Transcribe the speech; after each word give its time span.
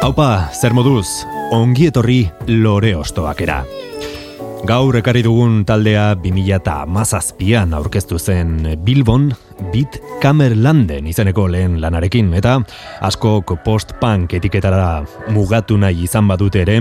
Haupa, 0.00 0.48
zer 0.56 0.72
moduz, 0.72 1.26
ongi 1.52 1.90
etorri 1.90 2.22
lore 2.48 2.94
ostoak 2.96 3.42
era. 3.44 3.58
Gaur 4.64 4.96
ekarri 4.96 5.20
dugun 5.26 5.58
taldea 5.68 6.14
2000 6.22 6.54
eta 6.56 6.76
mazazpian 6.88 7.74
aurkeztu 7.76 8.16
zen 8.16 8.78
Bilbon, 8.80 9.26
Bit 9.74 9.98
Kamerlanden 10.22 11.04
izeneko 11.10 11.44
lehen 11.52 11.76
lanarekin, 11.82 12.32
eta 12.32 12.56
askok 13.04 13.58
post-punk 13.64 14.32
etiketara 14.40 15.04
mugatu 15.36 15.76
nahi 15.76 16.06
izan 16.08 16.32
badute 16.32 16.64
ere, 16.64 16.78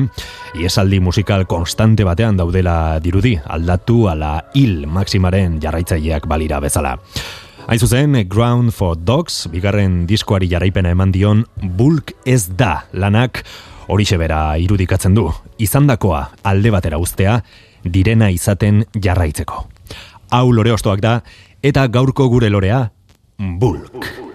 iesaldi 0.55 1.01
musikal 1.03 1.43
konstante 1.43 2.07
batean 2.07 2.39
daudela 2.39 3.01
dirudi, 3.03 3.35
aldatu 3.35 4.05
ala 4.07 4.37
hil 4.55 4.85
maksimaren 4.87 5.59
jarraitzaileak 5.59 6.27
balira 6.27 6.63
bezala. 6.63 6.95
Hain 7.69 7.77
zuzen, 7.77 8.15
Ground 8.27 8.71
for 8.73 8.97
Dogs, 8.97 9.43
bigarren 9.53 10.07
diskoari 10.09 10.47
jarraipena 10.49 10.89
eman 10.89 11.11
dion, 11.13 11.43
bulk 11.77 12.15
ez 12.25 12.47
da 12.57 12.87
lanak, 12.97 13.43
horixe 13.85 14.17
bera 14.17 14.39
irudikatzen 14.57 15.13
du, 15.13 15.27
izandakoa 15.61 16.23
alde 16.49 16.71
batera 16.73 16.97
ustea, 16.97 17.35
direna 17.85 18.31
izaten 18.33 18.87
jarraitzeko. 18.97 19.67
Hau 20.33 20.47
lore 20.49 20.73
ostoak 20.73 21.03
da, 21.05 21.19
eta 21.61 21.85
gaurko 21.93 22.25
gure 22.33 22.49
lorea, 22.49 22.87
bulk. 23.37 24.28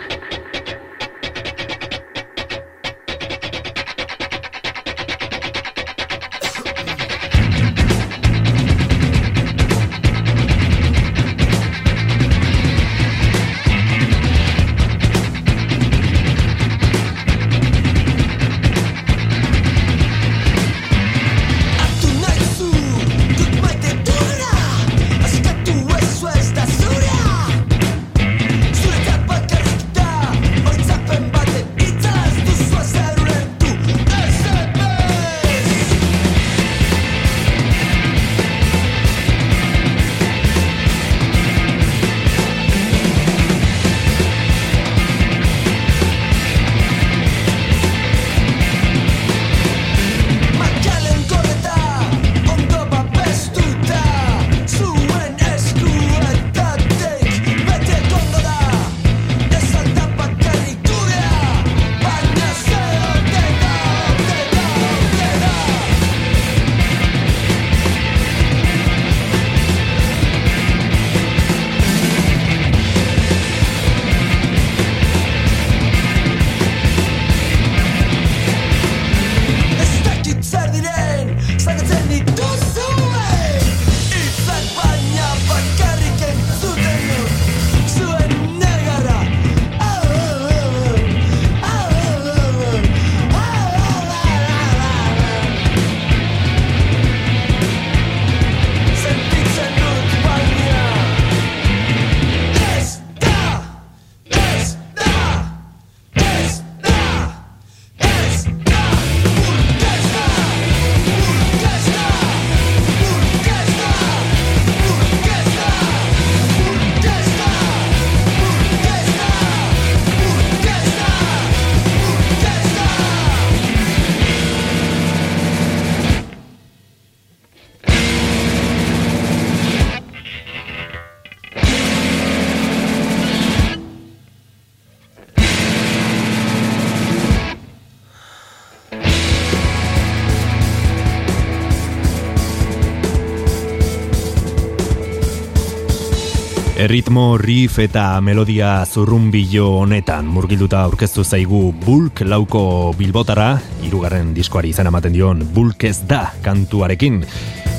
Erritmo, 146.95 147.39
riff 147.39 147.81
eta 147.83 148.21
melodia 148.23 148.85
zurrunbilo 148.87 149.81
honetan 149.81 150.29
murgilduta 150.31 150.85
aurkeztu 150.87 151.25
zaigu 151.27 151.73
Bulk 151.83 152.21
lauko 152.23 152.93
bilbotara, 152.95 153.57
irugarren 153.83 154.29
diskoari 154.37 154.71
izan 154.71 154.87
ematen 154.87 155.11
dion 155.11 155.43
Bulk 155.57 155.83
ez 155.89 155.97
da 156.07 156.21
kantuarekin. 156.45 157.17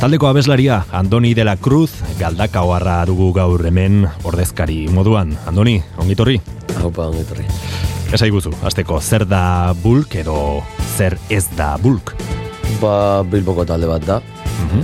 Taldeko 0.01 0.27
abeslaria, 0.27 0.81
Andoni 0.91 1.31
de 1.31 1.45
la 1.47 1.53
Cruz, 1.55 1.93
galdaka 2.19 2.65
oharra 2.67 2.97
dugu 3.07 3.29
gaur 3.31 3.63
hemen 3.63 4.03
ordezkari 4.27 4.89
moduan. 4.91 5.31
Andoni, 5.47 5.77
ongitorri? 5.95 6.35
Haupa, 6.81 7.07
ongitorri. 7.07 7.47
Esa 8.11 8.27
iguzu, 8.27 8.51
azteko, 8.67 8.99
zer 8.99 9.23
da 9.31 9.71
Bulk 9.79 10.19
edo 10.25 10.59
zer 10.97 11.15
ez 11.29 11.45
da 11.55 11.77
Bulk? 11.79 12.17
Ba, 12.83 13.23
bilboko 13.23 13.63
talde 13.63 13.87
bat 13.87 14.03
da. 14.11 14.19
Mm 14.19 14.83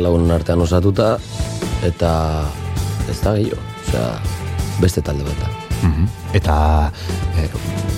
e, 0.00 0.32
artean 0.32 0.64
osatuta, 0.64 1.18
eta 1.84 2.48
ez 3.12 3.20
da 3.20 3.34
gehiago, 3.36 3.60
osea, 3.84 4.06
beste 4.80 5.04
talde 5.04 5.26
bat 5.26 5.44
da. 5.44 5.50
Mhm. 5.82 6.08
Eta 6.38 6.56
eh, 7.38 7.48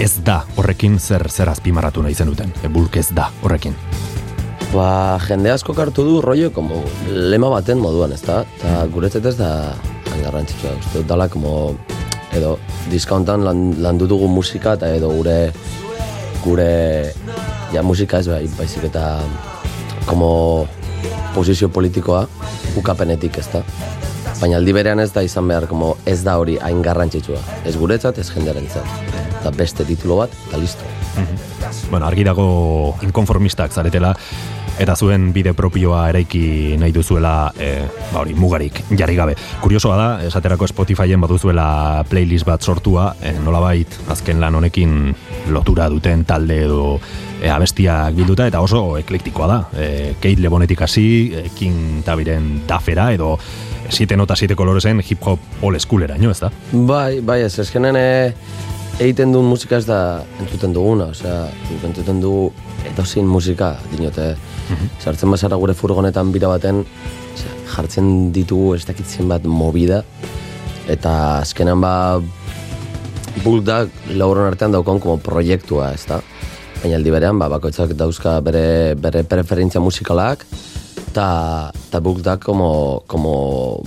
ez 0.02 0.12
da 0.26 0.40
horrekin 0.56 0.98
zer 0.98 1.28
zer 1.30 1.50
azpimarratu 1.52 2.02
nahi 2.02 2.14
zen 2.14 2.32
duten, 2.32 2.52
e, 2.62 2.68
bulk 2.68 2.98
ez 3.00 3.08
da 3.14 3.30
horrekin. 3.42 3.76
Ba, 4.74 5.20
jende 5.22 5.52
asko 5.54 5.74
kartu 5.76 6.02
du 6.02 6.20
rollo 6.24 6.50
como 6.52 6.82
lema 7.06 7.50
baten 7.52 7.78
moduan, 7.78 8.12
ez 8.12 8.22
da? 8.26 8.42
Eta 8.58 8.72
mhm. 8.72 8.94
guretzet 8.96 9.26
ez 9.30 9.36
da 9.38 9.50
garrantzitsua, 10.22 10.76
uste 10.80 11.02
dut 11.02 11.10
dala 11.10 11.28
como 11.28 11.74
edo 12.34 12.56
diskauntan 12.90 13.44
lan, 13.46 13.98
dugu 13.98 14.28
musika 14.28 14.74
eta 14.78 14.90
edo 14.94 15.10
gure 15.14 15.52
gure 16.44 17.12
ja 17.72 17.82
musika 17.82 18.18
ez 18.18 18.28
bai, 18.28 18.44
baizik 18.58 18.88
eta 18.90 19.20
como 20.06 20.66
posizio 21.34 21.68
politikoa 21.68 22.26
ukapenetik 22.76 23.38
ez 23.38 23.46
da 23.52 23.62
baina 24.40 24.58
aldi 24.58 24.72
berean 24.76 25.00
ez 25.00 25.10
da 25.14 25.22
izan 25.22 25.48
behar 25.48 25.68
como 25.70 25.94
ez 26.06 26.22
da 26.24 26.38
hori 26.38 26.58
hain 26.62 26.82
garrantzitsua. 26.82 27.40
Ez 27.64 27.76
guretzat, 27.76 28.18
ez 28.18 28.30
jendearen 28.30 28.66
zat. 28.68 29.14
Eta 29.40 29.52
beste 29.54 29.84
titulo 29.84 30.16
bat, 30.22 30.34
eta 30.48 30.58
listo. 30.58 30.84
Mhm. 31.16 31.90
Bueno, 31.90 32.06
argi 32.06 32.24
dago 32.24 32.96
inkonformistak 33.02 33.72
zaretela, 33.72 34.14
eta 34.78 34.96
zuen 34.96 35.28
bide 35.32 35.52
propioa 35.54 36.08
eraiki 36.10 36.74
nahi 36.80 36.92
duzuela 36.92 37.52
e, 37.58 37.84
ba 38.10 38.22
hori 38.24 38.34
mugarik 38.34 38.80
jarri 38.98 39.14
gabe. 39.16 39.36
Kuriosoa 39.62 39.96
da, 39.96 40.08
esaterako 40.26 40.66
Spotifyen 40.70 41.22
baduzuela 41.22 42.04
playlist 42.10 42.46
bat 42.48 42.62
sortua, 42.62 43.12
e, 43.22 43.36
nolabait 43.44 43.98
azken 44.10 44.40
lan 44.42 44.58
honekin 44.58 45.14
lotura 45.54 45.86
duten 45.92 46.24
talde 46.26 46.58
edo 46.64 46.98
e, 47.40 47.50
abestiak 47.50 48.16
bilduta 48.16 48.48
eta 48.50 48.64
oso 48.64 48.96
eklektikoa 48.98 49.50
da. 49.50 49.60
E, 49.78 49.86
Kate 50.18 50.42
Lebonetik 50.42 50.82
hasi, 50.82 51.06
e, 51.30 51.46
King 51.54 52.02
Tabiren 52.04 52.64
Dafera 52.66 53.12
edo 53.14 53.36
siete 53.94 54.16
nota 54.16 54.34
siete 54.36 54.56
koloresen 54.58 55.00
hip 55.06 55.22
hop 55.22 55.40
all 55.62 55.78
schoolera, 55.78 56.16
ez 56.16 56.40
da? 56.40 56.50
Bai, 56.72 57.20
bai, 57.20 57.42
ez 57.46 57.58
ezkenen 57.62 57.96
e, 57.96 58.34
egiten 58.98 59.32
duen 59.32 59.46
musika 59.46 59.78
ez 59.78 59.86
da 59.86 59.98
entzuten 60.42 60.74
duguna, 60.74 61.10
osea, 61.14 61.44
entzuten 61.86 62.20
dugu 62.22 62.50
edozin 62.90 63.26
musika, 63.26 63.76
dinote, 63.92 64.34
mm 64.68 64.90
sartzen 65.04 65.30
bazara 65.30 65.56
gure 65.60 65.74
furgonetan 65.76 66.30
bira 66.32 66.48
baten, 66.48 66.82
osea, 67.34 67.56
jartzen 67.74 68.32
ditugu 68.32 68.74
ez 68.74 68.84
dakitzen 68.88 69.28
bat 69.28 69.44
movida, 69.44 70.02
eta 70.88 71.40
azkenan 71.42 71.80
ba, 71.80 71.94
buldak 73.44 73.90
lauron 74.16 74.48
artean 74.48 74.72
daukon 74.72 75.00
como 75.00 75.18
proiektua, 75.18 75.92
ez 75.94 76.06
da? 76.08 76.22
Baina 76.82 76.96
aldi 76.98 77.12
berean, 77.12 77.38
ba, 77.38 77.50
bakoitzak 77.52 77.94
dauzka 77.98 78.40
bere, 78.44 78.94
bere 79.00 79.22
preferentzia 79.28 79.80
musikalak, 79.80 80.46
eta 81.14 81.70
ta 81.94 82.00
buldak 82.02 82.42
como, 82.42 83.04
como 83.06 83.78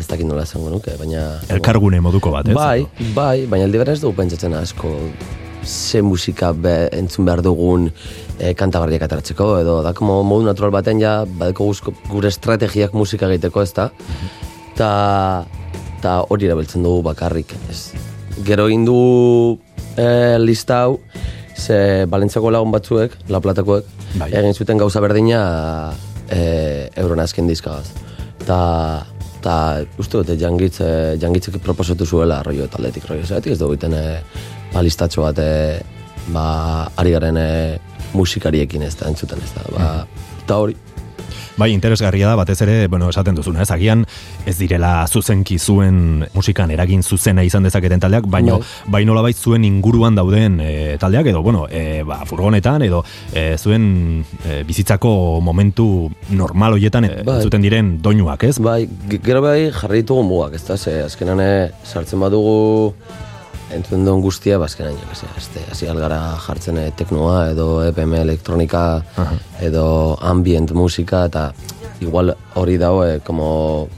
ez 0.00 0.06
dakit 0.08 0.24
nola 0.24 0.46
esango 0.48 0.70
nuke, 0.72 0.94
baina... 0.96 1.36
Elkargune 1.52 2.00
moduko 2.00 2.30
bat, 2.32 2.48
ez? 2.48 2.54
Bai, 2.56 2.86
bai, 3.12 3.44
baina 3.44 3.66
aldi 3.68 3.80
beraz 3.82 3.98
dugu 4.00 4.16
pentsatzen 4.16 4.54
asko 4.56 4.88
ze 5.62 6.00
musika 6.02 6.54
be, 6.56 6.88
entzun 6.96 7.26
behar 7.28 7.42
dugun 7.44 7.90
e, 8.38 8.54
kantagarriak 8.56 9.04
ataratzeko, 9.04 9.48
edo 9.60 9.74
da 9.84 9.92
como 9.92 10.22
modu 10.24 10.46
natural 10.48 10.72
baten 10.72 11.02
ja, 11.02 11.26
badeko 11.26 11.66
guzko, 11.68 11.92
gure 12.08 12.32
estrategiak 12.32 12.96
musika 12.96 13.28
egiteko, 13.28 13.60
ez 13.60 13.74
da? 13.76 13.90
Ta, 14.78 14.92
ta 16.00 16.14
hori 16.24 16.48
erabiltzen 16.48 16.88
dugu 16.88 17.02
bakarrik, 17.10 17.52
ez? 17.68 17.92
Gero 18.48 18.70
indu 18.72 18.96
e, 20.00 20.38
lista 20.40 20.86
hau, 20.86 20.96
ze 21.52 22.08
Balentziako 22.08 22.54
lagun 22.56 22.72
batzuek, 22.72 23.18
La 23.28 23.42
Platakoek, 23.44 23.92
Bai. 24.16 24.30
egin 24.40 24.56
zuten 24.56 24.80
gauza 24.80 25.04
berdina 25.04 25.42
e, 26.30 26.88
euron 27.02 27.22
azken 27.22 27.48
dizkagaz. 27.50 27.92
Ta, 28.46 29.06
ta 29.42 29.56
uste 29.98 30.20
dute 30.20 30.36
jangitz, 30.40 30.80
e, 30.80 31.16
jangitzek 31.22 31.58
proposatu 31.64 32.06
zuela 32.06 32.42
rollo 32.42 32.68
taldetik 32.70 33.08
rollo. 33.08 33.26
Zeratik 33.26 33.56
ez 33.56 33.60
dugu 33.60 33.78
iten 33.78 33.96
e, 33.96 34.04
balistatxo 34.72 35.26
bat 35.26 35.42
e, 35.42 35.52
ba, 36.34 36.46
ari 36.96 37.16
garen 37.16 37.40
e, 37.40 37.50
musikariekin 38.14 38.84
ez 38.86 38.94
da 39.00 39.10
entzuten 39.10 39.42
ez 39.42 39.52
da. 39.56 39.68
Ba, 39.76 39.92
eta 40.44 40.62
hori. 40.64 40.78
Bai, 41.56 41.70
interesgarria 41.74 42.26
da, 42.30 42.34
batez 42.34 42.56
ere, 42.64 42.88
bueno, 42.88 43.10
esaten 43.12 43.34
duzuna, 43.36 43.60
ez 43.62 43.70
agian 43.70 44.06
ez 44.48 44.54
direla 44.56 45.04
zuzenki 45.06 45.58
zuen 45.60 46.24
musikan 46.32 46.70
eragin 46.72 47.02
zuzena 47.04 47.44
izan 47.44 47.62
dezaketen 47.68 48.00
taldeak, 48.00 48.24
baino, 48.26 48.56
Bai. 48.62 48.92
bai 48.96 49.02
nolabait 49.04 49.36
zuen 49.36 49.64
inguruan 49.68 50.16
dauden 50.16 50.56
e, 50.64 50.96
taldeak, 50.98 51.28
edo, 51.28 51.42
bueno, 51.44 51.66
e, 51.68 52.02
ba, 52.08 52.22
furgonetan, 52.24 52.82
edo 52.88 53.02
e, 53.34 53.58
zuen 53.60 54.24
e, 54.48 54.62
bizitzako 54.64 55.12
momentu 55.44 56.08
normal 56.30 56.78
hoietan 56.78 57.04
e, 57.04 57.12
Bai. 57.22 57.42
zuten 57.44 57.62
diren 57.62 57.98
doinuak, 58.02 58.48
ez? 58.48 58.56
Bai, 58.58 58.86
ge- 59.10 59.20
gero 59.22 59.44
bai 59.44 59.70
jarri 59.76 60.00
ditugu 60.06 60.24
mugak, 60.24 60.56
ez 60.56 60.64
da, 60.66 60.78
ze 60.80 61.02
azkenan 61.04 61.44
sartzen 61.84 62.20
badugu 62.24 62.94
entzuten 63.72 64.04
duen 64.06 64.22
guztia, 64.22 64.58
ba, 64.60 64.66
azkenan, 64.68 64.96
jo, 65.00 65.14
ze, 65.16 65.28
azte, 65.38 65.62
hasi 65.70 65.88
algara 65.90 66.18
jartzen 66.44 66.78
e, 66.78 66.86
teknoa, 66.96 67.50
edo 67.52 67.68
EPM 67.86 68.14
elektronika, 68.20 69.02
edo 69.64 69.84
ambient 70.20 70.74
musika, 70.76 71.24
eta 71.30 71.50
igual 72.04 72.34
hori 72.60 72.78
dago, 72.80 73.04
e, 73.06 73.20
como 73.24 73.88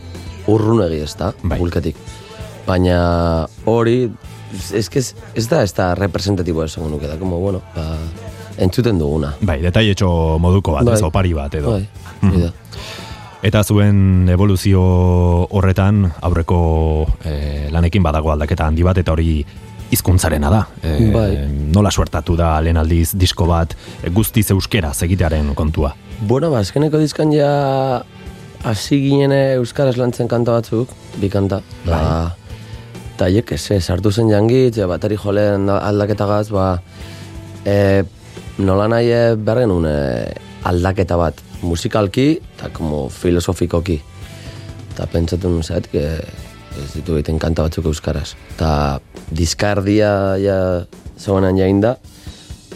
urrunegi, 0.51 1.03
ez 1.05 1.15
da, 1.21 1.33
Bai. 1.43 1.59
bulketik. 1.59 1.99
Baina 2.67 2.99
hori, 3.69 3.99
ez, 4.53 4.89
ez, 4.89 5.09
ez 5.35 5.49
da, 5.51 5.63
ez 5.63 5.73
da 5.77 5.93
representatibo 5.99 6.65
esango 6.65 6.93
nuke, 6.93 7.09
da, 7.11 7.19
como, 7.21 7.41
bueno, 7.43 7.63
ba, 7.75 7.89
entzuten 8.57 9.01
duguna. 9.01 9.35
Bai, 9.43 9.61
detailetxo 9.65 10.11
moduko 10.43 10.79
bat, 10.79 10.87
Bai. 10.87 10.99
ez, 10.99 11.03
opari 11.07 11.35
bat, 11.37 11.59
edo. 11.61 11.77
Bai, 11.79 11.89
hori 12.23 12.47
da. 12.47 12.53
Eta 13.45 13.61
zuen 13.61 14.31
evoluzio 14.33 14.81
horretan 15.53 16.07
aurreko 16.25 16.59
e, 17.29 17.69
lanekin 17.75 18.01
badago 18.05 18.31
aldaketa 18.33 18.65
handi 18.71 18.87
bat 18.87 18.97
eta 19.03 19.13
hori 19.13 19.43
hizkuntzarena 19.93 20.49
da. 20.49 20.63
E, 20.81 21.11
Bai. 21.13 21.29
Nola 21.75 21.93
suertatu 21.93 22.39
da 22.41 22.55
lehen 22.65 22.81
aldiz 22.81 23.11
disko 23.21 23.45
bat 23.51 23.77
guztiz 24.17 24.47
euskera 24.55 24.95
egitearen 25.07 25.53
kontua. 25.55 25.93
Bueno, 26.25 26.49
ba, 26.55 26.65
azkeneko 26.65 27.03
dizkan 27.03 27.35
ja 27.37 27.51
hasi 28.65 29.03
ginen 29.05 29.37
euskaraz 29.37 29.99
lantzen 30.01 30.31
kanta 30.31 30.57
batzuk, 30.57 30.97
bi 31.21 31.29
kanta. 31.29 31.61
Ba, 31.85 32.01
eta 33.13 33.29
jek, 33.29 33.53
ez, 33.59 33.85
sartu 33.85 34.11
zen 34.11 34.33
jangit, 34.33 34.79
ja, 34.81 34.89
bateri 34.89 35.21
joleen 35.21 35.69
aldaketagaz, 35.69 36.49
ba, 36.55 36.79
e, 37.61 37.77
nola 38.57 38.89
nahi 38.89 39.13
e, 39.13 39.25
behar 39.37 39.67
genuen 39.67 39.91
e, 39.91 39.99
aldaketa 40.65 41.21
bat 41.21 41.51
musikalki 41.65 42.29
eta 42.39 42.71
como 42.75 43.09
filosofikoki. 43.09 44.01
Eta 44.95 45.07
pentsatu 45.11 45.51
nun 45.51 45.65
zait, 45.67 45.89
que 45.91 46.05
ez 46.79 46.91
ditu 46.95 47.17
egiten 47.19 47.39
kanta 47.43 47.67
batzuk 47.67 47.89
euskaraz. 47.91 48.35
Eta 48.55 49.01
diskardia 49.35 50.37
ja 50.43 50.59
zegoenan 51.19 51.59
jain 51.59 51.81
da, 51.83 51.97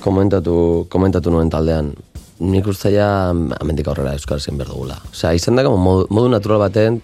komentatu, 0.03 0.87
komentatu 0.91 1.35
nuen 1.35 1.51
taldean. 1.51 1.93
Nik 2.39 2.69
uste 2.71 2.93
ja 2.95 3.31
amendik 3.31 3.89
aurrera 3.91 4.15
euskaraz 4.15 4.45
egin 4.47 4.61
behar 4.61 4.73
dugula. 4.73 4.99
Osea, 5.11 5.35
izan 5.35 5.59
da 5.59 5.67
modu, 5.69 6.07
modu 6.15 6.31
natural 6.31 6.63
baten, 6.63 7.01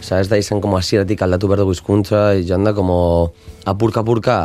Osea, 0.00 0.22
ez 0.22 0.30
da 0.30 0.38
izan 0.40 0.62
como 0.64 0.78
hasieratik 0.78 1.20
aldatu 1.22 1.50
behar 1.50 1.60
dugu 1.60 1.74
hizkuntza, 1.74 2.32
izan 2.40 2.64
da 2.64 2.72
como 2.72 3.32
apurka-apurka 3.68 4.36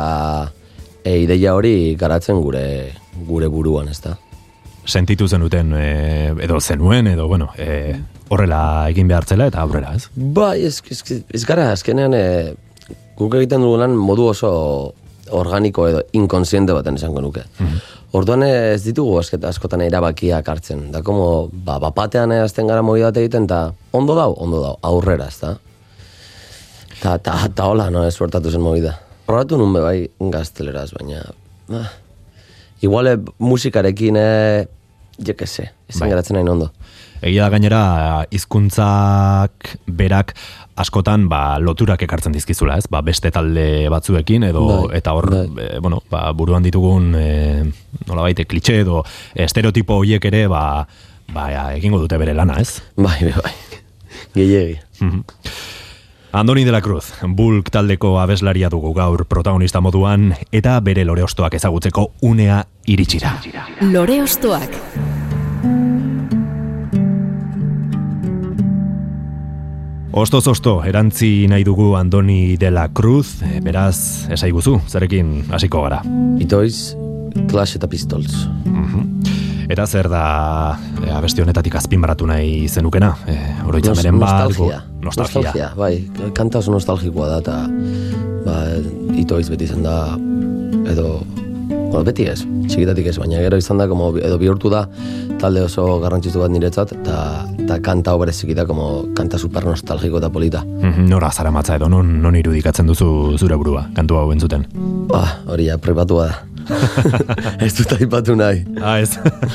e, 1.02 1.16
ideia 1.22 1.54
hori 1.56 1.94
garatzen 1.96 2.42
gure 2.44 2.66
gure 3.26 3.48
buruan, 3.48 3.88
ez 3.88 4.00
da? 4.04 4.16
Sentitu 4.86 5.26
zenuten 5.28 5.72
e, 5.74 5.88
edo 6.46 6.60
zenuen 6.60 7.08
edo 7.10 7.26
bueno, 7.28 7.50
e, 7.58 7.96
horrela 8.30 8.60
egin 8.90 9.08
behartzela 9.10 9.48
eta 9.50 9.64
aurrera, 9.64 9.94
ez? 9.98 10.06
Bai, 10.14 10.60
ez, 10.66 10.78
ez, 10.90 11.22
ez 11.34 11.42
gara, 11.46 11.72
azkenean 11.74 12.14
e, 12.14 12.54
guk 13.18 13.34
egiten 13.38 13.64
dugu 13.64 13.80
lan 13.82 13.96
modu 13.98 14.30
oso 14.30 14.50
organiko 15.34 15.88
edo 15.90 16.02
inkonsiente 16.14 16.74
baten 16.76 17.00
esango 17.00 17.22
nuke. 17.24 17.42
Orduan 18.16 18.44
ez 18.46 18.82
ditugu 18.84 19.18
asket, 19.18 19.44
askotan 19.44 19.82
erabakiak 19.82 20.46
hartzen. 20.48 20.86
Da, 20.94 21.02
como, 21.02 21.48
ba, 21.50 21.80
bapatean 21.82 22.32
azten 22.38 22.70
gara 22.70 22.84
mobi 22.86 23.02
bat 23.02 23.18
egiten, 23.18 23.48
eta 23.50 23.72
ondo 23.96 24.14
dau, 24.16 24.30
ondo 24.38 24.62
dau, 24.62 24.76
aurrera, 24.86 25.26
ez 25.26 25.40
da? 25.42 25.56
Ta, 27.00 27.18
ta, 27.18 27.40
ta 27.52 27.66
hola, 27.66 27.90
no, 27.90 28.06
ez 28.06 28.14
suertatu 28.14 28.54
zen 28.54 28.62
movida. 28.64 28.94
Horratu 29.26 29.58
nun 29.58 29.74
bai 29.74 30.06
gazteleraz, 30.32 30.92
baina... 30.94 31.24
Ah, 31.74 31.90
igual 32.86 33.10
musikarekin, 33.42 34.16
eh, 34.20 34.68
jo 35.18 35.34
que 35.36 35.46
se, 35.46 35.70
ezin 35.88 36.04
Bai. 36.04 36.10
geratzen 36.10 36.36
nahi 36.36 36.48
ondo. 36.48 36.70
Egia 37.24 37.46
da 37.46 37.50
gainera 37.50 37.80
hizkuntzak 38.30 39.70
berak 39.86 40.34
askotan 40.76 41.28
ba, 41.32 41.58
loturak 41.58 42.02
ekartzen 42.04 42.34
dizkizula, 42.36 42.76
ez? 42.76 42.86
Ba, 42.92 43.00
beste 43.02 43.32
talde 43.32 43.88
batzuekin 43.92 44.44
edo 44.50 44.66
Bai, 44.68 44.98
eta 45.00 45.14
hor 45.16 45.30
e, 45.32 45.70
bueno, 45.80 46.02
ba, 46.12 46.26
buruan 46.36 46.66
ditugun 46.66 47.14
e, 47.16 47.28
nolabait 48.06 48.44
klitxe 48.44 48.82
edo 48.84 49.02
estereotipo 49.46 50.02
hoiek 50.02 50.28
ere 50.28 50.44
ba, 50.52 50.84
ba, 51.32 51.48
egingo 51.78 52.02
dute 52.02 52.20
bere 52.20 52.36
lana, 52.36 52.60
ez? 52.60 52.82
Bai, 52.96 53.18
bai, 53.24 53.34
bai. 53.40 53.54
Gehiegi. 54.36 54.78
Andoni 56.32 56.64
de 56.64 56.72
la 56.72 56.82
Cruz, 56.82 57.12
Bulk 57.26 57.70
taldeko 57.70 58.18
abeslaria 58.20 58.68
dugu 58.68 58.92
gaur 58.94 59.24
protagonista 59.26 59.80
moduan 59.80 60.34
eta 60.52 60.78
bere 60.80 61.04
lore 61.04 61.24
ostoak 61.24 61.54
ezagutzeko 61.56 62.10
unea 62.22 62.64
iritsira. 62.86 63.38
Lore 63.80 64.20
ostoak. 64.22 64.76
Ostoz 70.16 70.46
osto, 70.48 70.78
erantzi 70.84 71.46
nahi 71.48 71.64
dugu 71.64 71.90
Andoni 71.96 72.56
de 72.56 72.70
la 72.70 72.88
Cruz, 72.88 73.42
beraz, 73.62 74.28
esaiguzu, 74.32 74.78
zarekin 74.88 75.42
hasiko 75.52 75.82
gara. 75.84 76.00
Itoiz, 76.40 76.96
Clash 77.50 77.76
eta 77.76 77.88
Pistols. 77.88 78.46
Eta 79.68 79.86
zer 79.86 80.08
da 80.08 80.78
e, 81.02 81.10
abesti 81.10 81.42
honetatik 81.42 81.74
azpimarratu 81.76 82.26
nahi 82.30 82.68
zenukena? 82.68 83.10
E, 83.26 83.36
oroitzamenen 83.66 84.20
bat, 84.22 84.46
nostalgia. 84.46 84.84
Go- 85.14 85.22
nostalgia. 85.22 85.72
bai. 85.76 86.08
Kanta 86.34 86.58
oso 86.58 86.72
nostalgikoa 86.72 87.28
da, 87.28 87.38
eta 87.38 87.56
ba, 88.46 88.56
itoiz 89.16 89.48
beti 89.50 89.64
izan 89.64 89.82
da, 89.82 90.16
edo, 90.90 91.20
bueno, 91.68 92.04
beti 92.06 92.26
ez, 92.30 92.40
txikitatik 92.68 93.06
ez, 93.10 93.16
baina 93.18 93.38
gero 93.42 93.56
izan 93.58 93.78
da, 93.78 93.86
como, 93.88 94.12
edo 94.18 94.38
bihurtu 94.38 94.70
da, 94.70 94.86
talde 95.40 95.62
oso 95.66 95.98
garrantzitsu 96.02 96.40
bat 96.40 96.50
niretzat, 96.50 96.92
eta, 97.00 97.78
kanta 97.82 98.12
hau 98.14 98.18
berezik 98.22 98.54
da, 98.56 98.64
como, 98.66 99.06
kanta 99.18 99.38
super 99.38 99.64
nostalgiko 99.66 100.18
eta 100.18 100.30
polita. 100.30 100.62
Mhm, 100.64 101.08
Nora 101.10 101.30
zaramatza 101.32 101.76
edo 101.76 101.88
non, 101.88 102.20
non 102.22 102.36
irudikatzen 102.38 102.86
duzu 102.86 103.36
zure 103.38 103.56
burua, 103.56 103.88
kantu 103.94 104.16
hau 104.20 104.30
entzuten. 104.32 104.66
Ba, 105.10 105.24
hori 105.46 105.66
ja, 105.70 105.78
pribatua 105.78 106.26
da. 106.30 106.42
ez 107.62 107.76
dut 107.78 107.92
aipatu 107.94 108.34
nahi. 108.34 108.64
Ah, 108.82 108.96
ez. 108.98 109.12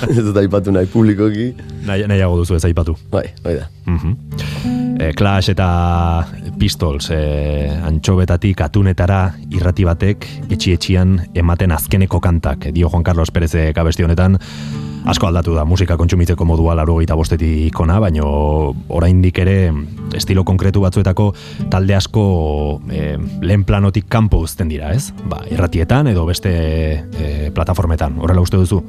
ez 0.08 0.22
dut 0.24 0.38
aipatu 0.40 0.72
nahi 0.72 0.88
publikoki. 0.88 1.50
Nahi, 1.84 2.06
nahiago 2.08 2.38
duzu 2.40 2.56
ez 2.56 2.64
aipatu. 2.70 2.96
Bai, 3.12 3.26
bai 3.44 3.58
da. 3.60 3.68
Mm 3.86 4.16
Clash 5.18 5.52
eta 5.54 5.68
Pistols 6.60 7.10
e, 7.14 7.70
antxobetatik 7.88 8.62
atunetara 8.62 9.24
irrati 9.50 9.86
batek 9.88 10.28
etxi-etxian 10.52 11.18
ematen 11.34 11.74
azkeneko 11.74 12.20
kantak. 12.22 12.70
Dio 12.76 12.90
Juan 12.90 13.04
Carlos 13.04 13.32
Pérez 13.34 13.56
abesti 13.74 14.06
honetan, 14.06 14.38
asko 15.06 15.28
aldatu 15.28 15.56
da 15.58 15.66
musika 15.66 15.98
kontsumitzeko 15.98 16.46
modua 16.46 16.76
laro 16.78 16.98
gita 17.00 17.16
bostetik 17.18 17.72
ikona, 17.72 18.00
baino 18.04 18.28
oraindik 18.94 19.42
ere 19.42 19.58
estilo 20.18 20.44
konkretu 20.48 20.84
batzuetako 20.84 21.32
talde 21.74 21.98
asko 21.98 22.26
e, 22.92 23.16
lehen 23.42 23.66
planotik 23.66 24.10
kanpo 24.12 24.42
uzten 24.46 24.70
dira, 24.72 24.94
ez? 24.94 25.12
Ba, 25.26 25.42
irratietan 25.50 26.12
edo 26.14 26.28
beste 26.30 26.54
e, 27.02 27.52
plataformetan, 27.56 28.20
horrela 28.22 28.46
uste 28.46 28.62
duzu? 28.62 28.84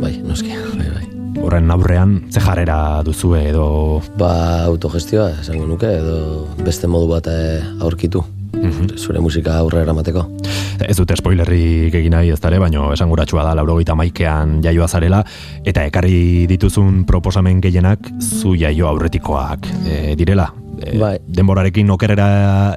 Bai, 0.00 0.16
noski. 0.22 0.65
Horren 1.46 1.70
aurrean, 1.70 2.16
ze 2.34 2.40
jarrera 2.42 3.04
duzu 3.06 3.36
edo... 3.38 3.66
Ba, 4.18 4.32
autogestioa, 4.66 5.28
esango 5.44 5.68
nuke, 5.70 5.92
edo 6.00 6.48
beste 6.66 6.90
modu 6.90 7.06
bat 7.12 7.30
eh, 7.30 7.62
aurkitu. 7.86 8.24
Mhm. 8.52 8.96
Zure 8.96 9.20
musika 9.20 9.58
aurre 9.58 9.82
eramateko. 9.82 10.26
Ez 10.86 10.96
dute 10.98 11.16
spoilerrik 11.16 11.94
egin 11.94 12.12
nahi 12.12 12.30
ez 12.34 12.40
dara, 12.40 12.58
baina 12.60 12.90
esanguratsua 12.92 13.44
da, 13.46 13.54
lauro 13.56 13.78
gita 13.80 13.96
maikean 13.98 14.60
jaioa 14.64 14.88
zarela, 14.88 15.22
eta 15.64 15.86
ekarri 15.88 16.46
dituzun 16.50 17.04
proposamen 17.08 17.60
gehienak 17.64 18.10
zu 18.20 18.54
jaio 18.58 18.88
aurretikoak 18.90 19.68
e, 19.86 20.14
direla. 20.18 20.50
E, 20.76 20.98
bai. 21.00 21.14
Denborarekin 21.38 21.90
okerera 21.90 22.28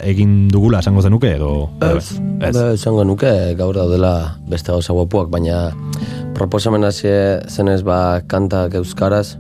egin 0.08 0.48
dugula 0.52 0.80
esango 0.80 1.04
zenuke, 1.04 1.34
edo? 1.36 1.52
Ez, 1.84 2.16
ez. 2.48 2.56
esango 2.80 3.04
nuke, 3.04 3.34
gaur 3.60 3.76
daudela 3.76 4.14
beste 4.48 4.72
gauza 4.72 4.96
guapuak, 4.96 5.28
baina 5.34 5.68
proposamen 6.38 6.88
hasi 6.88 7.12
zenez 7.52 7.82
ba 7.84 8.22
kantak 8.28 8.80
euskaraz, 8.80 9.36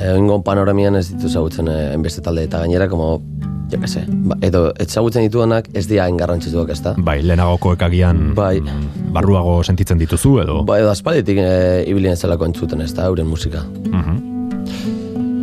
egingo 0.00 0.40
panoramian 0.46 0.96
ez 0.96 1.08
ditu 1.10 1.28
zagutzen 1.28 1.68
eh, 1.68 1.92
enbeste 1.94 2.22
talde 2.24 2.46
eta 2.46 2.62
gainera, 2.62 2.88
como 2.88 3.18
que 3.78 3.88
sé, 3.88 4.04
ba, 4.08 4.36
edo 4.42 4.72
etzagutzen 4.80 5.22
dituenak 5.26 5.68
ez 5.76 5.86
dira 5.90 6.08
engarrantzituak 6.10 6.72
ez 6.74 6.80
da. 6.82 6.94
Bai, 6.98 7.20
lehenagoko 7.22 7.74
ekagian 7.76 8.34
bai. 8.34 8.60
barruago 9.14 9.62
sentitzen 9.62 9.98
dituzu 10.00 10.40
edo? 10.42 10.62
Bai, 10.66 10.80
edo 10.82 10.90
aspalditik 10.90 11.38
e, 11.42 11.84
ibilien 11.90 12.16
zelako 12.16 12.48
entzuten 12.50 12.80
ez 12.80 12.92
da, 12.94 13.06
euren 13.06 13.26
musika. 13.26 13.64
Uh 13.86 14.00
-huh. 14.00 14.18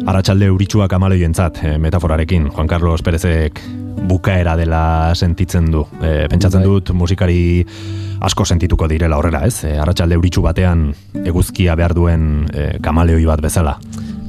Arratxalde 0.08 0.50
uritxuak 0.52 0.94
amalei 0.94 1.24
entzat, 1.24 1.64
e, 1.64 1.78
metaforarekin, 1.78 2.50
Juan 2.56 2.68
Carlos 2.68 3.02
Perezek 3.02 3.62
bukaera 4.08 4.56
dela 4.56 5.14
sentitzen 5.16 5.72
du. 5.72 5.86
E, 6.02 6.28
pentsatzen 6.30 6.62
bai. 6.62 6.70
dut 6.70 6.92
musikari 6.94 7.66
asko 8.20 8.46
sentituko 8.46 8.88
direla 8.88 9.18
horrela, 9.18 9.46
ez? 9.46 9.64
E, 9.64 9.78
Arratxalde 9.78 10.18
uritxu 10.18 10.42
batean 10.42 10.94
eguzkia 11.26 11.76
behar 11.76 11.94
duen 11.94 12.48
e, 12.54 12.78
kamaleoi 12.82 13.26
bat 13.26 13.42
bezala. 13.42 13.78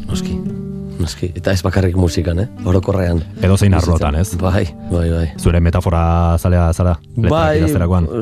Noski. 0.08 0.67
Noski, 0.98 1.28
eta 1.38 1.52
ez 1.54 1.60
bakarrik 1.62 1.94
musikan, 1.98 2.40
eh? 2.42 2.46
Orokorrean. 2.66 3.20
Edo 3.44 3.56
zein 3.56 3.74
arlotan, 3.78 4.16
ez? 4.18 4.32
Bai, 4.40 4.64
bai, 4.90 5.04
bai. 5.12 5.26
Zure 5.38 5.60
metafora 5.62 6.00
zalea 6.38 6.64
zara? 6.72 6.96
Bai, 7.14 7.60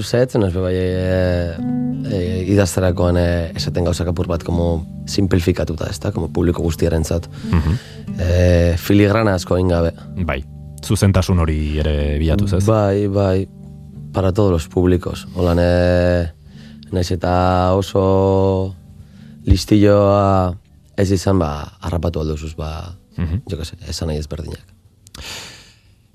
zehetzen 0.02 0.44
ez, 0.44 0.52
bai, 0.52 0.74
e, 0.76 0.90
e, 2.10 2.20
idazterakoan 2.52 3.16
e, 3.20 3.28
esaten 3.56 3.88
gauzak 3.88 4.12
apur 4.12 4.28
bat 4.28 4.44
como 4.44 4.84
simplifikatuta, 5.08 5.88
ez 5.88 5.98
da? 6.02 6.12
Como 6.12 6.28
publiko 6.28 6.62
guztiaren 6.66 7.04
zat. 7.04 7.30
Uh 7.48 7.56
-huh. 7.56 7.78
e, 8.18 8.76
filigrana 8.76 9.34
asko 9.34 9.58
ingabe. 9.58 9.94
Bai, 10.24 10.42
zuzentasun 10.84 11.38
hori 11.38 11.78
ere 11.78 12.18
bilatuz, 12.18 12.52
ez? 12.52 12.64
Bai, 12.66 13.06
bai, 13.06 13.48
para 14.12 14.32
todos 14.32 14.50
los 14.50 14.68
públicos. 14.68 15.26
Holan, 15.34 15.58
e, 15.60 16.32
naiz 16.92 17.10
eta 17.10 17.72
oso 17.72 18.74
listilloa 19.46 20.65
ez 20.96 21.10
izan, 21.12 21.38
ba, 21.38 21.50
harrapatu 21.80 22.22
alduzuz, 22.22 22.54
ba, 22.56 22.96
mm 23.16 23.44
jo 23.50 23.58
kase, 23.60 23.76
esan 23.88 24.10
nahi 24.10 24.20
ezberdinak. 24.22 24.64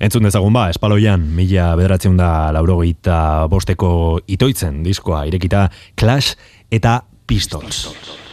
Entzun 0.01 0.25
dezagun 0.25 0.53
ba, 0.53 0.65
espaloian, 0.73 1.27
mila 1.38 1.75
bederatzen 1.77 2.17
da 2.17 2.50
laurogeita 2.55 3.45
bosteko 3.53 3.91
itoitzen 4.25 4.81
diskoa, 4.85 5.27
irekita 5.29 5.67
Clash 5.93 6.33
eta 6.73 7.03
Pistols. 7.29 7.85
Pistols. 7.85 8.30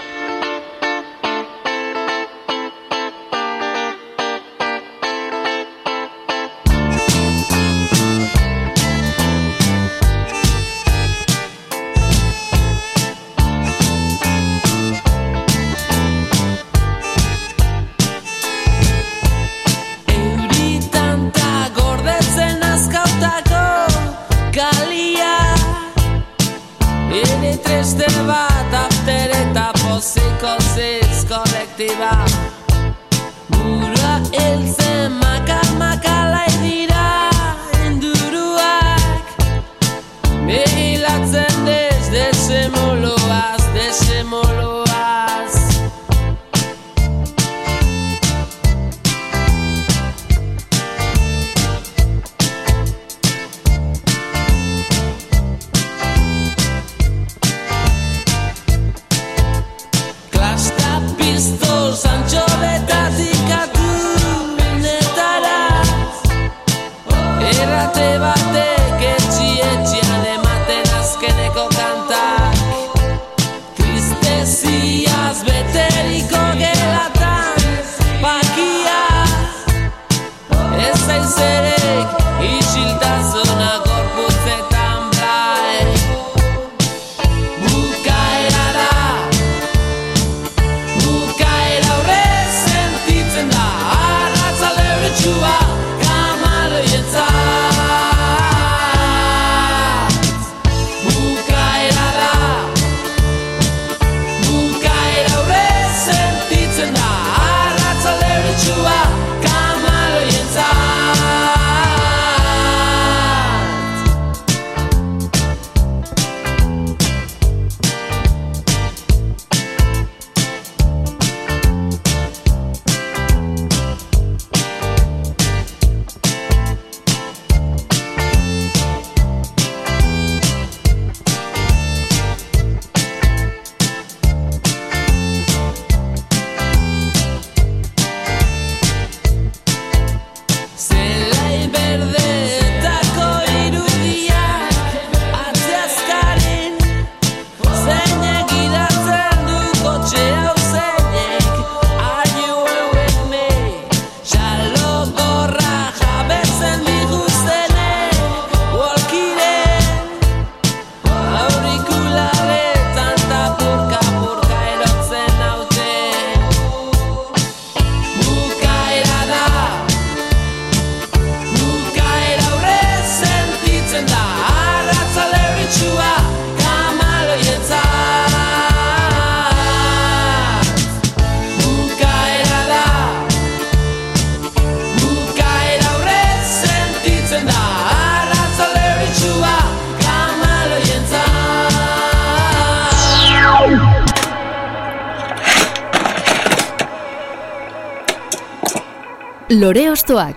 Lore 199.69 199.91
Ostoak. 199.91 200.37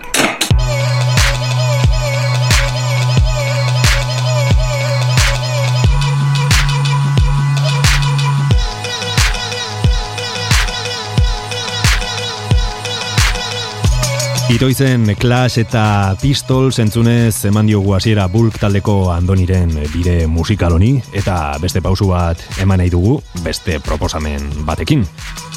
Itoizen 14.52 15.16
Clash 15.16 15.62
eta 15.62 16.12
Pistols 16.20 16.76
entzunez 16.82 17.46
eman 17.48 17.64
diogu 17.64 17.94
hasiera 17.96 18.26
bulk 18.28 18.58
taldeko 18.60 19.14
andoniren 19.14 19.72
bide 19.94 20.26
musikaloni 20.28 20.98
eta 21.16 21.56
beste 21.62 21.80
pausu 21.80 22.10
bat 22.12 22.44
eman 22.60 22.84
nahi 22.84 22.92
dugu 22.92 23.16
beste 23.40 23.80
proposamen 23.80 24.44
batekin. 24.68 25.08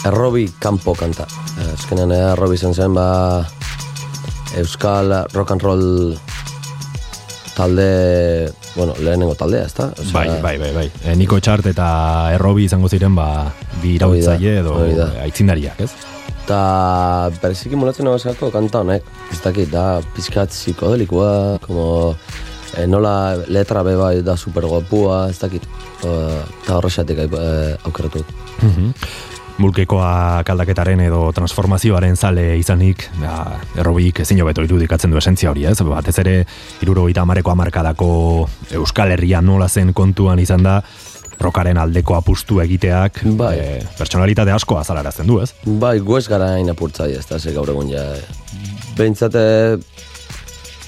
Errobi 0.08 0.48
kanpo 0.63 0.96
kanta. 0.96 1.27
Ezkenean 1.74 2.15
errobi 2.15 2.55
zen 2.55 2.77
zen 2.77 2.96
ba 2.96 3.44
Euskal 4.55 5.12
rock 5.33 5.51
and 5.51 5.62
roll 5.62 6.17
talde, 7.55 8.51
bueno, 8.75 8.93
lehenengo 9.00 9.35
taldea, 9.35 9.65
ezta? 9.65 9.93
Osea, 10.00 10.12
bai, 10.12 10.41
bai, 10.41 10.57
bai, 10.59 10.71
bai. 10.75 10.85
E, 11.03 11.15
Niko 11.15 11.39
Txart 11.39 11.71
eta 11.71 11.88
Errobi 12.35 12.67
izango 12.67 12.89
ziren 12.91 13.15
ba 13.15 13.27
bi 13.81 13.95
irautzaile 13.95 14.59
edo 14.59 14.75
aitzindariak, 15.24 15.79
ez? 15.88 15.91
Eta 16.45 16.59
bereziki 17.41 17.79
molatzen 17.79 18.05
nabazako 18.05 18.51
kanta 18.53 18.83
honek. 18.83 19.07
Ez 19.33 19.39
dakit, 19.43 19.71
da 19.71 20.01
pizkat 20.15 20.51
psikodelikua, 20.53 21.59
como 21.65 21.88
e, 22.75 22.85
nola 22.88 23.15
letra 23.47 23.83
beba 23.88 24.13
da 24.21 24.38
super 24.38 24.67
guapua, 24.67 25.29
ez 25.31 25.39
dakit. 25.39 25.67
Eta 26.03 26.77
horrexatik 26.77 27.24
e, 27.25 27.29
aukeratu. 27.88 28.25
Mm 28.62 28.93
Mulkekoa 29.55 30.43
kaldaketaren 30.43 31.00
edo 31.05 31.29
transformazioaren 31.31 32.17
zale 32.19 32.57
izanik, 32.59 33.05
ba, 33.21 33.55
errobik 33.79 34.19
ezin 34.25 34.41
hobeto 34.43 34.65
irudikatzen 34.67 35.13
du 35.13 35.19
esentzia 35.21 35.53
hori, 35.53 35.63
ez? 35.69 35.77
Batez 35.88 36.17
ere, 36.19 36.33
iruro 36.83 37.05
gita 37.07 37.24
amareko 37.24 37.53
amarkadako 37.53 38.09
Euskal 38.75 39.13
Herria 39.15 39.39
nola 39.41 39.69
zen 39.69 39.93
kontuan 39.95 40.41
izan 40.43 40.65
da, 40.65 40.81
rokaren 41.39 41.79
aldeko 41.79 42.17
apustu 42.17 42.59
egiteak 42.63 43.21
bai. 43.39 43.53
e, 43.59 43.79
personalitate 43.97 44.51
asko 44.51 44.79
azalarazten 44.79 45.27
du, 45.27 45.39
ez? 45.43 45.53
Bai, 45.63 46.00
guez 46.03 46.25
gara 46.27 46.51
hain 46.57 46.69
apurtzai, 46.71 47.13
ez 47.15 47.25
da, 47.29 47.39
ze 47.39 47.55
gaur 47.55 47.71
egun 47.71 47.93
ja. 47.93 48.03
Behintzate, 49.00 49.45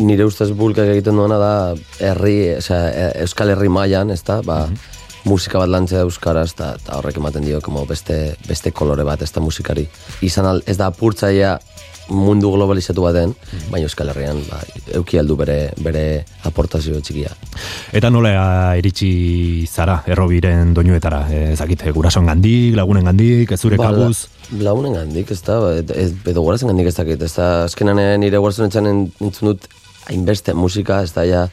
nire 0.03 0.27
ustez 0.27 0.51
bulkak 0.51 0.91
egiten 0.91 1.15
duena 1.15 1.39
da, 1.39 1.55
herri, 2.03 2.38
oza, 2.59 2.83
e, 2.91 3.09
Euskal 3.24 3.55
Herri 3.55 3.71
mailan, 3.71 4.12
ez 4.12 4.24
da, 4.27 4.41
ba, 4.43 4.65
mhm. 4.67 4.97
Musika 5.27 5.60
bat 5.62 5.72
lantzea 5.72 6.05
euskaraz, 6.07 6.51
eta 6.55 6.98
horrek 6.98 7.19
ematen 7.19 7.46
dio, 7.46 7.62
como 7.62 7.86
beste, 7.86 8.36
beste 8.48 8.72
kolore 8.72 9.05
bat, 9.07 9.22
ez 9.22 9.31
da 9.36 9.43
musikari. 9.43 9.88
Izan 10.25 10.48
al, 10.50 10.63
ez 10.65 10.77
da 10.79 10.89
apurtzaia 10.91 11.57
mundu 12.07 12.50
globalizatu 12.53 13.03
baten, 13.03 13.34
mm. 13.36 13.67
baina 13.72 13.88
Euskal 13.88 14.12
Herrian 14.13 14.39
ba, 14.48 14.62
euki 14.96 15.20
aldu 15.20 15.35
bere, 15.40 15.57
bere 15.83 16.03
aportazio 16.48 17.01
txikia. 17.03 17.33
Eta 17.96 18.11
nola 18.13 18.31
iritsi 18.79 19.68
zara 19.68 20.00
errobiren 20.07 20.74
doinuetara? 20.77 21.25
Ezakit, 21.53 21.83
gurasoen 21.96 22.29
gandik, 22.31 22.77
lagunen 22.79 23.07
gandik, 23.11 23.51
ez 23.51 23.59
zure 23.59 23.79
ba, 23.79 23.92
kabuz? 23.92 24.29
lagunen 24.63 24.96
gandik, 24.96 25.31
ez 25.35 25.42
da, 25.44 25.59
edo 25.75 26.46
gurasen 26.46 26.72
gandik 26.72 26.87
ez 26.87 26.96
dakit, 26.96 27.27
ez 27.27 27.33
da, 27.35 27.50
azkenan 27.66 28.00
nire 28.22 28.40
gurasen 28.40 28.72
entzun 28.72 29.51
dut 29.51 29.68
hainbeste 30.07 30.55
musika, 30.55 31.01
ez 31.03 31.11
da, 31.11 31.27
ja, 31.27 31.48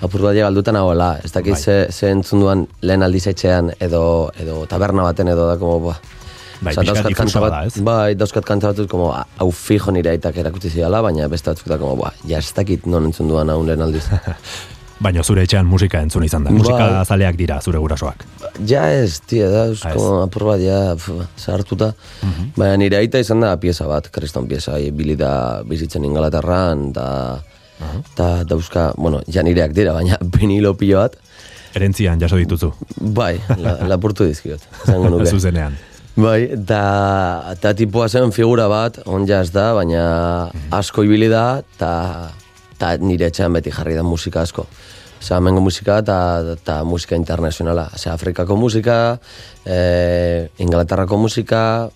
apur 0.00 0.24
bat 0.28 0.36
galdutan 0.36 0.76
hauela, 0.76 1.18
ez 1.24 1.32
dakit 1.32 1.54
bai. 1.54 1.60
ze, 1.60 1.86
ze 1.90 2.10
entzun 2.10 2.40
duan 2.40 2.66
lehen 2.82 3.02
aldiz 3.02 3.26
etxean, 3.26 3.72
edo, 3.80 4.30
edo 4.40 4.64
taberna 4.66 5.02
baten, 5.02 5.28
edo 5.28 5.48
da, 5.50 5.58
como, 5.60 5.80
ba, 5.90 6.00
Bai, 6.60 6.74
Osa, 6.74 6.82
dauzkat 6.84 7.16
kanta 7.16 7.40
bat, 7.40 7.54
ez? 7.70 7.80
Bai, 7.80 8.14
dauzkat 8.20 8.44
kanta 8.44 8.74
batut, 8.74 8.88
como, 8.90 9.14
hau 9.16 9.46
fijo 9.56 9.94
nire 9.96 10.12
aitak 10.12 10.36
erakutsi 10.42 10.68
zidala, 10.74 11.00
baina 11.06 11.28
beste 11.32 11.48
batzuk 11.48 11.70
da, 11.72 11.78
como, 11.80 11.94
ba, 11.96 12.12
ja, 12.28 12.36
ez 12.36 12.52
dakit 12.56 12.84
non 12.84 13.08
entzun 13.08 13.30
duan 13.32 13.48
hau 13.48 13.62
lehen 13.64 13.80
aldiz. 13.80 14.04
baina 15.04 15.24
zure 15.24 15.46
etxean 15.46 15.64
musika 15.64 16.02
entzun 16.04 16.26
izan 16.26 16.44
da, 16.44 16.52
musika 16.52 16.82
ba, 16.82 17.04
zaleak 17.08 17.38
dira, 17.40 17.56
zure 17.64 17.80
gurasoak. 17.80 18.26
Ja 18.68 18.84
ez, 18.92 19.22
tia, 19.24 19.48
da, 19.48 19.62
ez, 19.72 19.80
como, 19.86 20.18
apur 20.26 20.44
bat, 20.50 20.60
ja, 20.60 20.82
zahartuta. 21.40 21.94
Uh 21.96 22.28
mhm. 22.28 22.34
-huh. 22.36 22.50
Baina 22.60 22.76
nire 22.84 23.00
aita 23.00 23.24
izan 23.24 23.40
da 23.40 23.56
pieza 23.56 23.88
bat, 23.88 24.10
kriston 24.12 24.48
pieza, 24.48 24.76
bili 24.92 25.16
da 25.16 25.62
bizitzen 25.64 26.04
ingalaterran, 26.04 26.92
da, 26.92 27.08
-huh. 27.80 28.44
dauzka, 28.44 28.92
bueno, 28.96 29.20
ja 29.26 29.42
nireak 29.42 29.72
dira, 29.72 29.92
baina 29.92 30.18
vinilo 30.38 30.74
pilo 30.74 30.98
bat. 30.98 31.16
Erentzian, 31.74 32.20
jaso 32.20 32.36
dituzu. 32.36 32.72
Bai, 33.00 33.40
lapurtu 33.90 34.24
la 34.24 34.28
dizkiot. 34.28 34.60
Zuzenean. 35.30 35.76
Bai, 36.16 36.50
eta 36.52 37.74
tipua 37.76 38.08
zen 38.08 38.32
figura 38.32 38.68
bat, 38.68 38.98
on 39.06 39.26
jaz 39.26 39.50
da, 39.52 39.72
baina 39.74 40.50
asko 40.70 41.04
ibili 41.06 41.28
da, 41.28 41.62
eta 41.74 42.96
nire 42.98 43.26
etxean 43.26 43.52
beti 43.52 43.70
jarri 43.70 43.94
da 43.94 44.02
musika 44.02 44.42
asko. 44.42 44.66
Osea, 45.20 45.40
mengo 45.40 45.60
musika 45.60 45.98
eta 46.00 46.76
musika 46.84 47.16
internazionala. 47.16 47.90
Osea, 47.94 48.14
Afrikako 48.14 48.56
musika, 48.56 49.18
e, 49.64 50.48
Inglaterrako 50.58 51.18
musika, 51.20 51.90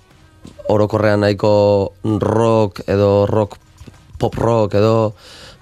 orokorrean 0.69 1.25
nahiko 1.25 1.95
rock 2.21 2.83
edo 2.87 3.25
rock, 3.27 3.57
pop 4.19 4.35
rock 4.35 4.77
edo 4.77 5.15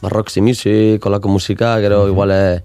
rock 0.02 0.30
music, 0.40 1.00
kolako 1.00 1.28
musika, 1.28 1.78
gero 1.80 2.02
mm 2.02 2.04
-hmm. 2.04 2.12
iguale 2.12 2.62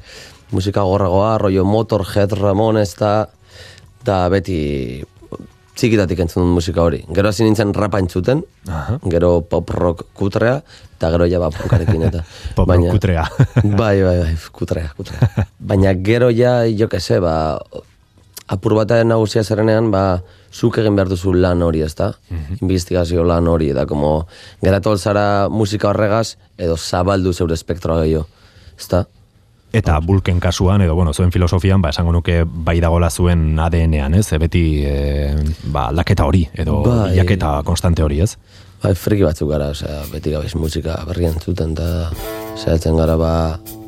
musika 0.52 0.82
gorragoa, 0.82 1.38
rollo 1.38 1.65
Motorhead, 1.65 2.32
Ramones, 2.32 2.95
eta 2.95 4.30
beti 4.30 5.04
txikitatik 5.78 6.23
entzun 6.26 6.45
dut 6.45 6.56
musika 6.58 6.82
hori. 6.82 7.04
Gero 7.13 7.30
hasi 7.30 7.45
nintzen 7.45 7.73
rapa 7.76 8.00
entzuten, 8.02 8.41
gero 9.12 9.41
pop 9.50 9.69
rock 9.76 10.08
kutrea, 10.17 10.62
eta 10.97 11.12
gero 11.13 11.28
ja 11.30 11.41
ba 11.43 11.52
punkarekin 11.54 12.08
eta. 12.10 12.23
pop 12.58 12.71
rock 12.71 12.95
kutrea. 12.95 13.28
bai, 13.82 14.02
bai, 14.02 14.17
bai, 14.23 14.34
kutrea, 14.52 14.89
kutrea. 14.97 15.30
Baina 15.69 15.93
gero 16.02 16.32
ja, 16.34 16.63
jo 16.65 16.89
que 16.89 17.00
se, 17.00 17.19
ba, 17.23 17.60
apur 18.47 18.78
bat 18.80 18.95
nagusia 19.06 19.43
zerenean, 19.43 19.91
ba, 19.93 20.23
zuk 20.53 20.77
egin 20.81 20.95
behar 20.95 21.10
duzu 21.12 21.33
lan 21.33 21.62
hori, 21.62 21.81
ezta? 21.81 22.13
Mm 22.29 22.62
Investigazio 22.62 23.23
lan 23.23 23.47
hori, 23.47 23.71
da, 23.73 23.86
como, 23.86 24.27
geratu 24.63 24.95
zara 24.97 25.49
musika 25.49 25.89
horregaz, 25.89 26.38
edo 26.57 26.77
zabaldu 26.77 27.33
zeure 27.33 27.53
espektroa 27.53 28.03
gehiago, 28.03 28.27
ezta? 28.77 29.05
Eta 29.75 29.99
bulken 29.99 30.39
kasuan, 30.39 30.81
edo 30.81 30.95
bueno, 30.95 31.13
zuen 31.13 31.31
filosofian, 31.31 31.81
ba, 31.81 31.91
esango 31.91 32.13
nuke 32.15 32.43
bai 32.47 32.79
dagola 32.79 33.10
zuen 33.10 33.60
ADN-ean, 33.60 34.15
ez? 34.15 34.29
Beti 34.39 34.63
e, 34.88 35.36
ba, 35.73 35.89
laketa 35.91 36.25
hori, 36.25 36.45
edo 36.55 36.79
bai. 36.86 37.17
jaketa 37.17 37.62
konstante 37.67 38.03
hori, 38.03 38.21
ez? 38.23 38.38
Bai, 38.83 38.93
friki 38.95 39.25
batzuk 39.27 39.51
gara, 39.51 39.71
osea, 39.75 40.05
beti 40.13 40.31
gabiz 40.31 40.53
musika 40.55 40.95
berrien 41.07 41.36
zuten, 41.41 41.75
eta 41.75 42.10
zehatzen 42.55 42.95
gara, 42.97 43.17
ba, 43.19 43.33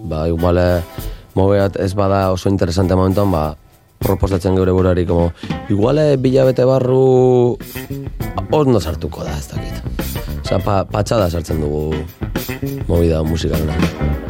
ba, 0.04 0.26
iguale, 0.28 0.68
mobeat 1.38 1.80
ez 1.80 1.94
bada 1.96 2.28
oso 2.34 2.52
interesante 2.52 2.98
momentuan, 2.98 3.32
ba, 3.32 3.44
proposatzen 4.00 4.56
geure 4.56 4.74
burari, 4.76 5.06
como, 5.06 5.32
iguale 5.70 6.18
bilabete 6.18 6.66
barru 6.66 7.58
ondo 8.52 8.80
sartuko 8.80 9.24
da, 9.28 9.36
ez 9.38 9.48
dakit. 9.52 9.84
Osea, 10.40 10.60
pa, 10.66 10.82
patxada 10.90 11.30
sartzen 11.30 11.62
dugu 11.62 11.94
movida 12.88 13.24
musikalena. 13.24 14.29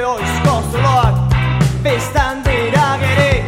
gure 0.00 0.06
oizko 0.06 0.52
zuloak 0.72 1.16
Biztan 1.84 2.42
dira 2.44 2.96
geri. 3.00 3.42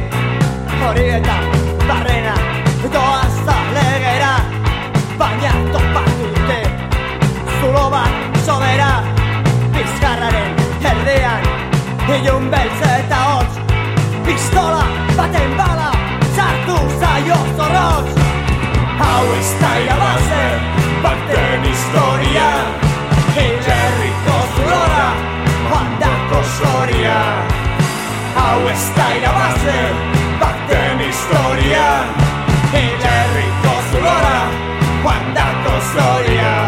Horietan 0.82 1.44
barrena 1.88 2.34
Doazta 2.92 3.56
legera 3.76 4.34
Baina 5.18 5.52
topatu 5.72 6.28
dute. 6.34 6.60
Zulo 7.60 7.86
bat 7.94 8.38
sobera 8.44 8.90
Bizkarraren 9.76 10.52
erdean 10.92 11.48
Ilun 12.18 12.50
beltz 12.52 12.84
eta 12.90 13.24
hotz 13.30 13.58
Pistola 14.26 14.84
baten 15.16 15.56
bala 15.56 15.90
Sartu 16.36 16.78
zaio 17.00 17.42
zorrotz. 17.56 18.22
Hau 19.00 19.26
ez 19.40 19.50
da 19.60 19.74
irabazte 19.86 20.46
Bakten 21.02 21.70
historia. 21.72 22.91
historia. 26.62 27.18
Hau 28.34 28.68
ez 28.68 28.84
da 28.96 29.06
irabazen 29.16 29.94
Bakten 30.40 30.98
historia. 31.00 31.88
Ile 32.72 33.14
erriko 33.24 33.74
zulora 33.90 34.40
Juan 35.02 35.34
dako 35.34 35.74
zoria 35.94 36.61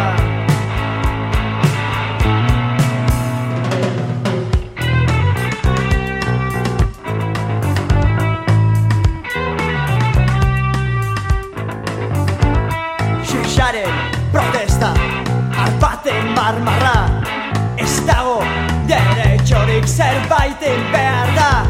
Horregatik 19.85 19.97
zerbaiten 19.97 20.93
behar 20.93 21.29
da 21.37 21.67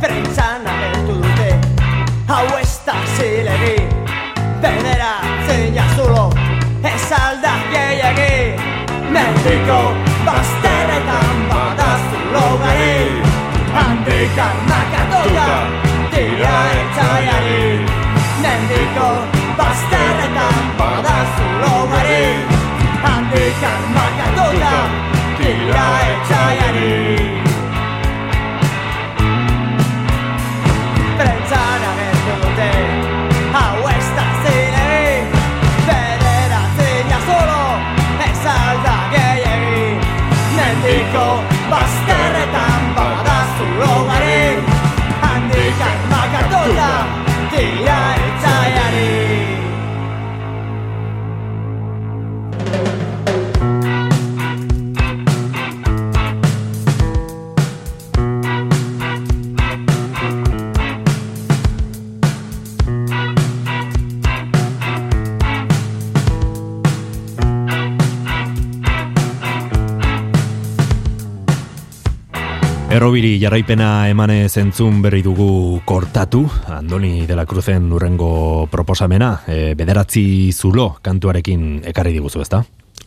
Prentzan 0.00 0.66
abertu 0.66 1.22
dute. 1.22 1.58
Hau 2.28 2.58
ez 2.58 2.80
da 2.86 2.94
zilegi 3.16 3.86
Bedera 4.60 5.14
zein 5.46 5.74
jazulo 5.74 6.32
Ez 6.82 7.12
alda 7.12 7.54
gehiagi 7.70 8.58
Mendiko 9.14 9.94
bazteretan 10.26 11.46
badazulo 11.50 12.58
gari 12.58 13.22
Handikan 13.74 14.56
makatuta 14.68 15.48
Tira 16.10 16.58
etzaiari 16.82 17.86
Mendiko 18.42 19.10
bazteretan 19.58 20.62
badazulo 20.78 21.74
gari 21.94 22.22
Handikan 23.04 23.82
makatuta 23.94 25.13
Errobiri 73.04 73.34
jarraipena 73.36 74.08
emane 74.08 74.46
zentzun 74.48 75.02
berri 75.04 75.18
dugu 75.20 75.82
kortatu, 75.84 76.38
Andoni 76.72 77.26
de 77.28 77.34
la 77.36 77.44
Cruzen 77.44 77.90
urrengo 77.92 78.64
proposamena, 78.72 79.42
e, 79.44 79.74
bederatzi 79.76 80.22
zulo 80.56 80.86
kantuarekin 81.04 81.82
ekarri 81.90 82.14
diguzu, 82.14 82.40
ezta? 82.40 82.62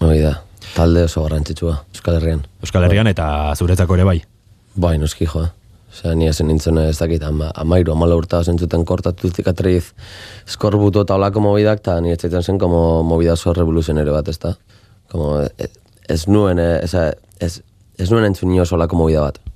Hoi 0.05 0.19
da, 0.21 0.35
talde 0.75 1.07
oso 1.07 1.23
garrantzitsua, 1.23 1.73
Euskal 1.95 2.19
Herrian. 2.19 2.43
Euskal 2.61 2.85
Herrian 2.85 3.09
eta 3.09 3.25
zuretzako 3.57 3.97
ere 3.97 4.05
bai. 4.05 4.21
Bai, 4.85 4.93
noski 5.01 5.25
jo, 5.25 5.47
eh? 5.47 5.49
Osea, 5.89 6.13
ni 6.13 6.29
hasi 6.29 6.45
nintzen 6.45 6.77
ez 6.83 6.99
dakit, 7.01 7.25
ama, 7.25 7.49
amairu, 7.57 7.95
amala 7.97 8.21
urta 8.21 8.43
zentzuten 8.43 8.85
kortatu 8.85 9.33
zikatriz 9.33 9.95
skorbuto 10.45 11.07
eta 11.07 11.17
olako 11.17 11.41
mobidak, 11.47 11.81
eta 11.81 11.97
ni 12.05 12.13
etxaitzen 12.13 12.45
zen 12.45 12.61
como 12.61 13.01
movida 13.01 13.33
oso 13.33 13.57
revoluzionero 13.57 14.13
bat, 14.13 14.29
ez 14.29 14.37
da? 14.45 14.53
Como, 15.09 15.41
e- 15.41 15.73
ez 16.05 16.21
nuen, 16.29 16.61
ez, 16.61 16.93
ez, 17.41 17.53
ez 17.97 18.11
nuen 18.13 18.29
entzun 18.29 18.53
nio 18.53 18.69
solako 18.69 19.01
movida 19.01 19.25
bat. 19.25 19.46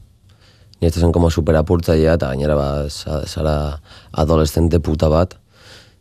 Ni 0.81 0.87
ez 0.87 0.95
zen 0.97 1.11
como 1.13 1.29
super 1.29 1.55
apurtzailea, 1.59 2.15
eta 2.17 2.27
gainera 2.33 2.55
ba, 2.57 2.69
za- 2.89 3.21
zara 3.27 3.79
adolescente 4.11 4.79
puta 4.79 5.07
bat, 5.13 5.35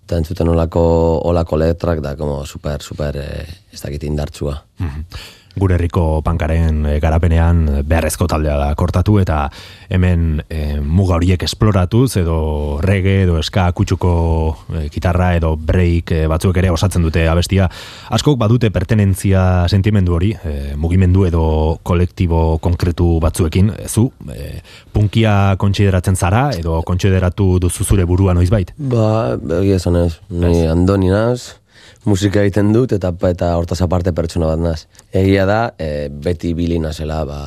eta 0.06 0.16
entzuten 0.16 0.48
olako, 0.48 0.82
olako 1.28 1.56
letrak 1.60 2.00
da, 2.00 2.16
como 2.16 2.44
super, 2.46 2.80
super, 2.82 3.16
eh, 3.16 3.46
ez 3.72 3.80
dakit 3.82 4.02
indartsua. 4.08 4.56
Gure 5.56 5.74
herriko 5.74 6.20
pankaren 6.22 6.84
e, 6.86 6.98
garapenean 7.02 7.64
beharrezko 7.88 8.28
taldea 8.30 8.58
da 8.60 8.68
kortatu 8.78 9.18
eta 9.22 9.48
hemen 9.88 10.42
e, 10.48 10.78
muga 10.80 11.16
horiek 11.16 11.42
esploratuz 11.42 12.16
edo 12.20 12.78
reggae 12.84 13.24
edo 13.24 13.38
eska 13.40 13.70
kutsuko 13.72 14.12
e, 14.76 14.84
gitarra 14.92 15.32
edo 15.38 15.56
break 15.56 16.14
e, 16.14 16.22
batzuek 16.30 16.62
ere 16.62 16.70
osatzen 16.70 17.02
dute 17.02 17.26
abestia. 17.28 17.70
Askok 18.10 18.38
badute 18.38 18.70
pertenentzia 18.70 19.66
sentimendu 19.68 20.14
hori, 20.18 20.30
e, 20.34 20.76
mugimendu 20.76 21.26
edo 21.26 21.44
kolektibo 21.82 22.58
konkretu 22.62 23.16
batzuekin, 23.22 23.70
E, 23.80 23.88
zu, 23.88 24.10
e, 24.32 24.60
punkia 24.92 25.56
kontsideratzen 25.60 26.16
zara 26.16 26.50
edo 26.56 26.80
kontsideratu 26.86 27.58
duzu 27.62 27.84
zure 27.84 28.06
burua 28.08 28.34
noizbait? 28.34 28.72
Ba, 28.76 29.36
egia 29.60 29.78
esan 29.80 29.98
ez, 30.00 30.12
ni 30.30 30.66
andoni 30.68 31.12
naz, 31.12 31.59
musika 32.08 32.42
egiten 32.44 32.72
dut 32.72 32.92
eta 32.96 33.12
eta 33.28 33.54
hortaz 33.58 33.80
aparte 33.84 34.12
pertsona 34.16 34.52
bat 34.52 34.62
naz. 34.62 34.78
Egia 35.12 35.46
da, 35.48 35.60
e, 35.78 36.08
beti 36.08 36.54
bili 36.56 36.78
nazela, 36.80 37.24
ba, 37.28 37.40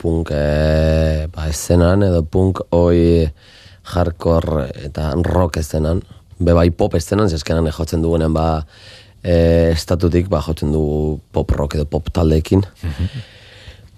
punk 0.00 0.32
e, 0.32 1.26
ba, 1.32 1.48
eszenan 1.50 2.06
edo 2.08 2.22
punk 2.24 2.62
oi 2.76 3.28
hardcore 3.92 4.68
eta 4.86 5.12
rock 5.26 5.60
eszenan, 5.60 6.02
be 6.40 6.56
bai 6.56 6.70
pop 6.70 6.94
eszenan, 6.96 7.28
zeskenan 7.28 7.68
jotzen 7.74 8.02
dugunen 8.02 8.32
ba, 8.32 8.64
e, 9.22 9.70
estatutik 9.74 10.30
ba, 10.32 10.40
jotzen 10.46 10.72
dugu 10.72 11.20
pop 11.32 11.52
rock 11.56 11.76
edo 11.76 11.86
pop 11.90 12.08
taldeekin. 12.14 12.64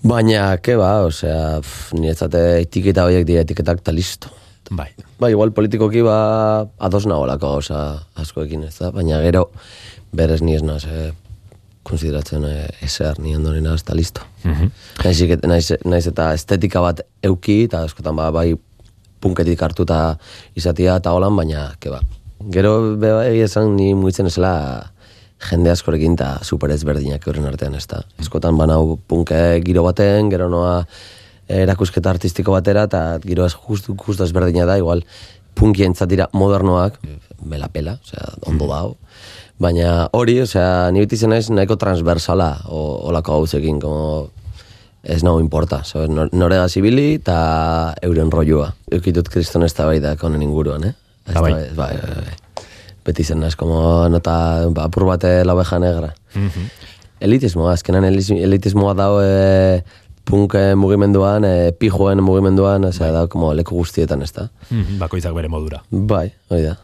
Baina, 0.02 0.56
ke 0.58 0.74
ba, 0.74 0.96
osea, 1.06 1.60
niretzate 1.94 2.40
etiketa 2.64 3.06
horiek 3.06 3.26
dira 3.28 3.44
etiketak 3.46 3.84
eta 3.84 3.94
listo. 3.94 4.32
Bai. 4.72 4.88
Ba, 5.20 5.28
igual 5.30 5.52
politikoki 5.52 6.00
ba 6.06 6.64
ados 6.80 7.04
nagolako 7.06 7.50
gauza 7.58 7.78
askoekin, 8.16 8.64
ez 8.64 8.78
da? 8.78 8.90
Baina 8.94 9.18
gero, 9.20 9.50
berez 10.16 10.40
ni 10.42 10.54
ez 10.56 10.62
naz, 10.64 10.84
eh, 10.88 11.10
konsideratzen 11.84 12.44
eh, 12.48 12.68
eser 12.86 13.18
ni 13.20 13.34
ondori 13.36 13.60
naz, 13.60 13.82
eta 13.82 13.94
listo. 13.98 14.22
naiz, 15.04 15.18
iket- 15.20 15.44
naiz, 15.46 15.72
naiz 15.84 16.06
eta 16.06 16.32
estetika 16.34 16.80
bat 16.80 17.02
euki, 17.22 17.64
eta 17.68 17.82
askotan 17.84 18.16
ba, 18.16 18.30
bai 18.32 18.54
punketik 19.22 19.60
hartuta 19.62 20.18
izatia 20.58 20.96
eta 20.96 21.12
holan, 21.12 21.36
baina, 21.36 21.72
ke 21.78 21.90
ba. 21.92 22.00
Gero, 22.50 22.96
be, 22.98 23.10
egia 23.28 23.44
esan, 23.46 23.76
ni 23.76 23.92
muitzen 23.94 24.26
esela 24.26 24.90
jende 25.50 25.70
askorekin 25.70 26.14
eta 26.14 26.38
super 26.46 26.70
ezberdinak 26.70 27.26
euren 27.26 27.46
artean, 27.46 27.74
ez 27.74 27.86
da. 27.90 28.02
Askotan 28.22 28.56
banau 28.58 28.96
punke 29.10 29.60
giro 29.66 29.82
baten, 29.86 30.30
gero 30.30 30.48
noa 30.48 30.86
erakusketa 31.62 32.10
artistiko 32.10 32.54
batera, 32.56 32.86
eta 32.88 33.18
giro 33.24 33.46
ez 33.46 33.54
justu, 33.54 33.94
justu 34.06 34.24
ezberdina 34.24 34.66
da, 34.68 34.78
igual 34.80 35.04
punkientzat 35.58 36.08
dira 36.08 36.28
modernoak, 36.32 36.98
bela 37.44 37.68
pela, 37.68 37.98
osea, 38.02 38.32
ondo 38.48 38.66
dao. 38.70 38.94
Baina 39.62 40.08
hori, 40.16 40.38
osea, 40.42 40.90
ni 40.90 41.02
beti 41.04 41.18
zen 41.20 41.30
naiz 41.30 41.50
nahiko 41.52 41.76
transversala 41.78 42.54
o, 42.66 42.80
olako 43.10 43.36
gauzekin, 43.42 43.78
como 43.82 44.30
ez 45.02 45.20
nago 45.26 45.40
importa, 45.42 45.82
sabes, 45.84 46.08
nor, 46.10 46.30
norega 46.32 46.68
zibili 46.70 47.16
eta 47.18 47.94
euren 48.06 48.30
rolloa. 48.30 48.72
Eukitut 48.90 49.28
kriston 49.28 49.66
ez 49.66 49.72
da 49.74 49.86
bai 49.86 49.98
da 50.00 50.16
konen 50.16 50.42
inguruan, 50.42 50.84
eh? 50.88 50.94
Ez 51.28 51.36
Ah, 51.36 51.42
bai. 51.42 51.52
bai, 51.52 51.68
bai, 51.76 51.92
bai. 52.00 52.66
Beti 53.04 53.24
zen 53.26 53.40
naiz, 53.42 53.56
como 53.58 54.08
nota, 54.08 54.34
ba, 54.70 54.86
apur 54.88 55.04
bate 55.10 55.44
la 55.44 55.54
oveja 55.54 55.78
negra. 55.82 56.12
Elitismoa, 57.22 57.74
azkenan 57.76 58.06
elitismoa 58.06 58.94
dao 58.98 59.20
e, 59.22 59.82
punk 60.24 60.54
mugimenduan, 60.76 61.44
e, 61.44 61.72
pijoen 61.72 62.22
mugimenduan, 62.22 62.84
osea, 62.84 63.10
da, 63.12 63.26
como 63.28 63.52
leku 63.54 63.76
guztietan, 63.76 64.22
ez 64.22 64.32
da? 64.32 64.50
Mhm, 64.70 64.98
Bakoitzak 64.98 65.34
bere 65.34 65.48
modura. 65.48 65.82
Bai, 65.90 66.32
hori 66.48 66.62
da. 66.62 66.76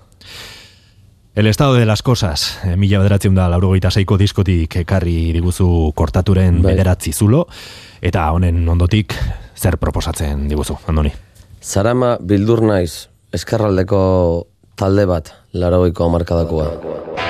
El 1.39 1.47
estado 1.47 1.75
de 1.75 1.87
las 1.87 2.03
cosas, 2.03 2.59
eh, 2.65 2.77
mila 2.77 2.99
bederatzen 2.99 3.37
da 3.37 3.45
laurogeita 3.49 3.93
seiko 3.95 4.17
diskotik 4.19 4.75
ekarri 4.81 5.31
diguzu 5.37 5.93
kortaturen 5.95 6.59
Bai. 6.63 6.73
bederatzi 6.73 7.13
zulo, 7.13 7.47
eta 8.03 8.25
honen 8.33 8.69
ondotik 8.69 9.15
zer 9.55 9.79
proposatzen 9.79 10.49
diguzu, 10.49 10.75
Andoni? 10.89 11.13
Zarama 11.63 12.17
bildur 12.19 12.63
naiz, 12.63 13.07
eskarraldeko 13.33 14.49
talde 14.75 15.07
bat, 15.07 15.33
larogeiko 15.53 16.11
markadakoa. 16.11 17.28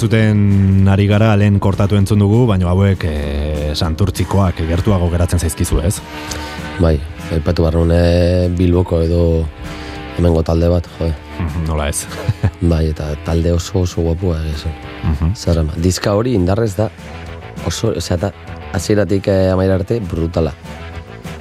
Entzuten 0.00 0.88
ari 0.88 1.04
gara, 1.04 1.34
lehen 1.36 1.58
kortatu 1.60 1.98
entzun 1.98 2.22
dugu, 2.22 2.46
baina 2.48 2.70
hauek 2.70 3.02
e, 3.04 3.72
santurtzikoak 3.76 4.62
gertuago 4.64 5.10
geratzen 5.12 5.42
zaizkizu, 5.44 5.82
ez? 5.84 5.98
Bai, 6.80 6.94
aipatu 7.36 7.66
barrune 7.66 8.48
Bilboko 8.56 9.02
edo 9.04 9.20
hemengo 10.16 10.40
talde 10.42 10.70
bat, 10.72 10.88
jo. 10.96 11.10
Mhm, 11.36 11.66
Nola 11.68 11.90
ez. 11.92 12.06
Bai, 12.72 12.86
eta 12.94 13.10
talde 13.26 13.52
oso 13.52 13.82
oso 13.84 14.00
guapua 14.06 14.38
egizun. 14.46 14.72
Mhm. 15.02 15.34
Zarama, 15.36 15.76
diska 15.76 16.16
hori 16.16 16.32
indarrez 16.32 16.72
da, 16.80 16.88
oso, 17.68 17.92
osea, 17.92 18.16
eta 18.16 18.32
hasieratik 18.72 19.28
eh, 19.28 19.50
amaira 19.52 19.76
arte, 19.82 20.00
brutala. 20.00 20.54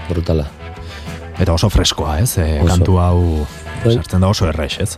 Brutala. 0.09 0.49
Eta 1.39 1.55
oso 1.55 1.71
freskoa, 1.71 2.19
ez? 2.19 2.33
E, 2.43 2.57
Oso. 2.59 2.73
kantu 2.73 2.99
hau 2.99 3.19
Bai. 3.85 3.95
sartzen 3.95 4.19
da 4.19 4.35
oso 4.35 4.51
errex, 4.51 4.81
ez? 4.83 4.97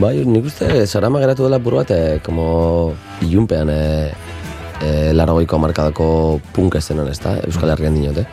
Bai, 0.00 0.24
nik 0.24 0.46
uste 0.48 0.86
Sarama 0.88 1.20
geratu 1.20 1.44
dela 1.46 1.58
buru 1.58 1.76
bat, 1.82 1.90
eh, 1.90 2.20
como 2.24 2.94
ilunpean, 3.20 3.68
eh, 3.70 4.12
eh, 4.82 5.12
laragoiko 5.12 5.58
markadako 5.58 6.40
punk 6.52 6.74
eszenan, 6.80 7.08
ez 7.08 7.20
da? 7.20 7.36
Euskal 7.46 7.70
Herrian 7.70 7.96
eh? 8.16 8.24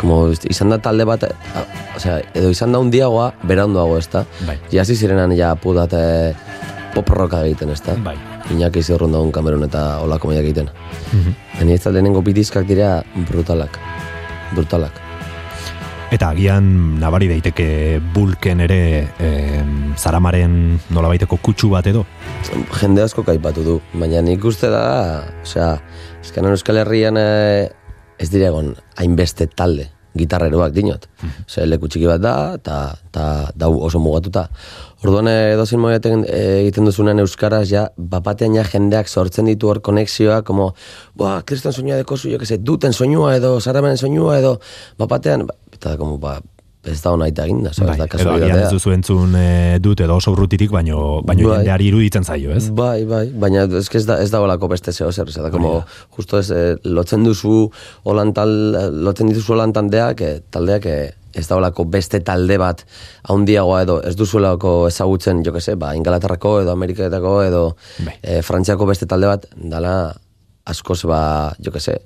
Como 0.00 0.30
izan 0.30 0.70
da 0.70 0.78
talde 0.78 1.04
bat, 1.04 1.22
eh, 1.24 1.32
a- 1.54 1.96
osea, 1.96 2.20
edo 2.34 2.50
izan 2.50 2.72
da 2.72 2.78
un 2.78 2.90
diagoa, 2.90 3.34
beranduago, 3.42 3.98
ez 3.98 4.08
da? 4.08 4.24
Bai. 4.46 4.58
Jasi 4.70 4.94
zirenan 4.96 5.34
ja 5.36 5.54
pudat 5.56 5.92
eh, 5.92 6.34
pop 6.94 7.08
rocka 7.08 7.44
egiten, 7.44 7.70
ez 7.70 7.82
da? 7.82 7.94
Bai. 7.94 8.16
Iñaki 8.50 8.82
zirrun 8.82 9.12
daun 9.12 9.30
kamerun 9.32 9.62
eta 9.64 10.00
olako 10.02 10.28
mailak 10.28 10.44
egiten. 10.44 10.70
Mhm. 11.12 11.34
Baina 11.58 11.72
ez 11.74 11.82
da 11.84 11.90
lehenengo 11.90 12.22
bitizkak 12.22 12.66
dira 12.66 13.02
brutalak. 13.28 13.78
Brutalak. 14.54 14.92
Eta 16.10 16.32
agian 16.34 16.64
nabari 16.98 17.28
daiteke 17.30 18.00
bulken 18.10 18.64
ere 18.64 18.78
e, 19.22 19.28
zaramaren 19.94 20.54
nolabaiteko 20.90 21.38
kutsu 21.38 21.70
bat 21.70 21.86
edo. 21.86 22.02
jende 22.80 23.04
asko 23.04 23.22
kaipatu 23.22 23.62
du, 23.62 23.76
baina 23.94 24.18
nik 24.20 24.44
uste 24.44 24.66
da, 24.72 25.22
osea, 25.44 25.76
eskanen 26.18 26.56
Euskal 26.56 26.82
Herrian 26.82 27.16
eh, 27.20 27.70
ez 28.18 28.28
dira 28.32 28.48
egon 28.50 28.74
hainbeste 28.98 29.46
talde, 29.54 29.86
gitarreroak 30.18 30.74
dinot. 30.74 31.06
Osea, 31.46 31.68
leku 31.70 31.86
txiki 31.86 32.10
bat 32.10 32.24
da, 32.26 32.34
eta 32.58 32.80
ta, 33.14 33.26
dau 33.54 33.76
oso 33.78 34.02
mugatuta. 34.02 34.48
Orduan 35.04 35.30
eh, 35.30 35.54
edozin 35.54 35.78
moetan 35.78 36.26
egiten 36.26 36.90
duzunean 36.90 37.22
euskaraz, 37.22 37.68
ja, 37.70 37.86
bapatean 37.96 38.58
ja 38.58 38.66
jendeak 38.66 39.06
sortzen 39.06 39.46
ditu 39.46 39.70
hor 39.70 39.78
konexioa, 39.78 40.42
como, 40.42 40.72
boa, 41.14 41.38
kriston 41.46 41.72
soinua 41.76 42.02
deko 42.02 42.18
zu, 42.18 42.32
jo 42.34 42.42
que 42.42 42.50
se, 42.50 42.58
duten 42.58 42.92
soinua 42.92 43.36
edo, 43.38 43.60
zaramenen 43.60 44.00
soinua 44.00 44.40
edo, 44.42 44.58
bapatean, 44.98 45.46
ba, 45.46 45.54
eta 45.80 45.96
como, 45.96 46.18
ba, 46.20 46.38
ez 46.84 47.00
da 47.04 47.10
hona 47.12 47.26
Bai, 47.28 47.68
ez 47.68 47.76
da 47.76 47.84
edo 47.84 47.90
agian 47.92 48.06
ez 48.06 48.10
kasualitatea. 48.12 48.70
duzu 48.72 48.90
entzun 48.92 49.34
e, 49.36 49.78
dut 49.84 50.00
edo 50.00 50.16
oso 50.16 50.32
urrutitik, 50.32 50.70
baino, 50.72 51.20
baino 51.24 51.48
Bai. 51.48 51.58
jendeari 51.60 51.88
iruditzen 51.90 52.24
zaio, 52.24 52.52
ez? 52.56 52.70
Bai, 52.72 53.04
bai, 53.04 53.26
baina 53.32 53.64
ez, 53.64 53.88
ez 53.94 54.04
da, 54.08 54.16
ez 54.22 54.30
da 54.32 54.40
olako 54.40 54.68
beste 54.68 54.92
zeo 54.92 55.10
zer, 55.12 55.28
da, 55.28 55.50
como, 55.52 55.82
justo 56.16 56.38
ez, 56.40 56.50
eh, 56.50 56.76
lotzen 56.84 57.24
duzu 57.24 57.70
holan 58.04 58.32
tal, 58.36 58.52
lotzen 59.04 59.28
dituzu 59.32 59.52
holan 59.56 59.72
taldeak, 59.76 60.20
eh, 60.20 60.38
taldeak, 60.50 60.86
eh, 60.86 61.10
ez 61.36 61.46
da 61.46 61.56
olako 61.60 61.84
beste 61.86 62.18
talde 62.26 62.56
bat 62.58 62.80
haundiagoa 63.30 63.82
edo 63.84 64.00
ez 64.02 64.16
duzuelako 64.18 64.88
ezagutzen, 64.88 65.44
jo 65.46 65.52
que 65.52 65.60
se, 65.60 65.76
ba, 65.78 65.92
Ingalaterrako 65.94 66.60
edo 66.64 66.72
Ameriketako 66.72 67.42
edo 67.44 67.60
Bai. 68.06 68.16
eh, 68.22 68.40
Frantziako 68.42 68.88
beste 68.88 69.06
talde 69.06 69.28
bat, 69.30 69.46
dala 69.54 70.14
askoz, 70.64 71.04
ba, 71.04 71.52
jo 71.62 71.70
que 71.72 71.80
se, 71.80 72.00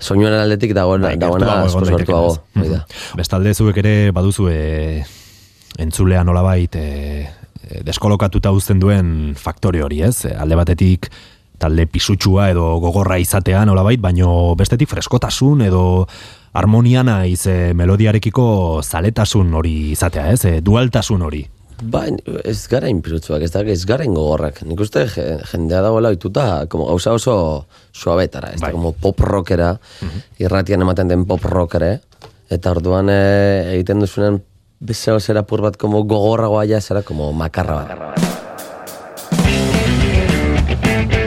soinuaren 0.00 0.40
aldetik 0.40 0.74
dagoena, 0.76 1.10
Bai, 1.12 1.16
dagoena 1.20 1.62
hori 1.64 2.04
da. 2.06 2.32
Mhm. 2.54 2.80
Bestalde 3.16 3.54
zuek 3.54 3.76
ere 3.82 3.94
baduzu 4.12 4.48
e, 4.50 5.04
entzulea 5.78 6.24
nolabait 6.24 6.76
e, 6.76 6.86
deskolokatuta 7.86 8.52
uzten 8.54 8.80
duen 8.80 9.34
faktore 9.36 9.82
hori, 9.82 10.02
ez? 10.02 10.24
E, 10.26 10.34
alde 10.36 10.58
batetik 10.58 11.10
talde 11.58 11.86
pisutsua 11.88 12.50
edo 12.52 12.76
gogorra 12.82 13.18
izatea 13.18 13.64
nolabait, 13.64 14.00
baino 14.00 14.54
bestetik 14.58 14.90
freskotasun 14.90 15.64
edo 15.64 16.06
harmonia 16.56 17.02
naiz 17.04 17.46
e, 17.48 17.72
melodiarekiko 17.76 18.82
zaletasun 18.84 19.54
hori 19.56 19.76
izatea, 19.96 20.30
ez? 20.32 20.44
E, 20.44 20.60
dualtasun 20.64 21.24
hori. 21.26 21.44
Ba, 21.82 22.06
ez 22.44 22.66
gara 22.72 22.88
inpirutzuak, 22.88 23.42
ez, 23.44 23.50
da, 23.52 23.60
ez 23.68 23.82
gara 23.84 24.04
ingogorrak. 24.06 24.62
Nik 24.64 24.80
uste 24.80 25.02
je- 25.12 25.38
jendea 25.52 25.82
dagoela 25.84 26.08
oituta, 26.08 26.66
como 26.72 26.86
gauza 26.86 27.12
oso 27.12 27.66
suabetara, 27.92 28.52
ez 28.54 28.60
Bai. 28.60 28.70
da, 28.70 28.72
como 28.72 28.92
pop 28.92 29.20
rockera, 29.20 29.78
irratian 30.38 30.80
ematen 30.80 31.08
den 31.08 31.26
pop 31.26 31.44
rockere, 31.44 32.00
eta 32.48 32.70
orduan 32.70 33.10
eh, 33.10 33.74
egiten 33.74 34.00
duzunen 34.00 34.42
bezeo 34.80 35.20
zera 35.20 35.42
pur 35.42 35.60
bat 35.62 35.76
como 35.76 36.02
gogorragoa 36.04 36.64
ja, 36.66 36.80
zera 36.80 37.02
como 37.02 37.32
makarra 37.32 37.74
bat. 37.74 37.88
Jende 40.82 41.25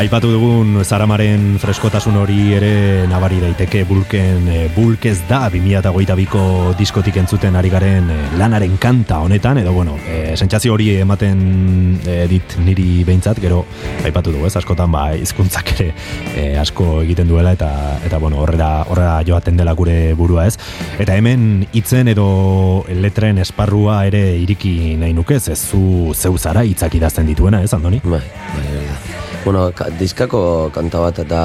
Aipatu 0.00 0.30
dugun 0.32 0.78
Zaramaren 0.80 1.58
freskotasun 1.60 2.14
hori 2.16 2.54
ere 2.56 3.04
nabari 3.10 3.36
daiteke 3.42 3.82
bulken 3.84 4.46
e, 4.48 4.60
bulkez 4.72 5.26
da 5.28 5.42
2008ko 5.52 6.72
diskotik 6.78 7.18
entzuten 7.20 7.58
ari 7.60 7.68
garen 7.68 8.08
e, 8.08 8.16
lanaren 8.40 8.78
kanta 8.80 9.18
honetan 9.20 9.60
edo 9.60 9.74
bueno, 9.76 9.98
e, 10.08 10.38
sentsazio 10.40 10.72
hori 10.72 10.88
ematen 11.02 12.00
e, 12.00 12.16
dit 12.32 12.56
niri 12.64 13.04
behintzat 13.04 13.42
gero 13.44 13.60
aipatu 14.00 14.32
dugu 14.32 14.48
ez 14.48 14.54
askotan 14.62 14.88
ba 14.88 15.04
hizkuntzak 15.20 15.74
ere 15.76 15.90
e, 16.32 16.48
asko 16.64 17.02
egiten 17.02 17.28
duela 17.28 17.52
eta 17.58 18.00
eta 18.00 18.24
bueno 18.24 18.40
horrera 18.40 18.72
horrera 18.88 19.20
joaten 19.28 19.60
dela 19.60 19.76
gure 19.76 20.14
burua 20.16 20.48
ez 20.48 20.56
eta 20.96 21.20
hemen 21.20 21.66
hitzen 21.74 22.08
edo 22.16 22.86
letren 23.04 23.44
esparrua 23.44 24.00
ere 24.08 24.24
iriki 24.46 24.96
nahi 24.96 25.12
nuke 25.12 25.36
ez 25.36 25.60
zu 25.60 26.14
zeu 26.16 26.38
zara 26.38 26.64
hitzak 26.64 26.96
idazten 26.96 27.28
dituena 27.28 27.60
ez 27.60 27.74
Andoni? 27.76 28.00
Bai, 28.00 28.24
bai, 28.56 28.68
bai. 28.80 29.09
Bueno, 29.44 29.70
ka, 29.72 29.88
diskako 29.96 30.70
kanta 30.74 31.00
bat 31.00 31.22
da 31.28 31.44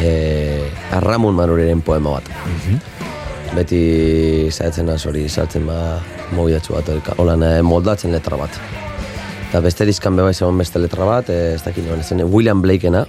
e, 0.00 0.68
Arramun 0.92 1.34
Manuriren 1.34 1.80
poema 1.80 2.18
bat. 2.18 2.28
Beti 3.56 3.80
zaitzen 4.52 4.86
naz 4.86 5.00
hori 5.08 5.24
sartzen 5.28 5.64
ba 5.66 5.98
mobidatxu 6.36 6.76
bat, 6.76 7.10
holan 7.18 7.46
moldatzen 7.66 8.12
letra 8.12 8.38
bat. 8.38 8.60
Eta 9.50 9.64
beste 9.64 9.88
diskan 9.88 10.14
beba 10.14 10.30
izan 10.30 10.58
beste 10.60 10.78
letra 10.78 11.08
bat, 11.08 11.30
eh, 11.34 11.56
ez 11.56 11.62
dakit 11.64 11.82
noen, 11.82 12.04
zen 12.06 12.22
William 12.22 12.62
Blakena, 12.62 13.02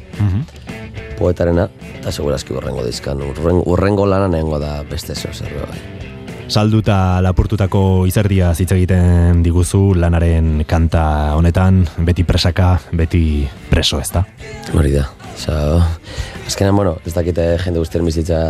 poetarena, 1.20 1.70
eta 2.00 2.10
segurazki 2.10 2.58
urrengo 2.58 2.88
diskan, 2.88 3.22
urrengo, 3.22 3.68
urrengo 3.70 4.10
lana 4.10 4.28
nengo 4.28 4.58
da 4.58 4.80
beste 4.90 5.14
zeo 5.14 5.34
zer 5.34 5.54
bai. 5.62 6.01
Salduta 6.52 7.22
lapurtutako 7.24 8.04
izerdia 8.10 8.50
hitz 8.52 8.74
egiten 8.76 9.40
diguzu 9.40 9.94
lanaren 9.96 10.66
kanta 10.68 11.04
honetan, 11.38 11.86
beti 12.04 12.26
presaka, 12.28 12.74
beti 12.92 13.48
preso 13.70 14.02
ez 14.04 14.10
da? 14.12 14.26
Hori 14.76 14.92
da. 14.92 15.06
Osa, 15.32 15.56
azkenan, 16.44 16.76
bueno, 16.76 16.98
ez 17.08 17.14
dakite 17.16 17.46
jende 17.64 17.80
guztien 17.80 18.04
bizitza 18.04 18.42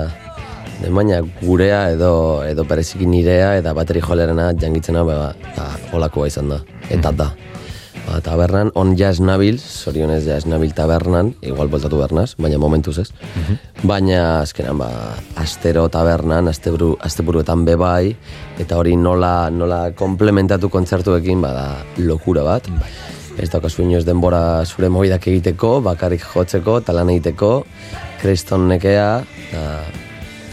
baina 0.82 1.20
gurea 1.44 1.84
edo 1.94 2.42
edo 2.42 2.66
bereziki 2.66 3.06
nirea 3.06 3.54
eta 3.60 3.76
bateri 3.78 4.02
jolerena 4.02 4.50
jangitzena 4.58 5.06
ba, 5.06 5.20
ba, 5.54 5.70
olakoa 5.94 6.26
izan 6.34 6.50
da. 6.56 6.58
Eta 6.90 7.14
da. 7.14 7.30
Ba, 8.08 8.18
tabernan, 8.24 8.72
on 8.76 8.96
jazz 8.98 9.22
nabil, 9.22 9.60
zorionez 9.62 10.24
jazz 10.26 10.48
nabil 10.50 10.74
tabernan, 10.74 11.34
igual 11.46 11.70
voltatu 11.70 12.00
bernaz, 12.02 12.34
baina 12.42 12.58
momentuz 12.58 12.98
ez. 13.04 13.08
Baina 13.88 14.42
azkenan, 14.42 14.80
ba, 14.82 14.90
astero 15.40 15.86
tabernan, 15.94 16.50
asteburu, 16.50 16.96
asteburuetan 17.00 17.64
bebai, 17.68 18.16
eta 18.60 18.80
hori 18.82 18.98
nola, 18.98 19.50
nola 19.54 19.84
komplementatu 19.98 20.70
kontzertuekin, 20.74 21.42
bada, 21.46 21.68
lokura 22.02 22.44
bat. 22.48 22.70
Ez 23.40 23.50
daukazu 23.54 23.86
inoz 23.86 24.04
denbora 24.06 24.66
zure 24.66 24.90
mobidak 24.90 25.30
egiteko, 25.32 25.78
bakarrik 25.86 26.26
jotzeko, 26.34 26.82
talan 26.86 27.14
egiteko, 27.14 27.54
kriston 28.22 28.68
nekea, 28.74 29.10
eta, 29.48 29.66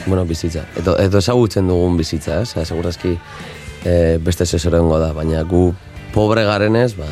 bueno, 0.06 0.24
bizitza. 0.24 0.64
Edo, 0.78 0.96
edo 1.00 1.20
ezagutzen 1.20 1.68
dugun 1.68 1.96
bizitza, 1.98 2.42
ez? 2.44 2.54
Eh? 2.56 2.64
Segurazki 2.64 3.16
eh, 3.84 4.16
beste 4.24 4.46
zezorengo 4.46 4.98
da, 5.00 5.12
baina 5.16 5.42
gu 5.48 5.68
pobre 6.18 6.42
garenez, 6.48 6.96
ba, 6.98 7.06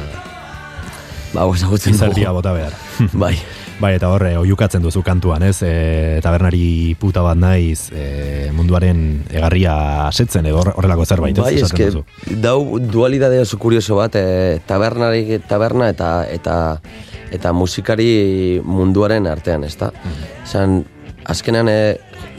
ba, 1.34 1.44
ezagutzen 1.54 1.94
Izerdia 1.94 2.32
dugu. 2.32 2.40
bota 2.42 2.52
behar. 2.56 2.74
Bai, 3.22 3.36
Bai, 3.76 3.90
eta 3.98 4.08
horre, 4.08 4.30
oiukatzen 4.40 4.80
duzu 4.80 5.02
kantuan, 5.04 5.42
ez? 5.44 5.58
E, 5.60 6.18
tabernari 6.24 6.94
puta 6.96 7.20
bat 7.20 7.36
naiz, 7.36 7.90
e, 7.92 8.48
munduaren 8.56 9.02
egarria 9.28 9.74
asetzen, 10.06 10.48
edo 10.48 10.62
horre- 10.62 10.72
horrelako 10.80 11.04
zerbait, 11.04 11.36
ez? 11.36 11.44
bai, 11.44 11.52
eske, 11.60 11.90
duzu. 11.92 12.40
dau 12.40 12.78
dualidade 12.80 13.42
oso 13.44 13.58
kurioso 13.60 13.98
bat, 14.00 14.16
e, 14.16 14.62
tabernari, 14.66 15.42
taberna 15.46 15.90
eta, 15.92 16.24
eta, 16.32 16.56
eta 17.36 17.52
musikari 17.52 18.08
munduaren 18.64 19.28
artean, 19.28 19.68
ezta? 19.68 19.92
Zan, 20.48 20.80
azkenean, 21.28 21.68
e, 21.68 21.78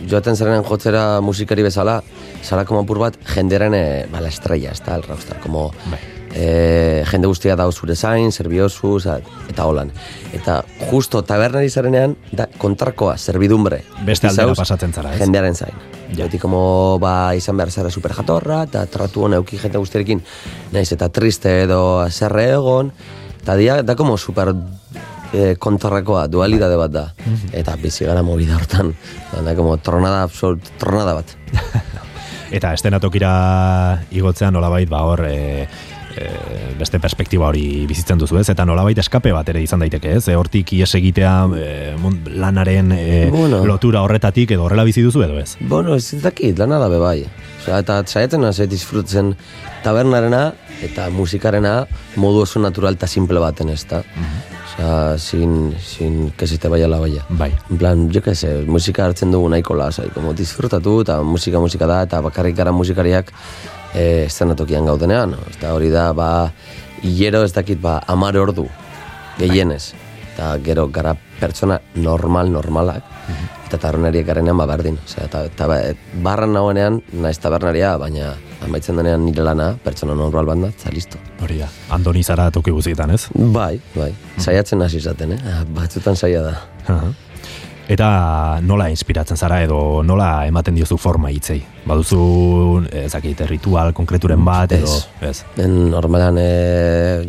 joaten 0.10 0.36
zaren 0.42 0.66
jotzera 0.66 1.22
musikari 1.22 1.62
bezala, 1.70 2.00
zara 2.42 2.66
como 2.66 2.82
apur 2.82 2.98
bat, 3.06 3.22
jenderen, 3.38 3.78
e, 3.78 3.88
ba, 4.10 4.26
la 4.26 4.34
estrella, 4.34 4.74
ezta, 4.74 4.98
el 4.98 5.06
rockstar, 5.06 5.38
como, 5.46 5.70
Bai. 5.94 6.17
E, 6.34 7.04
jende 7.08 7.28
guztia 7.28 7.56
da 7.56 7.68
zure 7.72 7.96
zain, 7.96 8.32
zerbiozu, 8.32 8.98
eta 9.50 9.66
holan. 9.66 9.92
Eta 10.34 10.64
justo 10.90 11.22
tabernari 11.24 11.70
zarenean, 11.70 12.16
da 12.32 12.48
kontrakoa, 12.58 13.18
zerbidumbre. 13.18 13.84
Beste 14.06 14.28
aldera 14.28 14.56
pasatzen 14.58 14.94
zara, 14.94 15.14
ez? 15.14 15.22
Jendearen 15.22 15.56
zain. 15.56 15.76
Ja. 16.16 16.26
Beti 16.26 16.40
como, 16.40 16.98
ba, 17.00 17.34
izan 17.36 17.58
behar 17.58 17.72
zara 17.72 17.92
super 17.92 18.14
jatorra, 18.16 18.64
eta 18.68 18.86
tratu 18.92 19.28
hona 19.28 19.42
euki 19.42 19.60
jende 19.60 19.82
guztiarekin, 19.82 20.24
naiz 20.72 20.92
eta 20.96 21.10
triste 21.10 21.64
edo 21.64 21.82
zerre 22.10 22.52
egon, 22.54 22.92
eta 23.42 23.56
dia, 23.60 23.82
da 23.84 23.96
como 23.96 24.18
super 24.18 24.54
e, 25.34 25.56
kontrakoa, 25.60 26.28
dualidade 26.32 26.78
bat 26.80 26.94
da. 26.94 27.06
Eta 27.52 27.76
bizi 27.82 28.08
gara 28.08 28.24
movida 28.24 28.56
hortan. 28.58 28.94
Da, 29.34 29.56
como 29.56 29.78
tronada, 29.78 30.24
absolut, 30.24 30.74
tronada 30.80 31.18
bat. 31.20 31.36
Eta 32.48 32.72
estenatokira 32.72 33.32
igotzean 34.16 34.54
nolabait, 34.56 34.88
ba 34.88 35.02
hor, 35.04 35.26
e, 35.28 35.68
e, 36.18 36.74
beste 36.80 37.00
perspektiba 37.00 37.48
hori 37.48 37.86
bizitzen 37.90 38.20
duzu, 38.20 38.40
ez? 38.42 38.48
Eta 38.50 38.66
nolabait 38.66 38.98
eskape 38.98 39.32
bat 39.36 39.50
ere 39.50 39.62
izan 39.64 39.84
daiteke, 39.86 40.18
ez? 40.20 40.28
E, 40.28 40.36
hortik 40.36 40.74
ies 40.78 40.90
egitea 41.00 41.34
e, 41.56 41.70
lanaren 42.36 42.92
e, 42.96 43.06
Bueno. 43.32 43.64
lotura 43.66 44.02
horretatik 44.06 44.52
edo 44.58 44.66
horrela 44.66 44.84
bizi 44.88 45.02
duzu 45.06 45.24
edo 45.24 45.40
ez? 45.40 45.56
Bueno, 45.60 45.96
ez 45.96 46.12
dakit, 46.24 46.58
lana 46.60 46.80
da 46.80 46.90
bebai. 46.92 47.22
Osea, 47.62 47.80
eta 47.84 48.02
saiatzen 48.06 48.42
naz, 48.42 48.58
disfrutzen 48.70 49.36
tabernarena 49.84 50.52
eta 50.84 51.10
musikarena 51.10 51.80
modu 52.16 52.44
oso 52.46 52.60
natural 52.62 52.98
eta 52.98 53.08
simple 53.08 53.40
baten 53.44 53.70
ez 53.74 53.84
da. 53.90 54.04
Osea, 54.68 55.18
sin, 55.18 55.76
sin 55.82 56.32
que 56.38 56.48
se 56.48 56.58
te 56.58 56.68
vaya 56.68 56.88
la 56.88 57.00
olla. 57.02 57.26
Bai. 57.30 57.52
En 57.72 57.78
plan, 57.78 58.10
jo 58.14 58.22
que 58.22 58.36
se, 58.36 58.64
musika 58.68 59.06
hartzen 59.06 59.32
dugu 59.32 59.50
nahiko 59.50 59.76
lasai, 59.76 60.10
como 60.14 60.34
disfrutatu 60.34 61.02
eta 61.02 61.22
musika 61.24 61.60
musika 61.60 61.88
da 61.88 62.04
eta 62.04 62.22
bakarrik 62.22 62.56
gara 62.56 62.72
musikariak 62.72 63.34
eh, 63.98 64.26
eszenatokian 64.28 64.86
gaudenean. 64.86 65.36
Eta 65.56 65.74
hori 65.74 65.90
da, 65.94 66.12
ba, 66.14 66.52
hilero 67.04 67.44
ez 67.46 67.54
dakit, 67.56 67.82
ba, 67.82 68.00
amar 68.08 68.38
ordu, 68.38 68.68
gehienez. 69.42 69.94
Eta 70.34 70.54
gero 70.62 70.88
gara 70.94 71.16
pertsona 71.40 71.80
normal, 71.98 72.52
normalak, 72.54 73.06
eta 73.66 73.80
tabernariak 73.82 74.26
garenean 74.28 74.58
ba 74.58 74.68
berdin. 74.70 75.00
Osea, 75.04 75.26
eta, 75.26 75.44
eta 75.50 75.68
ba, 75.68 75.80
et- 75.82 75.98
barran 76.24 76.54
nagoenean, 76.54 77.02
naiz 77.14 77.40
tabernaria, 77.42 77.96
baina 77.98 78.36
amaitzen 78.66 78.98
denean 78.98 79.26
nire 79.26 79.44
lana, 79.44 79.72
pertsona 79.84 80.16
normal 80.18 80.46
bat 80.46 80.62
da, 80.62 80.70
eta 80.70 80.94
listo. 80.94 81.18
Hori 81.44 81.58
da. 81.62 81.68
Andoni 81.94 82.24
zara 82.24 82.50
toki 82.52 82.72
guztietan, 82.72 83.12
ez? 83.18 83.28
Bai, 83.34 83.80
bai, 83.96 84.12
saiatzen 84.38 84.82
hasi 84.86 85.02
izaten, 85.02 85.34
eh? 85.34 85.64
Batzutan 85.74 86.16
saia 86.16 86.42
da. 86.42 86.56
Aha. 86.88 87.12
Eta 87.88 88.60
nola 88.68 88.90
inspiratzen 88.92 89.40
zara 89.40 89.62
edo 89.64 90.04
nola 90.04 90.46
ematen 90.48 90.76
diozu 90.76 90.98
forma 91.00 91.32
hitzei? 91.32 91.62
Baduzu, 91.88 92.20
ez 92.92 93.12
dakit, 93.14 93.46
ritual 93.48 93.94
konkreturen 93.96 94.44
bat 94.44 94.74
edo... 94.76 94.92
Ez. 95.24 95.38
En 95.64 95.78
normalan, 95.94 96.36
e, 96.42 96.50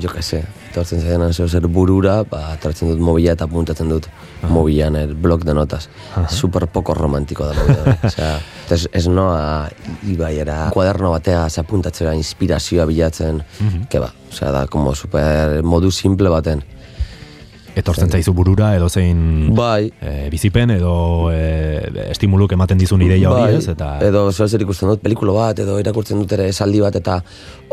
jo 0.03 0.11
que 0.11 0.23
se, 0.23 0.43
etortzen 0.73 1.01
zaidan 1.03 1.33
zeo 1.33 1.47
zer 1.49 1.69
burura, 1.71 2.23
ba, 2.29 2.55
atratzen 2.57 2.91
dut 2.91 3.03
mobila 3.03 3.37
eta 3.37 3.47
apuntatzen 3.47 3.91
dut 3.91 4.09
mobilan 4.51 4.97
el 4.99 5.15
blog 5.15 5.45
de 5.47 5.55
notas. 5.55 5.89
Super 6.31 6.67
poco 6.67 6.95
romantiko 6.95 7.47
da 7.47 7.55
mobila 7.55 7.85
hori. 7.85 7.97
Osea, 8.11 8.33
ez, 8.75 8.89
ez 8.93 9.07
noa 9.09 9.69
ibaiera 10.11 10.69
kuaderno 10.75 11.13
batea 11.15 11.47
apuntatzera 11.63 12.15
inspirazioa 12.19 12.87
bilatzen, 12.91 13.43
ke 13.91 14.03
ba, 14.03 14.11
osea, 14.33 14.51
da 14.55 14.67
como 14.67 14.95
super 14.95 15.63
modu 15.63 15.91
simple 15.95 16.35
baten. 16.35 16.65
Etortzen 17.79 18.11
zaizu 18.11 18.33
burura 18.35 18.73
edo 18.75 18.89
zein 18.91 19.53
Bai, 19.55 19.89
e, 20.03 20.29
bizipen 20.33 20.73
edo 20.75 21.31
e, 21.31 22.09
estimuluk 22.09 22.53
ematen 22.57 22.81
dizun 22.81 23.05
ideia 23.07 23.31
hori, 23.31 23.59
ez? 23.61 23.69
Eta 23.71 23.91
edo 24.05 24.25
zer 24.33 24.65
ikusten 24.65 24.91
dut 24.91 25.03
pelikulo 25.05 25.37
bat, 25.37 25.61
edo 25.63 25.77
irakurtzen 25.79 26.19
dut 26.19 26.35
ere 26.35 26.49
esaldi 26.51 26.83
bat, 26.83 26.99
eta 26.99 27.21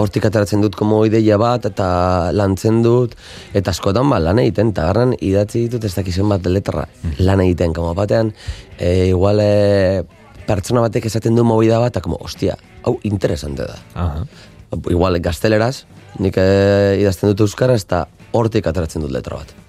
hortik 0.01 0.27
ateratzen 0.29 0.61
dut 0.61 0.77
como 0.77 1.01
ideia 1.09 1.39
bat, 1.41 1.65
eta 1.71 1.87
lantzen 2.35 2.83
dut, 2.85 3.15
eta 3.57 3.73
askotan 3.73 4.11
ba, 4.11 4.21
lan 4.21 4.43
egiten, 4.43 4.75
eta 4.75 4.85
garran 4.91 5.15
idatzi 5.17 5.65
ditut 5.65 5.89
ez 5.89 5.95
dakizen 5.97 6.29
bat 6.29 6.45
letra, 6.45 6.85
lan 7.25 7.41
egiten, 7.47 7.73
como 7.73 7.95
batean, 7.97 8.33
e, 8.77 9.09
igual 9.09 9.41
e, 9.41 10.05
pertsona 10.45 10.85
batek 10.85 11.09
esaten 11.09 11.37
du 11.37 11.47
movida 11.47 11.81
bat, 11.81 11.95
eta 11.95 12.05
como, 12.05 12.21
ostia, 12.21 12.59
hau 12.85 12.99
interesante 13.09 13.65
da. 13.65 13.81
Aha. 13.97 14.25
Igual 14.91 15.17
gazteleraz, 15.23 15.85
nik 16.21 16.37
e, 16.37 16.49
idazten 17.01 17.33
dut 17.33 17.47
euskaraz, 17.47 17.81
eta 17.87 18.05
hortik 18.35 18.67
ateratzen 18.69 19.01
dut 19.01 19.13
letra 19.15 19.41
bat. 19.41 19.64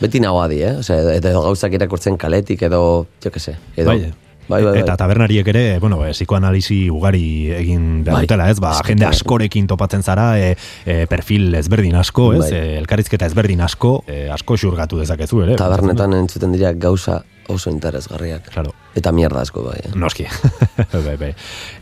Beti 0.00 0.20
nago 0.20 0.42
adi, 0.42 0.60
eh? 0.66 0.74
Osea, 0.80 1.16
edo, 1.16 1.40
gauzak 1.46 1.72
irakurtzen 1.78 2.18
kaletik, 2.20 2.62
edo, 2.66 3.06
jo 3.22 3.30
que 3.30 3.40
se, 3.40 3.56
edo... 3.76 3.92
Bai, 3.94 4.00
bai, 4.48 4.62
bai, 4.62 4.72
bai. 4.72 4.80
Eta 4.82 4.96
tabernariek 5.00 5.48
ere, 5.48 5.62
bueno, 5.80 6.02
e, 6.04 6.10
psikoanalisi 6.12 6.90
ugari 6.92 7.24
egin 7.56 8.02
behar 8.04 8.18
Bai. 8.18 8.26
dutela, 8.26 8.50
ez? 8.50 8.58
Ba, 8.60 8.74
Eske 8.76 8.92
jende 8.92 9.06
askorekin 9.08 9.68
topatzen 9.70 10.02
zara, 10.02 10.26
e, 10.38 10.56
e, 10.84 11.06
perfil 11.10 11.54
ezberdin 11.62 11.96
asko, 12.02 12.32
ez? 12.34 12.42
Bai. 12.48 12.52
E, 12.58 12.78
elkarrizketa 12.82 13.30
ezberdin 13.30 13.62
asko, 13.64 14.02
e, 14.06 14.26
asko 14.34 14.58
xurgatu 14.60 15.00
dezakezu 15.00 15.44
ere. 15.46 15.56
tabernetan 15.56 16.18
entzuten 16.18 16.52
dira 16.52 16.74
gauza 16.74 17.22
oso 17.48 17.70
interesgarriak. 17.70 18.50
Claro. 18.52 18.74
Eta 18.94 19.10
mierda 19.12 19.40
asko 19.42 19.64
bai. 19.66 19.80
Eh? 19.82 19.92
Noski. 19.98 20.26
bai, 21.06 21.16
bai. 21.18 21.32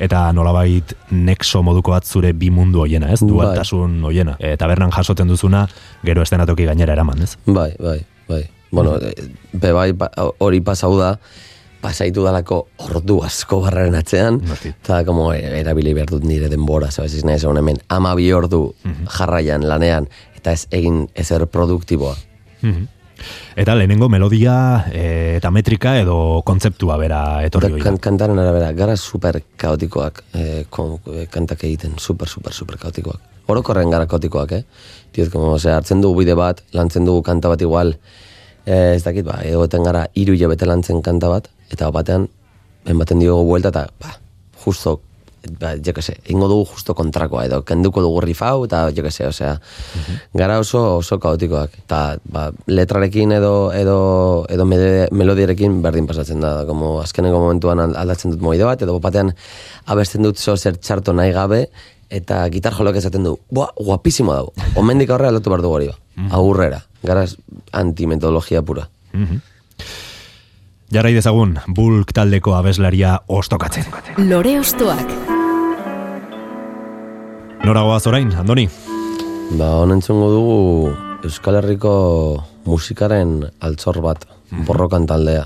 Eta 0.01 0.25
nolabait 0.33 0.95
nexo 1.11 1.63
moduko 1.63 1.93
bat 1.93 2.09
zure 2.09 2.33
bi 2.33 2.49
mundu 2.51 2.81
hoiena, 2.81 3.13
ez? 3.13 3.21
Bai. 3.21 3.29
Dualtasun 3.29 3.99
hoiena. 4.09 4.37
E, 4.41 4.57
tabernan 4.57 4.91
jasoten 4.95 5.29
duzuna, 5.29 5.67
gero 6.05 6.25
estenatoki 6.25 6.65
gainera 6.69 6.97
eraman, 6.97 7.23
ez? 7.23 7.37
Bai, 7.47 7.71
bai. 7.79 8.01
bai. 8.29 8.43
Bueno, 8.73 8.97
eh, 8.97 9.13
be 9.53 9.73
bai, 9.77 9.91
ba- 9.93 10.11
hori 10.41 10.63
pasau 10.65 10.95
da, 10.97 11.19
pasaitu 11.83 12.23
dalako 12.25 12.63
ordu 12.89 13.19
asko 13.27 13.59
barraren 13.61 13.95
atzean, 13.99 14.39
eta 14.71 15.03
como 15.05 15.33
eh, 15.35 15.43
erabili 15.61 15.93
behar 15.93 16.09
dut 16.15 16.25
nire 16.25 16.49
denbora, 16.49 16.89
zabez 16.91 17.13
izan 17.19 17.35
egon 17.35 17.59
hemen, 17.61 17.83
ama 17.93 18.15
bi 18.17 18.31
ordu 18.33 18.63
jarraian, 19.19 19.67
lanean, 19.69 20.09
eta 20.39 20.55
ez 20.57 20.65
egin 20.71 21.05
ezer 21.15 21.45
produktiboa. 21.47 22.17
Mhm. 22.63 22.89
Eta 23.57 23.75
lehenengo 23.77 24.09
melodia 24.09 24.87
e, 24.93 25.37
eta 25.39 25.51
metrika 25.55 25.95
edo 26.01 26.43
kontzeptua 26.47 26.97
bera 27.01 27.21
etorri 27.47 27.73
hori 27.73 27.85
kan, 27.85 27.99
kantaren 28.03 28.39
arabera, 28.39 28.73
gara 28.77 28.97
super 28.97 29.41
kaotikoak 29.57 30.23
eh, 30.39 30.65
kon, 30.71 30.99
eh, 31.13 31.27
kantak 31.31 31.65
egiten, 31.69 31.99
super, 31.99 32.29
super, 32.29 32.53
super 32.53 32.79
kaotikoak. 32.81 33.21
Orokorren 33.53 33.91
gara 33.91 34.07
kaotikoak, 34.07 34.53
eh? 34.57 34.63
Diot, 35.13 35.31
como, 35.33 35.53
ose, 35.59 35.73
hartzen 35.75 36.01
dugu 36.01 36.23
bide 36.23 36.37
bat, 36.39 36.63
lantzen 36.73 37.05
dugu 37.09 37.25
kanta 37.27 37.51
bat 37.53 37.61
igual, 37.61 37.97
eh, 38.65 38.95
ez 38.97 39.03
dakit, 39.05 39.27
ba, 39.27 39.41
egoten 39.45 39.85
gara 39.85 40.07
hiru 40.15 40.37
hilabete 40.39 40.69
lantzen 40.69 41.03
kanta 41.05 41.29
bat, 41.33 41.51
eta 41.75 41.91
batean, 41.93 42.29
ematen 42.89 43.21
diogu 43.23 43.45
buelta, 43.51 43.75
eta, 43.75 43.89
ba, 44.01 44.15
justo, 44.65 45.01
ba, 45.61 45.75
jo 45.85 45.93
que 45.93 46.03
se, 46.03 46.17
ingo 46.31 46.49
dugu 46.49 46.65
justo 46.73 46.95
kontrakoa, 46.95 47.45
edo 47.47 47.63
kenduko 47.67 48.01
dugu 48.03 48.21
rifau, 48.21 48.65
eta 48.65 48.85
jo 48.95 49.03
que 49.03 49.11
se, 49.11 49.27
osea, 49.27 49.57
gara 50.35 50.59
oso, 50.63 50.99
oso 50.99 51.19
kaotikoak, 51.19 51.79
eta, 51.85 52.19
ba, 52.31 52.51
letrarekin 52.67 53.33
edo, 53.33 53.73
edo, 53.73 54.47
edo 54.49 54.67
melodiarekin 54.67 55.81
berdin 55.83 56.07
pasatzen 56.07 56.41
da, 56.41 56.65
como 56.67 57.01
azkeneko 57.03 57.39
momentuan 57.43 57.81
al- 57.81 57.97
aldatzen 57.97 58.31
dut 58.35 58.41
moide 58.41 58.65
bat, 58.65 58.83
edo 58.83 58.99
batean 59.01 59.33
abesten 59.87 60.23
dut 60.23 60.39
zo 60.39 60.57
zer 60.57 60.77
txarto 60.79 61.13
nahi 61.13 61.33
gabe, 61.33 61.67
eta 62.13 62.45
gitar 62.53 62.75
jolok 62.77 62.97
esaten 63.01 63.25
du, 63.25 63.39
boa, 63.51 63.71
guapísimo 63.77 64.35
dago, 64.37 64.53
omendik 64.77 65.11
aurrera 65.11 65.33
aldatu 65.35 65.51
behar 65.51 65.63
dugu 65.65 65.75
hori, 65.81 65.89
ba. 65.89 66.29
aurrera, 66.39 66.83
gara 67.03 67.25
antimetodologia 67.73 68.63
pura. 68.63 68.87
Jarrai 70.93 71.15
dezagun, 71.17 71.55
bulk 71.73 72.13
taldeko 72.13 72.53
abeslaria 72.59 73.15
ostokatzen. 73.33 73.89
Lore 74.29 74.59
Ostoak. 74.61 75.32
Nora 77.63 77.83
goaz 77.87 78.03
orain, 78.11 78.33
Andoni? 78.35 78.65
Ba, 79.55 79.69
honentzungo 79.85 80.29
dugu 80.33 80.55
Euskal 81.23 81.61
Herriko 81.61 81.93
musikaren 82.67 83.37
altzor 83.63 84.01
bat, 84.03 84.25
borrokan 84.67 85.07
taldea. 85.07 85.45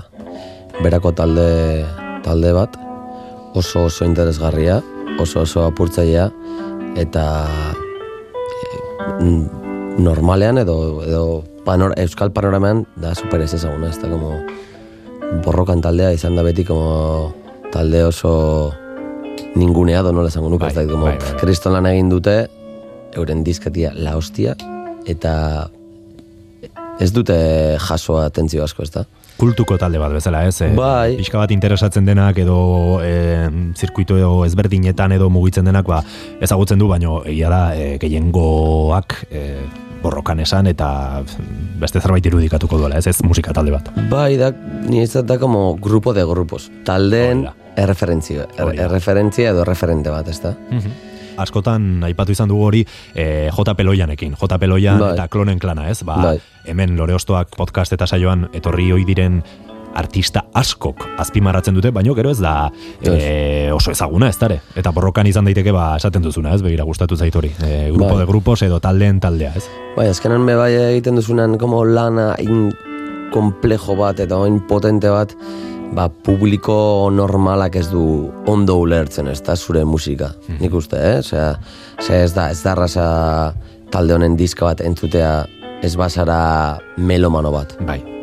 Berako 0.81 1.11
talde, 1.13 1.85
talde 2.25 2.53
bat, 2.57 2.73
oso 3.53 3.85
oso 3.85 4.07
interesgarria, 4.09 4.79
oso 5.21 5.43
oso 5.45 5.67
apurtzailea, 5.67 6.25
eta 6.97 7.27
eh, 8.65 9.29
normalean 10.01 10.57
edo, 10.65 10.79
edo 11.05 11.23
panor, 11.69 11.93
Euskal 12.01 12.33
panoramean 12.33 12.87
da 12.97 13.13
super 13.13 13.45
ez 13.45 13.53
ezaguna, 13.53 13.93
ez 13.93 14.01
da 14.01 14.09
como 14.09 14.41
borrokan 15.45 15.85
taldea 15.85 16.15
izan 16.17 16.33
da 16.33 16.41
beti 16.41 16.65
como 16.65 17.29
talde 17.69 18.03
oso 18.09 18.73
ninguneado, 19.55 20.11
nola 20.13 20.29
esango 20.29 20.49
nuke, 20.49 20.67
Bai, 20.67 20.71
ez 20.71 20.89
da, 20.89 20.99
bai, 21.01 21.15
bai. 21.17 21.37
kriston 21.41 21.73
lan 21.73 21.89
egin 21.89 22.09
dute, 22.09 22.37
euren 23.17 23.43
diskatia 23.43 23.93
la 23.95 24.15
hostia, 24.17 24.55
eta 25.07 25.69
ez 26.99 27.11
dute 27.13 27.37
jasoa 27.81 28.27
atentzio 28.31 28.63
asko, 28.65 28.83
ez 28.83 28.91
da? 28.93 29.05
Kultuko 29.37 29.75
talde 29.77 29.99
bat 30.01 30.13
bezala, 30.15 30.41
ez? 30.49 30.55
E, 30.65 30.71
Bai. 30.73 31.15
Pixka 31.19 31.37
bat 31.37 31.51
interesatzen 31.53 32.07
denak 32.09 32.39
edo 32.41 32.57
e, 33.05 33.45
zirkuito 33.77 34.17
edo 34.17 34.31
ezberdinetan 34.47 35.13
edo 35.13 35.29
mugitzen 35.29 35.67
denak, 35.69 35.85
ba, 35.85 36.01
ezagutzen 36.41 36.81
du, 36.81 36.87
baino 36.89 37.19
egia 37.25 37.51
da 37.53 37.61
e, 37.77 37.97
gehiengoak 38.01 39.19
e, 39.29 39.43
borrokan 40.01 40.39
esan 40.39 40.67
eta 40.67 41.23
beste 41.79 42.01
zerbait 42.01 42.25
irudikatuko 42.25 42.77
duela, 42.77 42.97
ez? 42.97 43.07
Ez 43.07 43.17
musika 43.23 43.53
talde 43.53 43.73
bat. 43.73 43.91
Bai, 44.11 44.37
da, 44.37 44.51
ni 44.87 45.01
ez 45.01 45.13
da 45.13 45.39
como 45.39 45.75
grupo 45.75 46.13
de 46.13 46.25
grupos. 46.25 46.71
Taldeen 46.85 47.47
erreferentzia, 47.77 48.47
er, 48.57 48.73
erreferentzia 48.87 49.51
edo 49.53 49.65
referente 49.67 50.09
bat, 50.09 50.27
ez 50.27 50.41
da? 50.41 50.55
Askotan 51.37 52.01
aipatu 52.07 52.33
izan 52.33 52.49
dugu 52.49 52.65
hori 52.65 52.79
e, 53.13 53.49
J. 53.53 53.75
Peloianekin, 53.77 54.33
J. 54.39 54.57
Peloian 54.57 54.99
Bai. 54.99 55.13
eta 55.13 55.27
klonen 55.29 55.59
klana, 55.61 55.89
ez? 55.91 56.01
Ba, 56.03 56.17
Bai. 56.31 56.39
hemen 56.65 56.97
Lore 56.97 57.13
Ostoak 57.13 57.53
podcast 57.55 57.93
eta 57.93 58.07
saioan 58.07 58.47
etorri 58.57 58.89
hoi 58.91 59.03
diren 59.05 59.43
artista 59.95 60.43
askok 60.53 61.03
azpimarratzen 61.17 61.75
dute, 61.77 61.91
baino 61.91 62.15
gero 62.17 62.31
ez 62.31 62.39
da 62.41 62.69
e, 63.01 63.69
oso 63.73 63.91
ezaguna 63.91 64.29
ez 64.29 64.37
dare. 64.39 64.59
Eta 64.77 64.91
borrokan 64.95 65.27
izan 65.27 65.47
daiteke 65.47 65.73
ba 65.75 65.95
esaten 65.97 66.25
duzuna, 66.25 66.53
ez? 66.55 66.61
Begira 66.65 66.85
gustatu 66.87 67.17
zait 67.17 67.35
hori. 67.35 67.51
E, 67.63 67.89
grupo 67.93 68.13
Bai. 68.15 68.19
de 68.23 68.27
grupos 68.29 68.61
edo 68.67 68.79
taldeen 68.83 69.21
taldea, 69.23 69.53
ez? 69.57 69.65
Bai, 69.95 70.09
azkenan 70.11 70.43
me 70.45 70.55
bai 70.55 70.73
egiten 70.75 71.17
duzunan 71.17 71.57
como 71.57 71.83
lana 71.85 72.33
in 72.43 72.69
komplejo 73.33 73.97
bat 73.97 74.19
eta 74.23 74.37
oin 74.37 74.59
potente 74.67 75.09
bat, 75.11 75.33
ba, 75.95 76.07
publiko 76.09 77.09
normalak 77.13 77.75
ez 77.79 77.87
du 77.91 78.03
ondo 78.47 78.77
ulertzen, 78.83 79.27
ez 79.31 79.41
da, 79.43 79.55
zure 79.55 79.85
musika. 79.85 80.31
Nik 80.59 80.73
uste, 80.73 80.99
eh? 80.99 81.17
Osea, 81.23 81.53
osea, 81.99 82.23
ez 82.23 82.33
da, 82.35 82.49
ez 82.51 82.61
da 82.63 82.75
raza 82.75 83.07
talde 83.91 84.17
honen 84.17 84.35
diska 84.39 84.67
bat 84.67 84.83
entzutea 84.83 85.31
ez 85.83 85.95
bazara 85.95 86.79
melomano 86.97 87.53
bat. 87.53 87.77
Bai. 87.87 88.16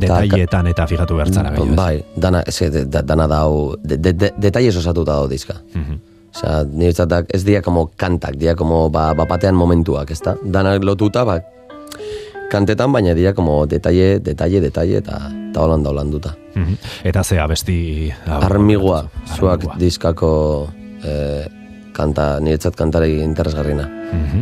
Detailetan 0.00 0.66
eta 0.66 0.86
fijatu 0.86 1.16
bertzara 1.16 1.50
gehiago? 1.54 1.76
Bai, 1.78 2.02
dana, 2.16 2.42
eske, 2.46 2.70
dana 2.86 3.26
dau, 3.30 3.76
de, 3.82 3.96
de, 3.96 4.12
de, 4.12 4.32
detailes 4.38 4.76
osatuta 4.76 5.12
dau 5.20 5.28
diska. 5.28 5.60
Mhm. 5.74 6.00
Osea, 6.34 6.64
niretzatak 6.66 7.28
ez 7.34 7.44
dira 7.46 7.62
como 7.62 7.92
kantak, 7.96 8.34
dira 8.36 8.56
como 8.58 8.88
ba, 8.90 9.12
bapatean 9.14 9.54
momentuak, 9.54 10.10
ezta? 10.10 10.34
Dana 10.42 10.74
lotuta, 10.82 11.22
ba, 11.24 11.38
kantetan, 12.50 12.90
baina 12.92 13.14
dira 13.14 13.32
como 13.34 13.66
detalle, 13.66 14.18
detalle, 14.18 14.60
detalle, 14.60 14.98
eta 14.98 15.20
eta 15.50 15.62
holan 15.62 15.84
da 15.84 15.90
holanduta. 15.90 16.34
Mhm. 16.54 16.74
Eta 17.04 17.22
ze 17.22 17.38
abesti... 17.38 18.10
Armigua, 18.26 19.04
zuak 19.36 19.60
Armigua. 19.60 19.76
diskako 19.78 20.68
eh, 21.04 21.46
kanta, 21.94 22.40
niretzat 22.40 22.74
kantari 22.74 23.20
interesgarrina. 23.22 23.86
Mhm. 23.86 24.40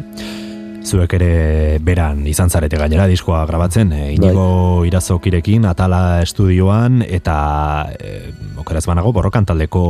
Zuek 0.82 1.14
ere 1.14 1.78
beran 1.84 2.24
izan 2.26 2.50
zarete 2.50 2.78
gainera 2.80 3.06
diskoa 3.10 3.44
grabatzen, 3.46 3.92
e, 3.94 4.12
inigo 4.16 4.82
irazokirekin, 4.88 5.64
atala 5.70 6.20
estudioan, 6.24 7.00
eta 7.06 7.36
e, 7.94 8.32
okeraz 8.60 8.84
banago 8.90 9.12
borrokan 9.14 9.46
taldeko 9.46 9.84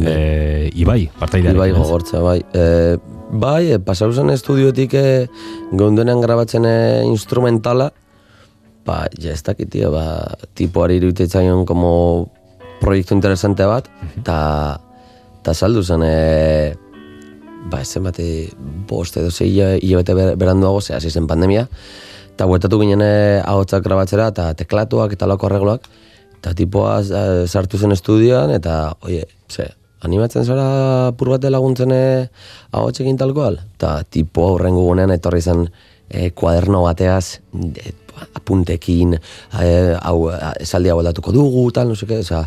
e, 0.00 0.70
Ibai, 0.80 1.04
partaidearekin. 1.20 1.60
Bai, 1.60 1.70
ez? 1.70 1.76
gogortza, 1.76 2.22
bai. 2.24 2.38
E, 2.56 2.64
bai, 3.30 3.72
e, 3.76 3.78
pasau 3.84 4.10
zen 4.12 4.32
estudiotik 4.32 4.96
e, 4.96 5.06
geundenean 5.76 6.24
grabatzen 6.24 6.66
e, 6.68 6.76
instrumentala, 7.08 7.90
ba, 8.88 9.04
ja 9.20 9.36
ez 9.36 9.42
dakit, 9.46 9.70
tio, 9.76 9.92
ba, 9.94 10.06
tipoari 10.56 11.00
iruditzaion 11.02 11.66
como 11.68 11.92
proiektu 12.80 13.14
interesante 13.14 13.68
bat, 13.68 13.92
eta 14.16 14.38
ta 15.44 15.54
saldu 15.54 15.84
zen, 15.84 16.06
e, 16.06 16.89
ba, 17.68 17.80
ez 17.80 17.88
zen 17.88 18.06
bate, 18.06 18.26
bost 18.88 19.16
edo 19.20 19.30
zei 19.30 19.50
hilabete 19.52 20.14
ber, 20.16 20.36
beranduago, 20.40 20.80
ze 20.80 20.94
hasi 20.94 21.10
zen 21.10 21.26
pandemia, 21.26 21.66
eta 22.34 22.46
bueltatu 22.48 22.80
ginen 22.80 23.02
e, 23.04 23.12
ahotsak 23.44 23.84
grabatzera, 23.84 24.30
eta 24.32 24.52
teklatuak 24.56 25.12
eta 25.16 25.28
lako 25.28 25.50
arregloak, 25.50 25.90
eta 26.40 26.54
tipoa 26.56 26.96
eh, 27.04 27.44
sartu 27.46 27.78
zen 27.78 27.92
estudioan, 27.92 28.54
eta, 28.56 28.94
oie, 29.04 29.26
ze, 29.52 29.68
animatzen 30.06 30.46
zara 30.48 31.12
pur 31.18 31.34
bat 31.34 31.44
laguntzen 31.52 31.92
eh, 31.92 32.28
ahotsekin 32.72 33.18
talkoal? 33.20 33.60
Eta 33.76 33.98
tipoa 34.08 34.54
horrengo 34.54 34.86
gunean 34.88 35.12
etorri 35.12 35.42
zen 35.44 35.66
e, 36.08 36.30
kuaderno 36.30 36.84
bateaz, 36.86 37.40
e, 37.76 37.92
apuntekin, 38.36 39.18
hau, 39.52 40.16
eh, 40.32 40.54
esaldi 40.64 40.92
hau 40.92 40.98
aldatuko 41.02 41.36
dugu, 41.36 41.66
tal, 41.76 41.92
no 41.92 41.98
seke, 41.98 42.22
osea, 42.24 42.46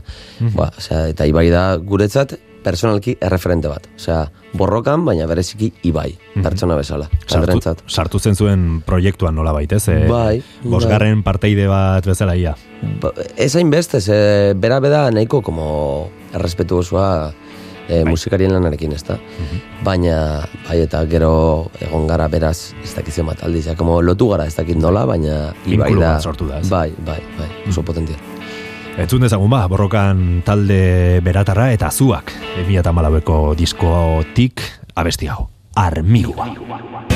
ba, 0.58 0.72
osea, 0.78 1.06
eta 1.14 1.30
ibai 1.30 1.48
da 1.54 1.68
guretzat 1.78 2.36
personalki 2.64 3.18
erreferente 3.22 3.70
bat. 3.72 3.88
Osea, 3.98 4.24
borrokan, 4.58 5.06
baina 5.06 5.28
bereziki 5.30 5.72
ibai, 5.90 6.10
pertsona 6.42 6.78
bezala. 6.80 7.10
Sartu, 7.28 7.60
sartu 7.88 8.20
zen 8.20 8.36
zuen 8.36 8.66
proiektuan 8.86 9.36
nola 9.36 9.54
baitez, 9.56 9.84
e, 9.92 10.00
Bai, 10.10 10.42
bosgarren 10.64 11.24
parteide 11.26 11.68
bat 11.72 12.06
bezala 12.10 12.36
ia. 12.40 12.56
Ba, 13.02 13.14
ez 13.38 13.54
hainbeste, 13.56 14.02
ze 14.02 14.18
bera 14.56 14.80
beda 14.84 15.10
nahiko 15.12 15.42
como 15.42 16.10
errespetu 16.34 16.82
osoa 16.82 17.34
e, 17.88 18.04
musikarien 18.08 18.54
lanarekin, 18.54 18.94
ez 18.96 19.04
da? 19.08 19.18
Baina, 19.84 20.18
bai, 20.68 20.80
eta 20.86 21.04
gero 21.12 21.34
egon 21.84 22.08
gara 22.08 22.28
beraz, 22.32 22.74
ez 22.84 22.94
dakit 22.96 23.22
zenbat 23.22 23.44
aldiz, 23.44 23.68
como 23.80 24.02
lotu 24.02 24.30
gara, 24.34 24.48
ez 24.48 24.56
dakit 24.56 24.80
nola, 24.80 25.06
baina 25.10 25.50
ibai 25.66 25.94
da. 25.96 26.16
bat 26.16 26.30
sortu 26.30 26.50
da, 26.50 26.62
ez? 26.64 26.70
Bai, 26.72 26.90
bai, 27.06 27.20
bai, 27.40 27.50
oso 27.70 27.84
potentia. 27.86 28.33
Entzun 28.94 29.24
dezagun 29.26 29.50
ba, 29.50 29.64
borrokan 29.66 30.44
talde 30.46 31.18
beratarra 31.26 31.72
eta 31.74 31.90
zuak 31.90 32.30
2008ko 32.60 33.40
diskotik 33.58 34.62
abesti 34.94 35.32
hau. 35.34 35.50
Armigua. 35.74 37.13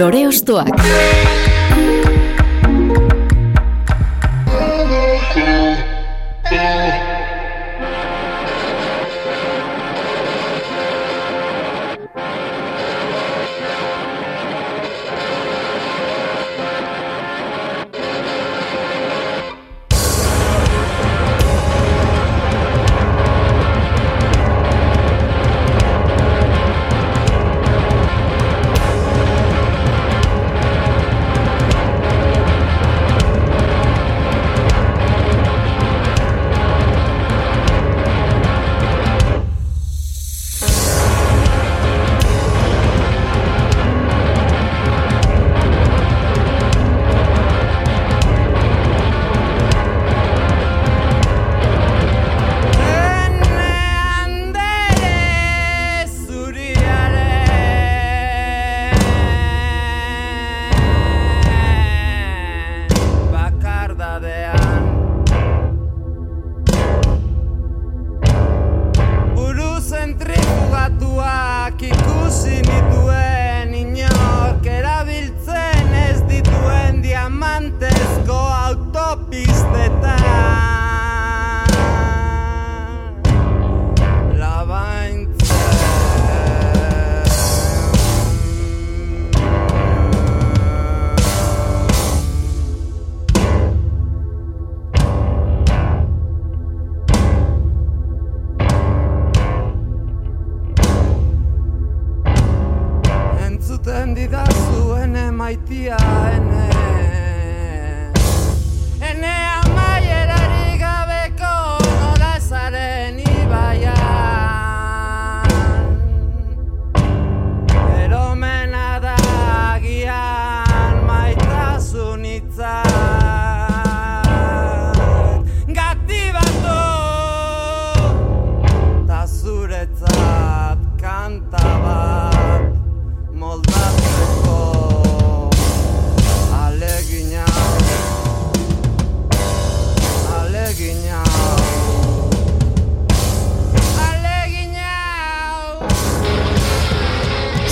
Lore 0.00 0.26
Ostoak. 0.28 1.49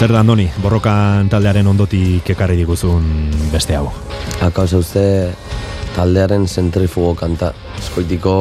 Zer 0.09 0.15
da, 0.15 0.23
Andoni, 0.25 0.47
borrokan 0.65 1.27
taldearen 1.29 1.67
ondotik 1.69 2.31
ekarri 2.33 2.55
diguzun 2.57 3.03
beste 3.53 3.75
hau. 3.77 3.91
Akauz 4.41 4.71
uste 4.79 5.03
taldearen 5.93 6.47
zentrifugo 6.49 7.11
kanta, 7.13 7.51
eskoitiko 7.77 8.33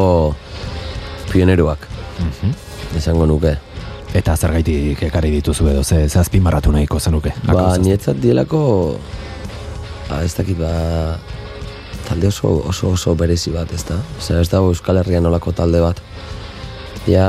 pioneroak, 1.28 1.84
esango 2.96 3.28
nuke. 3.28 3.52
Eta 4.16 4.38
zergaitik 4.40 5.04
ekarri 5.10 5.34
dituzu 5.36 5.68
edo, 5.74 5.84
ze, 5.84 6.06
ze 6.08 6.22
azpimarratu 6.24 6.72
nahiko 6.72 7.04
zenuke. 7.04 7.36
Ba, 7.52 7.74
nietzat 7.84 8.24
dielako, 8.24 8.64
ba, 10.08 10.24
ez 10.24 10.32
dakit, 10.40 10.56
ba, 10.64 10.72
talde 12.08 12.32
oso, 12.32 12.62
oso, 12.72 12.96
oso 12.96 13.20
berezi 13.20 13.52
bat, 13.52 13.76
ez 13.76 13.84
da? 13.92 14.00
Zer, 14.22 14.40
ez 14.40 14.48
dago 14.56 14.72
Euskal 14.72 15.04
Herrian 15.04 15.28
olako 15.28 15.52
talde 15.52 15.84
bat. 15.84 16.00
Ja, 17.12 17.28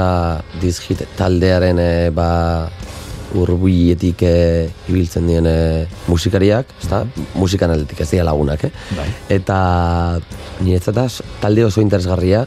dizhit 0.62 1.08
taldearen, 1.18 1.82
e, 1.82 2.10
ba, 2.14 2.28
urbuietik 3.36 4.22
e, 4.24 4.34
ibiltzen 4.88 5.26
dien 5.28 5.46
e, 5.48 5.86
musikariak, 6.08 6.70
ez 6.80 6.88
da? 6.90 7.02
Musikan 7.36 7.72
aldetik 7.74 8.00
ez 8.00 8.08
dira 8.10 8.24
lagunak, 8.28 8.64
eh? 8.64 8.72
Bai. 8.96 9.08
Eta 9.38 9.58
niretzat 10.64 11.00
az, 11.04 11.12
talde 11.42 11.66
oso 11.66 11.84
interesgarria, 11.84 12.46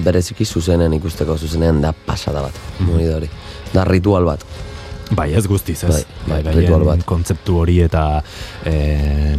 bereziki 0.00 0.46
zuzenen 0.46 0.94
ikusteko 0.96 1.36
zuzenean 1.36 1.80
da 1.82 1.92
pasada 1.92 2.44
bat, 2.46 2.58
mm 2.78 3.06
hori. 3.16 3.30
Da 3.74 3.84
ritual 3.86 4.26
bat. 4.26 4.44
Bai, 5.14 5.32
ez 5.34 5.46
guztiz, 5.46 5.82
ez. 5.84 5.90
Bai, 5.90 6.02
bai, 6.26 6.42
beraien 6.46 6.62
ritual 6.62 6.86
bat. 6.86 7.02
kontzeptu 7.06 7.58
hori 7.62 7.80
eta 7.82 8.22
eh, 8.66 9.36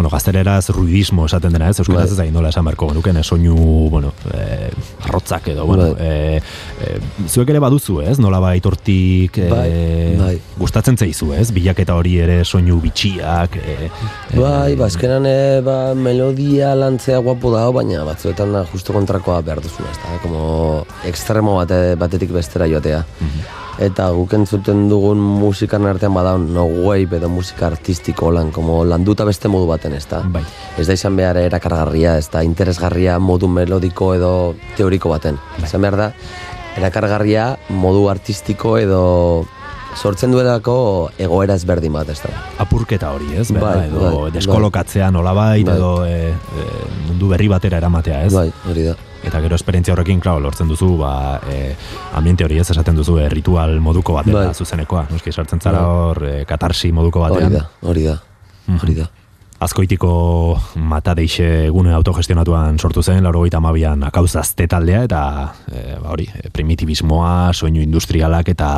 bueno, 0.00 0.08
gazteleraz 0.08 0.70
ruidismo 0.70 1.26
esaten 1.26 1.52
dena, 1.52 1.68
ez? 1.68 1.78
Euskaraz 1.82 2.06
Bai. 2.06 2.12
ez 2.14 2.16
da 2.16 2.24
nola 2.32 2.48
esan 2.48 2.64
beharko 2.64 2.88
genuken, 2.88 3.18
soinu, 3.22 3.54
bueno, 3.92 4.14
eh, 4.32 4.70
arrotzak 5.04 5.50
edo, 5.52 5.66
bueno, 5.68 5.90
Bai. 5.92 6.06
eh, 6.06 6.40
eh, 6.86 7.00
zuek 7.28 7.52
ere 7.52 7.60
baduzu, 7.60 7.98
ez? 8.00 8.16
Nola 8.18 8.40
bai 8.40 8.54
hortik 8.64 9.36
eh, 9.44 10.16
Bai, 10.16 10.38
gustatzen 10.56 10.96
zeizu, 10.96 11.34
ez? 11.36 11.50
Bilaketa 11.52 11.98
hori 12.00 12.16
ere 12.24 12.40
soinu 12.48 12.80
bitxiak, 12.80 13.60
eh, 13.60 13.90
Bai, 14.32 14.74
ba, 14.80 14.88
azkenan 14.88 15.28
e, 15.28 15.38
ba, 15.66 15.92
melodia 15.94 16.72
lantzea 16.74 17.20
guapo 17.20 17.52
dago, 17.52 17.76
baina 17.82 18.06
batzuetan 18.08 18.56
da 18.56 18.64
justo 18.72 18.96
kontrakoa 18.96 19.42
behar 19.44 19.60
duzuna, 19.60 19.92
ez 19.92 20.00
da, 20.00 20.16
como 20.24 20.86
ekstremo 21.04 21.60
bate, 21.60 21.82
batetik 22.00 22.32
bestera 22.32 22.70
joatea. 22.72 23.04
Eta 23.78 24.10
guk 24.12 24.32
entzuten 24.36 24.88
dugun 24.90 25.20
musikan 25.20 25.86
artean 25.86 26.12
bada 26.14 26.36
no 26.38 26.64
wave 26.66 27.16
edo 27.16 27.28
musika 27.28 27.68
artistiko 27.70 28.30
lan, 28.34 28.50
como 28.50 28.84
landuta 28.84 29.24
beste 29.24 29.48
modu 29.48 29.66
baten, 29.70 29.94
ez 29.96 30.06
da. 30.10 30.20
Bai. 30.26 30.42
Ez 30.78 30.86
da 30.88 30.96
izan 30.96 31.16
behar 31.16 31.38
erakargarria, 31.40 32.18
ez 32.18 32.28
da 32.32 32.42
interesgarria 32.44 33.18
modu 33.18 33.48
melodiko 33.48 34.14
edo 34.14 34.32
teoriko 34.76 35.08
baten. 35.14 35.38
Izan 35.62 35.80
behar 35.86 35.96
da, 35.96 36.10
erakargarria 36.76 37.54
modu 37.70 38.08
artistiko 38.10 38.76
edo 38.78 39.46
sortzen 39.96 40.30
duelako 40.30 41.10
egoera 41.18 41.56
ezberdin 41.58 41.92
bat, 41.92 42.08
ez 42.12 42.20
da. 42.22 42.30
apurketa 42.62 43.10
hori, 43.10 43.32
ez? 43.36 43.50
Bera, 43.50 43.66
Bai, 43.66 43.86
edo 43.88 44.00
bai, 44.22 44.32
deskolokatzea 44.36 45.10
nolabait 45.10 45.66
Bai. 45.66 45.76
edo 45.76 45.92
eh, 46.06 46.30
eh, 46.30 46.82
mundu 47.08 47.32
berri 47.32 47.48
batera 47.48 47.80
eramatea, 47.82 48.24
ez? 48.26 48.34
Bai, 48.34 48.50
hori 48.70 48.86
da. 48.90 48.94
Eta 49.30 49.38
gero 49.44 49.54
esperientzia 49.54 49.94
horrekin, 49.94 50.18
claro, 50.18 50.40
lortzen 50.42 50.66
duzu, 50.66 50.96
ba, 50.98 51.38
e, 51.46 51.76
ambiente 52.18 52.42
hori 52.42 52.58
ez 52.58 52.66
esaten 52.74 52.96
duzu, 52.98 53.14
e, 53.22 53.28
ritual 53.30 53.76
moduko 53.80 54.16
bat 54.16 54.26
dela 54.26 54.48
Bai. 54.48 54.54
zuzenekoa. 54.58 55.04
Noski 55.12 55.30
sartzen 55.30 55.62
zara 55.62 55.84
Bai. 55.84 56.00
hor, 56.08 56.22
e, 56.26 56.32
katarsi 56.50 56.90
moduko 56.90 57.22
Hori 57.22 57.36
batean. 57.38 57.52
da, 57.54 57.68
hori 57.86 58.02
da, 58.08 58.16
hori 58.82 58.96
da. 58.98 59.06
Azkoitiko 59.60 60.58
mata 60.80 61.14
deixe 61.14 61.68
gune 61.68 61.92
autogestionatuan 61.92 62.78
sortu 62.80 63.02
zen, 63.04 63.22
lauro 63.22 63.42
goita 63.44 63.58
amabian 63.60 64.02
akauzazte 64.08 64.66
taldea, 64.66 65.04
eta 65.04 65.22
e, 65.70 65.94
ba, 66.00 66.10
hori, 66.10 66.26
e, 66.26 66.50
primitibismoa, 66.50 67.52
soinu 67.52 67.84
industrialak 67.84 68.48
eta 68.48 68.70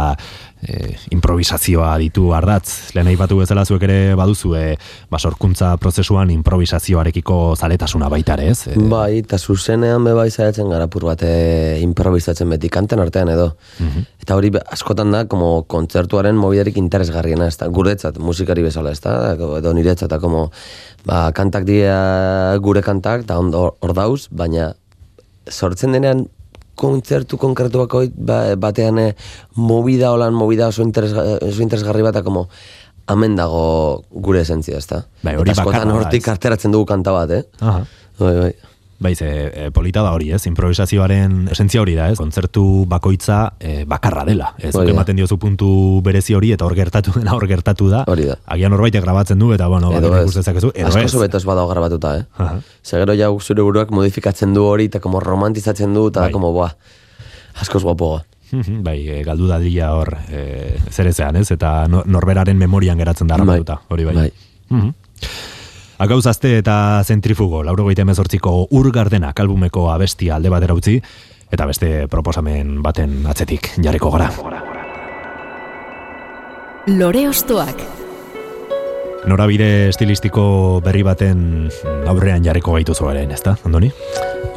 e, 0.63 0.95
improvisazioa 1.15 1.91
ditu 2.01 2.31
ardatz. 2.37 2.93
Lehen 2.97 3.11
aipatu 3.13 3.39
bezala 3.41 3.65
zuek 3.67 3.85
ere 3.87 3.99
baduzu, 4.19 4.55
e, 4.57 4.65
ba, 5.11 5.19
sorkuntza 5.19 5.75
prozesuan 5.83 6.31
improvisazioarekiko 6.35 7.39
zaletasuna 7.57 8.11
baita 8.13 8.37
ere, 8.39 8.51
ez? 8.55 8.73
E, 8.73 8.77
Bai, 8.93 9.23
eta 9.23 9.39
zuzenean 9.39 10.05
be 10.07 10.15
bai 10.17 10.29
zaiatzen 10.31 10.71
gara 10.73 10.89
pur 10.93 11.07
bat 11.11 11.25
eh, 11.27 11.79
improvisatzen 11.83 12.51
beti 12.55 12.71
kanten 12.73 13.03
artean 13.03 13.33
edo. 13.33 13.53
Eta 14.23 14.37
hori 14.39 14.53
askotan 14.63 15.15
da, 15.15 15.25
como 15.31 15.65
kontzertuaren 15.71 16.39
mobidarik 16.39 16.79
interesgarriena, 16.81 17.49
ez 17.51 17.59
da, 17.61 17.69
guretzat, 17.73 18.21
musikari 18.23 18.63
bezala, 18.63 18.93
ez 18.95 19.03
da, 19.03 19.35
edo 19.35 19.73
niretzat, 19.75 20.09
eta 20.11 20.21
como, 20.23 20.49
ba, 21.09 21.25
kantak 21.37 21.67
dira 21.69 22.59
gure 22.63 22.83
kantak, 22.85 23.27
eta 23.27 23.39
ondo 23.41 23.73
hor 23.81 23.97
dauz, 23.97 24.29
baina 24.31 24.73
sortzen 25.51 25.97
denean 25.97 26.27
kontzertu 26.83 27.39
konkretu 27.41 27.85
bakoit 27.85 28.15
ba, 28.17 28.43
batean 28.61 28.99
eh, 29.03 29.11
movida 29.57 30.11
holan, 30.13 30.35
movida 30.35 30.69
oso, 30.73 30.83
interesga, 30.87 31.25
oso 31.39 31.63
interesgarri 31.65 32.05
bat, 32.05 32.19
como 32.27 32.49
hemen 33.13 33.39
dago 33.39 33.65
gure 34.11 34.43
esentzia, 34.43 34.79
ezta? 34.83 35.05
Bai, 35.23 35.37
hori 35.39 35.55
Eta 35.55 35.63
askotan 35.63 35.95
hortik 35.95 36.29
arteratzen 36.33 36.75
dugu 36.75 36.89
kanta 36.93 37.15
bat, 37.15 37.35
eh? 37.39 37.43
Aha. 37.61 37.83
Bai, 38.21 38.37
bai. 38.39 38.53
Bai, 39.03 39.15
ze, 39.19 39.27
e, 39.67 39.71
polita 39.75 40.03
da 40.07 40.13
hori, 40.15 40.29
ez? 40.33 40.45
Improvisazioaren 40.47 41.49
esentzia 41.51 41.81
hori 41.83 41.97
da, 41.99 42.07
ez? 42.13 42.17
Kontzertu 42.21 42.85
bakoitza 42.87 43.55
e, 43.59 43.85
bakarra 43.85 44.23
dela. 44.25 44.53
Ez 44.59 44.71
Hori 44.79 44.87
da. 44.93 44.93
ematen 44.95 45.17
diozu 45.19 45.39
puntu 45.43 45.69
berezi 46.07 46.37
hori 46.39 46.53
eta 46.55 46.65
hor 46.69 46.75
gertatu 46.79 47.13
dena 47.19 47.35
hor 47.35 47.47
gertatu 47.51 47.89
da. 47.91 48.05
Hori 48.07 48.29
da. 48.31 48.37
Agian 48.47 48.71
norbaitek 48.71 49.03
grabatzen 49.03 49.39
du 49.43 49.53
eta 49.57 49.67
bueno, 49.69 49.91
Edo 49.99 50.15
ez. 50.21 50.29
dezakezu, 50.37 50.71
edo 50.75 50.89
Asko 50.93 51.01
ez. 51.03 51.11
zobetoz 51.13 51.43
badago 51.45 51.69
grabatuta, 51.75 52.17
eh? 52.21 52.25
Aha. 52.39 52.61
Ze 52.83 52.99
gero 53.03 53.15
ja 53.19 53.29
zure 53.41 53.63
buruak 53.63 53.91
modifikatzen 53.91 54.55
du 54.55 54.65
hori 54.65 54.85
eta 54.93 55.01
como 55.01 55.21
romantizatzen 55.21 55.93
du 55.95 56.07
eta 56.09 56.21
Bai. 56.21 56.29
da 56.29 56.33
como, 56.33 56.53
boa, 56.53 56.71
askoz 57.61 57.83
guapoa. 57.83 58.23
Bai, 58.87 58.99
e, 59.09 59.23
galdu 59.25 59.47
dadila 59.49 59.95
hor 59.97 60.15
e, 60.31 60.77
zerezean, 60.91 61.37
ez? 61.43 61.51
Eta 61.51 61.89
no- 61.89 62.05
norberaren 62.07 62.57
memorian 62.59 62.99
geratzen 62.99 63.27
da 63.27 63.35
armatuta, 63.41 63.81
hori 63.89 64.05
bai. 64.05 64.15
Bai. 64.15 64.33
Agauzazte 66.03 66.57
eta 66.59 66.75
zentrifugo, 67.07 67.61
lauro 67.63 67.85
goite 67.87 68.03
emezortziko 68.03 68.51
urgardenak 68.75 69.39
albumeko 69.39 69.85
abestia 69.93 70.35
alde 70.35 70.51
batera 70.51 70.75
utzi, 70.75 70.97
eta 71.55 71.67
beste 71.69 72.09
proposamen 72.11 72.81
baten 72.83 73.21
atzetik 73.31 73.69
jarriko 73.85 74.11
gara. 74.11 74.27
Lore 76.99 77.23
Ostoak. 77.31 77.87
Norabide 79.31 79.71
estilistiko 79.93 80.81
berri 80.83 81.07
baten 81.07 81.71
aurrean 82.11 82.43
jarriko 82.43 82.75
gaituzu 82.75 83.07
ere, 83.15 83.23
ezta, 83.31 83.55
Andoni? 83.63 83.95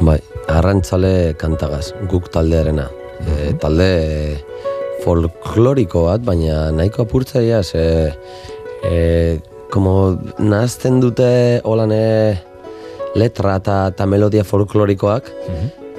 Bai, 0.00 0.18
arrantzale 0.50 1.36
kantagaz, 1.38 1.92
guk 2.10 2.26
taldearena. 2.34 2.90
E, 3.22 3.52
talde 3.62 3.92
folkloriko 5.06 6.08
bat, 6.10 6.26
baina 6.26 6.72
nahiko 6.74 7.06
apurtzaia, 7.06 7.62
ze... 7.62 7.84
E, 8.82 8.96
como 9.70 10.18
nahazten 10.38 11.00
dute 11.00 11.60
holan 11.64 11.92
letra 13.16 13.56
eta, 13.56 13.76
eta 13.94 14.06
melodia 14.06 14.44
folklorikoak, 14.44 15.30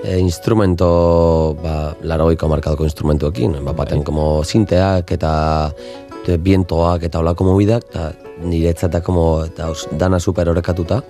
e, 0.03 0.17
instrumento, 0.19 1.55
ba, 1.61 1.95
laroiko 2.03 2.47
markadoko 2.47 2.85
instrumentuekin, 2.85 3.57
ba, 3.65 3.73
baten 3.73 4.03
como 4.03 4.43
sinteak 4.43 5.11
eta 5.17 5.33
bientoak 6.27 7.05
eta 7.07 7.21
holako 7.21 7.45
mobidak, 7.47 7.85
eta 7.87 8.11
niretzat 8.43 8.91
da 8.91 9.01
como, 9.01 9.45
eta 9.45 9.69
os, 9.71 9.87
dana 9.97 10.19
super 10.19 10.49
orekatuta. 10.49 11.01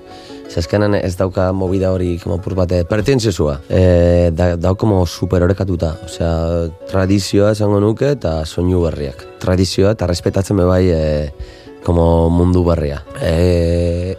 Zezkenan 0.47 0.95
ez 0.95 1.17
dauka 1.17 1.49
movida 1.51 1.89
hori 1.91 2.19
como 2.21 2.37
pur 2.39 2.55
bate 2.55 2.83
pertentzioa. 2.87 3.57
E, 3.67 4.29
da, 4.31 4.55
dau 4.55 4.75
como 4.79 5.05
super 5.05 5.43
orekatuta. 5.43 5.95
Osea, 6.05 6.69
tradizioa 6.87 7.51
esango 7.51 7.81
nuke 7.83 8.13
eta 8.13 8.45
soinu 8.45 8.85
berriak. 8.85 9.25
Tradizioa 9.41 9.91
eta 9.97 10.07
respetatzen 10.07 10.61
be 10.61 10.69
bai 10.69 10.85
e, 10.93 11.01
como 11.87 12.29
mundu 12.29 12.65
berria. 12.67 12.99
E, 13.23 14.17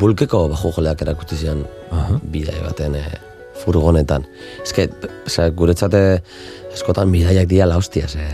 bulkeko 0.00 0.48
bajo 0.50 0.72
joleak 0.74 1.04
erakutsi 1.04 1.36
zian 1.38 1.60
bidai 2.26 2.56
baten 2.64 2.96
e, 2.98 3.04
furgonetan. 3.62 4.26
Eske, 4.64 4.88
osea, 5.22 5.52
guretzate 5.54 6.00
eskotan 6.74 7.14
bidaiak 7.14 7.46
dira 7.46 7.68
la 7.70 7.78
hostia, 7.78 8.08
ze, 8.10 8.26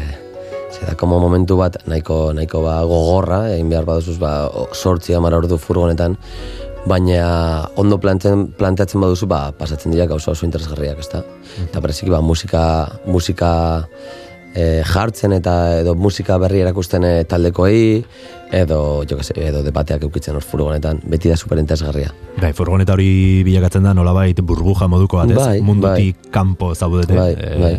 ze 0.72 0.86
da 0.86 0.96
como 0.96 1.20
momentu 1.20 1.58
bat 1.60 1.76
nahiko 1.84 2.32
nahiko 2.32 2.62
ba 2.64 2.78
gogorra, 2.88 3.42
egin 3.52 3.68
behar 3.68 3.84
baduzuz 3.84 4.16
ba 4.16 4.32
sortzi 4.72 5.12
hamar 5.12 5.36
ordu 5.36 5.60
furgonetan, 5.60 6.16
baina 6.88 7.68
ondo 7.76 8.00
planteatzen, 8.00 8.48
planteatzen 8.56 9.04
baduzu 9.04 9.28
ba 9.28 9.42
pasatzen 9.52 9.92
dira 9.92 10.08
gauza 10.08 10.32
oso 10.32 10.48
interesgarriak, 10.48 11.04
ezta? 11.04 11.20
Eta 11.68 11.84
bereziki 11.84 12.16
ba 12.16 12.24
musika 12.24 12.64
musika 13.04 13.52
e, 14.54 14.82
jartzen 14.88 15.36
eta 15.36 15.56
edo 15.84 15.94
musika 15.94 16.40
berri 16.40 16.64
erakusten 16.64 17.04
e, 17.04 17.14
taldekoei 17.28 18.06
edo 18.52 19.04
jo 19.08 19.16
que 19.16 19.24
se, 19.24 19.34
edo 19.36 19.62
debateak 19.62 20.02
eukitzen 20.02 20.36
hor 20.36 20.44
furgonetan, 20.44 21.00
beti 21.06 21.30
da 21.30 21.36
super 21.36 21.58
interesgarria. 21.58 22.12
Bai, 22.40 22.52
furgoneta 22.56 22.96
hori 22.96 23.42
bilakatzen 23.46 23.86
da 23.86 23.94
nolabait 23.94 24.40
burbuja 24.40 24.88
moduko 24.90 25.22
bat, 25.22 25.30
ez? 25.30 25.38
Bai, 25.38 25.60
Mundutik 25.62 26.30
kanpo 26.34 26.74
zaudete. 26.74 27.14
Bai, 27.16 27.34
eh, 27.38 27.60
bai. 27.60 27.76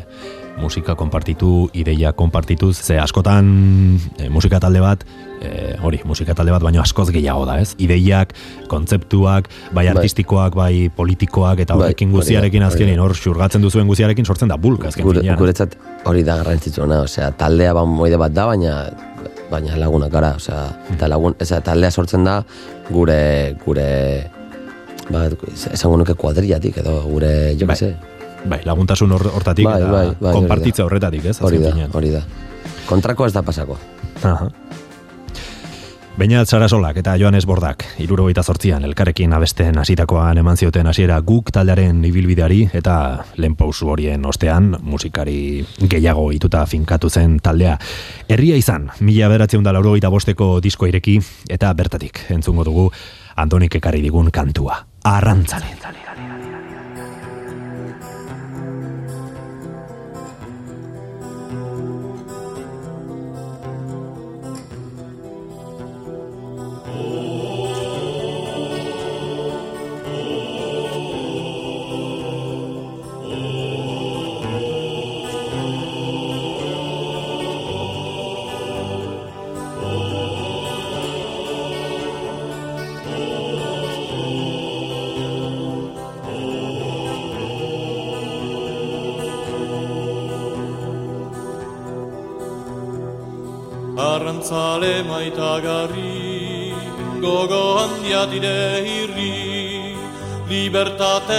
musika 0.62 0.96
konpartitu, 0.96 1.70
ideia 1.74 2.12
konpartituz, 2.14 2.78
ze 2.78 3.00
askotan 3.00 3.98
eh, 4.18 4.30
musika 4.30 4.60
talde 4.60 4.82
bat, 4.84 5.04
eh, 5.42 5.76
hori, 5.82 6.02
musika 6.06 6.36
talde 6.38 6.52
bat, 6.52 6.62
baino 6.62 6.82
askoz 6.82 7.10
gehiago 7.10 7.46
da, 7.50 7.58
ez? 7.62 7.74
Ideiak, 7.82 8.34
kontzeptuak, 8.70 9.50
bai 9.74 9.88
artistikoak, 9.92 10.56
bai 10.56 10.90
politikoak, 10.96 11.64
eta 11.66 11.76
Bai, 11.76 11.88
horrekin 11.88 12.12
guziarekin 12.12 12.68
azkenin, 12.68 13.00
hor 13.00 13.16
xurgatzen 13.18 13.64
duzuen 13.64 13.88
guziarekin 13.90 14.26
sortzen 14.26 14.52
da 14.52 14.60
bulk, 14.62 14.86
azken 14.92 15.08
Gure, 15.08 15.24
guretzat 15.40 15.78
hori 16.06 16.24
da 16.28 16.38
garrantzitsuena, 16.42 17.02
osea, 17.08 17.32
taldea 17.38 17.74
ba 17.78 17.86
moide 17.86 18.20
bat 18.22 18.36
da, 18.36 18.46
baina 18.52 18.76
baina 19.52 19.78
lagunak 19.80 20.12
gara, 20.12 20.36
osea, 20.40 20.64
eta 20.94 21.10
lagun, 21.12 21.36
eza, 21.40 21.60
taldea 21.66 21.92
sortzen 21.92 22.24
da 22.28 22.40
gure 22.90 23.58
gure 23.66 23.90
ba, 25.12 25.28
esango 25.74 26.00
nuke 26.00 26.16
kuadrillatik 26.16 26.82
edo 26.84 27.02
gure, 27.10 27.56
jo 27.60 27.68
Bai. 27.68 27.76
que 27.76 27.86
sé. 27.86 27.96
Bai, 28.42 28.62
laguntasun 28.66 29.12
hor, 29.12 29.28
hortatik, 29.36 29.68
Bai, 29.68 29.78
eta 29.82 29.92
bai, 29.92 30.06
bai, 30.20 30.34
da. 30.74 30.86
horretatik, 30.86 31.26
ez? 31.30 31.38
Hori 31.46 31.60
da, 31.62 31.76
hori 31.94 32.10
da. 32.10 32.24
Kontrako 32.90 33.28
ez 33.28 33.34
da 33.34 33.44
pasako. 33.46 33.78
Aha. 34.24 34.50
Beñat 36.22 36.46
Sarasolak 36.46 37.00
eta 37.02 37.16
Joanes 37.18 37.48
Bordak, 37.50 37.82
irurogeita 37.98 38.44
zortzian, 38.44 38.84
elkarrekin 38.86 39.32
abesten 39.34 39.80
hasitakoan 39.82 40.38
eman 40.38 40.60
zioten 40.60 40.86
hasiera 40.86 41.16
guk 41.26 41.50
taldearen 41.50 42.04
ibilbideari 42.06 42.60
eta 42.78 42.98
lehen 43.42 43.56
pausu 43.58 43.90
horien 43.90 44.28
ostean 44.30 44.76
musikari 44.86 45.66
gehiago 45.82 46.28
ituta 46.32 46.62
finkatu 46.70 47.10
zen 47.10 47.40
taldea. 47.42 47.80
Herria 48.30 48.62
izan, 48.62 48.92
mila 49.00 49.32
beratzen 49.34 49.66
da 49.66 49.74
laurogeita 49.74 50.14
bosteko 50.14 50.52
disko 50.62 50.86
ireki 50.94 51.18
eta 51.50 51.74
bertatik 51.74 52.28
entzungo 52.30 52.70
dugu 52.70 52.92
Antonik 53.42 53.82
ekarri 53.82 54.06
digun 54.06 54.30
kantua. 54.30 54.78
Arrantzale 55.02 55.74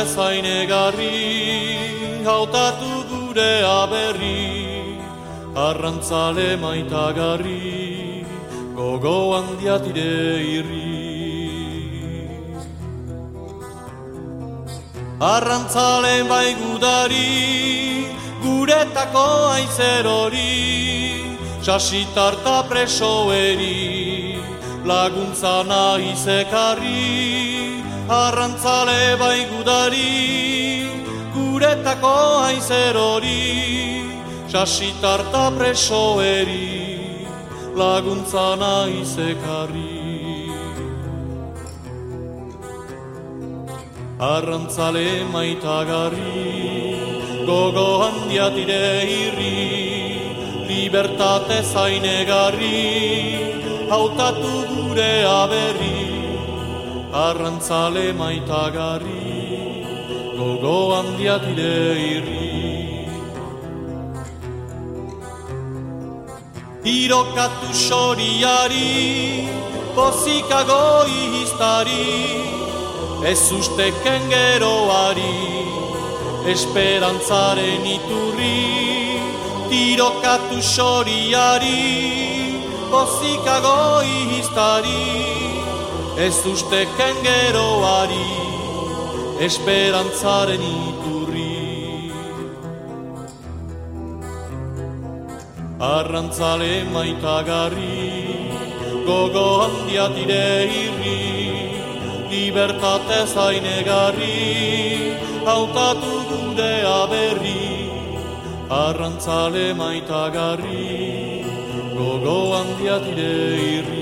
zainegarri, 0.06 1.10
hautatu 2.24 2.92
gure 3.10 3.52
aberri. 3.62 4.62
Arrantzale 5.54 6.56
maitagarri, 6.56 8.24
gogo 8.74 9.34
handia 9.36 9.76
dire 9.84 10.40
irri. 10.56 10.92
Arrantzalen 15.20 16.26
bai 16.28 16.54
gudari, 16.60 18.08
guretako 18.42 19.26
aizer 19.54 20.04
hori, 20.04 21.36
sasitarta 21.62 22.56
presoeri, 22.68 24.40
laguntza 24.84 25.62
nahi 25.68 26.10
zekarri. 26.24 27.41
Arrantzale 28.08 29.16
bai 29.16 29.46
gudari, 29.46 30.90
guretako 31.34 32.42
aizer 32.46 32.96
hori, 32.96 34.02
sasitarta 34.48 35.52
presoeri, 35.56 37.16
laguntza 37.76 38.56
nahi 38.58 39.04
zekarri. 39.04 40.50
Arrantzale 44.18 45.24
maitagarri, 45.30 47.46
gogo 47.46 48.02
handia 48.02 48.50
irri, 48.50 49.56
libertate 50.68 51.62
zainegarri, 51.62 53.88
hautatu 53.88 54.66
gure 54.74 55.24
aberri. 55.24 56.01
Arrantzale 57.22 58.12
maitagarri, 58.18 59.26
gogo 60.36 60.78
handia 60.94 61.34
dire 61.42 61.74
irri. 62.12 62.48
Tirokatu 66.84 67.68
soriari, 67.82 69.46
pozikago 69.98 71.06
iztari, 71.42 72.08
ez 73.32 73.44
usteken 73.58 74.26
geroari, 74.32 75.36
esperantzaren 76.54 77.86
iturri. 77.96 78.56
Tirokatu 79.70 80.58
soriari, 80.74 81.84
pozikago 82.90 83.78
iztari, 84.40 85.31
ez 86.16 86.44
usteken 86.46 87.16
geroari, 87.24 88.30
esperantzaren 89.40 90.60
iturri. 90.60 92.12
Arrantzale 95.80 96.84
maitagarri, 96.92 97.96
gogo 99.06 99.46
handia 99.62 100.08
dire 100.14 100.68
irri, 100.82 101.22
libertate 102.30 103.24
zainegarri, 103.34 105.16
hautatu 105.48 106.14
gure 106.28 106.74
aberri. 106.92 107.88
Arrantzale 108.68 109.74
maitagarri, 109.74 111.44
gogo 111.96 112.38
handia 112.60 113.00
dire 113.08 113.34
irri. 113.72 114.01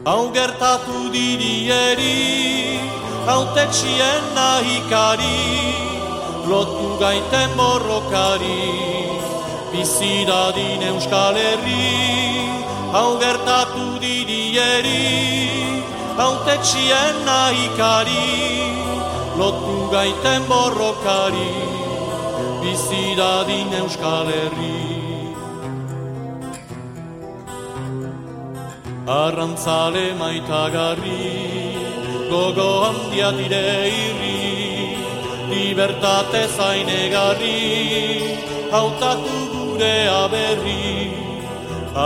Hau 0.00 0.32
gertatu 0.32 1.12
dirieri, 1.12 2.80
hautetxien 3.28 4.22
nahikari, 4.32 5.44
lotu 6.48 6.96
gaiten 6.96 7.50
borrokari, 7.52 8.64
bizidadin 9.68 10.80
euskal 10.88 11.36
herri, 11.36 11.92
hau 12.96 13.20
gertatu 13.20 14.00
dirieri, 14.00 15.04
hautetxien 16.16 17.20
nahikari, 17.28 18.24
lotu 19.36 19.90
gaiten 19.92 20.48
borrokari, 20.48 21.52
bizidadin 22.64 23.68
euskal 23.84 24.32
herri. 24.32 24.99
Arrantzale 29.10 30.14
maitagarri, 30.18 31.22
gogo 32.30 32.66
handia 32.86 33.30
dire 33.38 33.90
irri, 34.02 34.94
libertate 35.50 36.42
zainegarri, 36.56 37.58
hautatu 38.70 39.38
gure 39.54 39.96
aberri. 40.20 41.10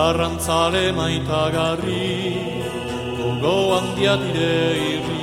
Arrantzale 0.03 0.85
maitagarri, 1.01 2.09
gogo 3.21 3.57
handia 3.77 4.17
dire 4.25 4.55
irri. 4.93 5.14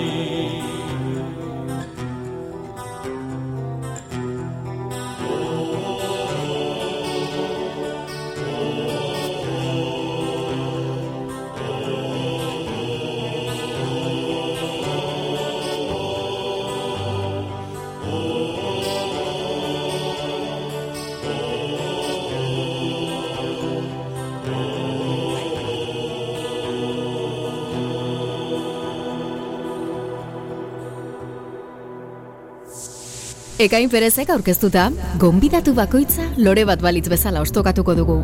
Ekain 33.62 33.91
Perezek 33.93 34.32
aurkeztuta, 34.34 34.88
gonbidatu 35.22 35.76
bakoitza 35.78 36.24
lore 36.41 36.64
bat 36.66 36.82
balitz 36.82 37.05
bezala 37.12 37.43
ostokatuko 37.45 37.93
dugu. 37.93 38.16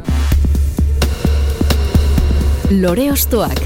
Lore 2.73 3.11
ostoak. 3.13 3.61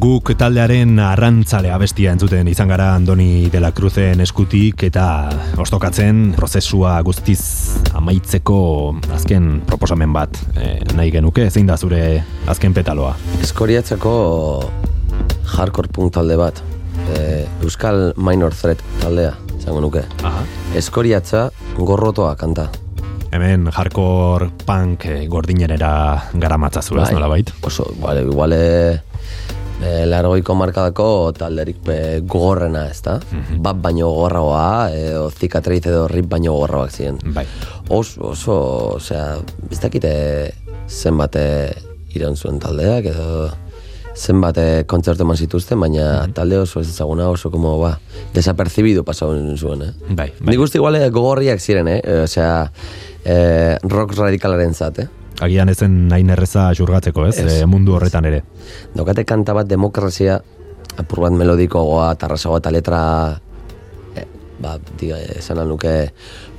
Guk 0.00 0.32
taldearen 0.40 0.96
arrantzale 1.04 1.68
abestia 1.72 2.14
entzuten 2.16 2.48
izan 2.48 2.72
gara 2.72 2.94
Andoni 2.94 3.50
de 3.52 3.60
la 3.60 3.74
Cruzen 3.76 4.24
eskutik 4.24 4.86
eta 4.88 5.04
ostokatzen 5.60 6.30
prozesua 6.38 6.96
guztiz 7.04 7.42
amaitzeko 7.92 8.56
azken 9.12 9.60
proposamen 9.68 10.16
bat 10.16 10.40
e, 10.56 10.78
nahi 10.96 11.12
genuke, 11.12 11.50
zein 11.50 11.68
da 11.68 11.76
zure 11.76 12.02
azken 12.48 12.72
petaloa? 12.72 13.12
Eskoriatzeko 13.44 14.16
hardcore 15.54 15.90
punk 15.92 16.14
talde 16.14 16.36
bat. 16.38 16.60
E, 17.14 17.44
Euskal 17.62 18.12
Minor 18.16 18.54
Threat 18.54 18.82
taldea, 19.00 19.34
izango 19.58 19.82
nuke. 19.84 20.04
Aha. 20.24 20.44
Eskoriatza 20.78 21.48
gorrotoa 21.78 22.34
kanta. 22.40 22.68
Hemen 23.34 23.66
hardcore 23.74 24.50
punk 24.66 25.08
e, 25.10 25.24
gordinerera 25.30 25.94
gara 26.34 26.58
matzazu, 26.60 26.98
ez 27.00 27.08
Bai. 27.08 27.14
nola 27.16 27.30
bait? 27.32 27.50
Oso, 27.66 27.88
igual, 27.96 28.22
igual 28.22 28.54
e, 28.54 29.00
e, 29.82 30.04
largoiko 30.06 30.54
markadako 30.58 31.08
talderik 31.38 31.82
e, 31.90 31.98
gogorrena, 32.22 32.86
ez 32.90 33.00
da? 33.02 33.18
Bat 33.64 33.82
baino 33.82 34.10
gogorragoa, 34.12 34.92
edo 34.94 35.26
zikatriz 35.34 35.82
edo 35.86 36.06
rip 36.10 36.30
baino 36.30 36.54
gogorragoak 36.54 36.94
ziren. 36.94 37.18
Bai. 37.34 37.46
Oso, 37.90 38.30
oso, 38.30 38.60
osea, 39.00 39.34
ez 39.70 39.80
dakite 39.82 40.14
zenbat 40.88 41.36
eh, 41.40 41.74
iraun 42.14 42.36
zuen 42.38 42.60
taldeak, 42.62 43.10
edo 43.10 43.50
zenbat 44.14 44.58
eh, 44.58 44.84
kontzertu 44.86 45.24
eman 45.24 45.36
zituzten, 45.36 45.80
baina 45.80 46.26
talde 46.34 46.58
oso 46.62 46.80
ez 46.80 46.88
ezaguna 46.88 47.28
oso 47.28 47.50
como, 47.50 47.76
ba, 47.80 47.96
desapercibido 48.34 49.04
pasau 49.04 49.32
zuen, 49.56 49.82
eh? 49.82 49.92
Bai, 50.08 50.30
bai. 50.38 50.52
Nik 50.52 50.62
uste 50.62 50.78
igual 50.78 50.96
eh, 51.00 51.10
gogorriak 51.10 51.60
ziren, 51.60 51.90
eh? 51.90 52.00
E, 52.00 52.20
Osea, 52.28 52.70
eh, 53.24 53.76
rock 53.82 54.14
radikalaren 54.16 54.74
zat, 54.74 55.02
eh? 55.02 55.08
Agian 55.42 55.68
ezen 55.68 56.04
nahi 56.08 56.26
erreza 56.30 56.68
xurgatzeko, 56.78 57.26
ez? 57.26 57.38
Ez. 57.42 57.60
E, 57.60 57.66
mundu 57.66 57.96
horretan 57.96 58.24
ere. 58.30 58.44
Daukate 58.94 59.24
kanta 59.26 59.54
bat 59.56 59.66
demokrazia, 59.66 60.38
apur 60.96 61.24
bat 61.26 61.34
melodikoagoa, 61.34 62.14
tarrasagoa 62.14 62.62
eta 62.62 62.70
letra, 62.70 63.02
eh, 64.14 64.26
ba, 64.62 64.78
diga, 65.00 65.18
esan 65.34 65.64
nuke 65.68 65.96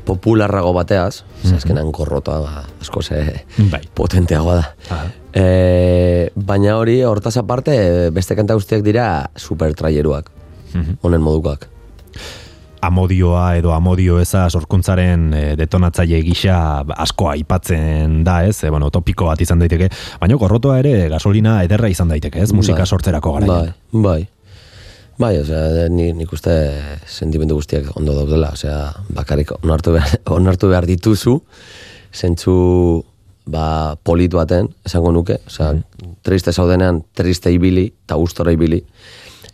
popularrago 0.06 0.74
bateaz, 0.76 1.24
mm 1.24 1.56
azkenan 1.56 1.92
gorrotoa 1.94 2.40
ba, 2.42 2.64
asko 2.82 3.02
ze 3.02 3.46
Bai. 3.72 3.82
potenteagoa 3.96 4.56
da. 4.56 4.66
Aha. 4.90 5.06
E, 5.36 6.30
baina 6.36 6.78
hori, 6.80 7.02
hortaz 7.04 7.36
aparte, 7.42 7.76
beste 8.16 8.36
kanta 8.40 8.56
guztiak 8.56 8.84
dira 8.86 9.30
super 9.36 9.74
traieruak, 9.76 10.30
Mhm. 10.74 10.98
honen 11.02 11.22
modukoak. 11.22 11.70
amodioa 12.86 13.56
edo 13.58 13.72
amodio 13.74 14.20
eza 14.22 14.44
sorkuntzaren 14.48 15.34
e, 15.34 15.56
detonatzaile 15.58 16.20
gisa 16.22 16.84
asko 16.96 17.32
aipatzen 17.32 18.24
da, 18.24 18.44
ez? 18.46 18.64
E, 18.64 18.70
bueno, 18.70 18.92
topiko 18.92 19.26
bat 19.26 19.42
izan 19.42 19.58
daiteke, 19.60 19.88
baina 20.22 20.36
gorrotoa 20.38 20.78
ere 20.84 21.10
gasolina 21.10 21.64
ederra 21.66 21.90
izan 21.90 22.08
daiteke, 22.14 22.44
ez? 22.44 22.52
Musika 22.54 22.84
Bai. 22.84 22.86
sortzerako 22.86 23.34
gara. 23.40 23.48
Bai, 23.48 23.74
bai. 23.92 24.28
Bai, 25.18 25.38
osea, 25.40 25.88
ni, 25.90 26.12
nik 26.14 26.32
uste 26.32 26.52
sentimendu 27.08 27.56
guztiak 27.56 27.90
ondo 27.98 28.14
daudela, 28.14 28.52
osea, 28.54 28.94
bakarrik 29.10 29.56
onartu 29.64 29.94
behar, 29.96 30.20
onartu 30.38 30.68
behar 30.70 30.86
dituzu, 30.86 31.40
zentzu 32.14 33.04
ba, 33.46 33.96
politu 34.04 34.40
baten, 34.40 34.70
esango 34.86 35.12
nuke, 35.14 35.40
osea, 35.48 35.74
triste 36.26 36.54
zaudenean, 36.54 37.04
triste 37.14 37.52
ibili, 37.54 37.88
eta 38.06 38.18
gustora 38.20 38.54
ibili, 38.56 38.82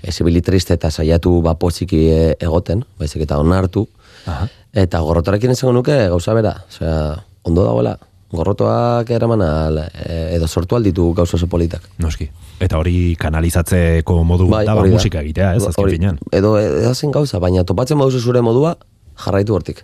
ez 0.01 0.15
ibili 0.21 0.41
triste 0.41 0.73
eta 0.73 0.91
saiatu 0.91 1.41
ba 1.45 1.55
poziki 1.59 2.05
e, 2.09 2.21
egoten, 2.39 2.85
baizik 2.99 3.25
eta 3.27 3.39
onartu, 3.41 3.87
Aha. 4.25 4.47
eta 4.73 5.01
gorrotarekin 5.03 5.53
esango 5.53 5.75
nuke 5.75 5.97
gauza 6.13 6.33
bera, 6.37 6.55
osea, 6.69 6.95
ondo 7.43 7.65
dagoela, 7.67 7.97
gorrotoak 8.31 9.09
eraman 9.11 9.43
al, 9.43 9.81
e, 9.91 10.21
edo 10.37 10.47
sortu 10.47 10.77
alditu 10.77 11.11
gauza 11.13 11.35
oso 11.35 11.49
politak. 11.51 11.89
Noski. 11.99 12.29
Eta 12.61 12.77
hori 12.79 13.15
kanalizatzeko 13.19 14.21
modu 14.23 14.47
da, 14.51 14.63
ba, 14.77 14.85
musika 14.87 15.19
egitea, 15.25 15.55
ez? 15.57 15.65
Azken 15.67 15.83
Hori, 15.83 15.97
finean. 15.97 16.21
Edo 16.31 16.55
edazen 16.61 17.11
gauza, 17.11 17.41
baina 17.43 17.65
topatzen 17.67 17.99
baduzu 17.99 18.21
zure 18.21 18.43
modua, 18.45 18.77
jarraitu 19.25 19.57
hortik. 19.57 19.83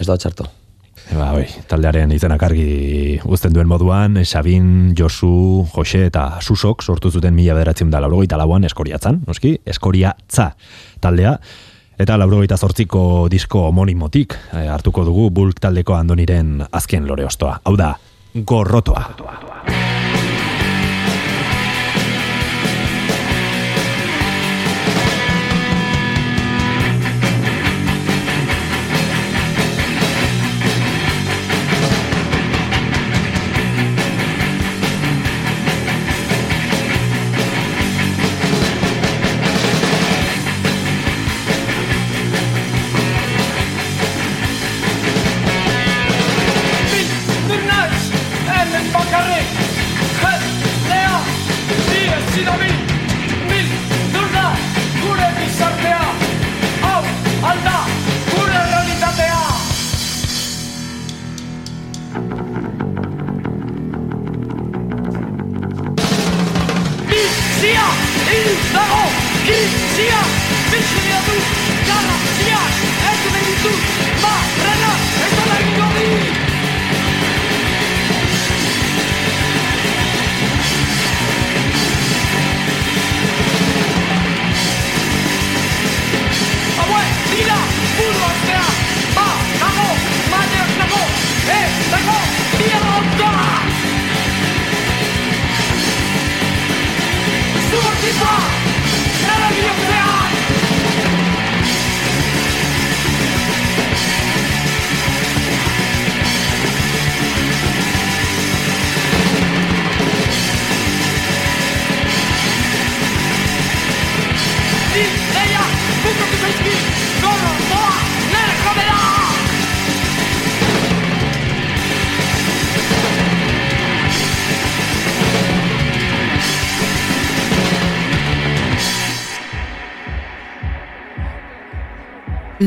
Ez 0.00 0.06
da 0.08 0.16
txarto. 0.16 0.46
Ba, 1.10 1.32
oi, 1.34 1.46
taldearen 1.66 2.12
izenak 2.14 2.42
argi 2.46 3.18
uzten 3.26 3.54
duen 3.54 3.66
moduan, 3.66 4.20
Sabin, 4.22 4.92
Josu, 4.96 5.66
Jose 5.72 6.04
eta 6.06 6.38
Susok 6.38 6.84
sortu 6.86 7.10
zuten 7.10 7.34
mila 7.34 7.56
bederatzen 7.58 7.90
da 7.90 7.98
laurogeita 8.04 8.38
lauan 8.38 8.64
eskoriatzan, 8.68 9.24
noski, 9.26 9.56
eskoriatza 9.66 10.52
taldea, 11.02 11.34
eta 12.00 12.18
laurogeita 12.20 12.56
zortziko 12.56 13.02
disko 13.32 13.66
homonimotik 13.72 14.38
eh, 14.52 14.68
hartuko 14.70 15.04
dugu 15.08 15.28
bulk 15.34 15.58
taldeko 15.60 15.98
andoniren 15.98 16.60
azken 16.70 17.10
lore 17.10 17.26
ostoa. 17.26 17.58
Hau 17.64 17.74
da, 17.80 17.96
gorrotoa. 18.34 19.08
dago 19.18 19.99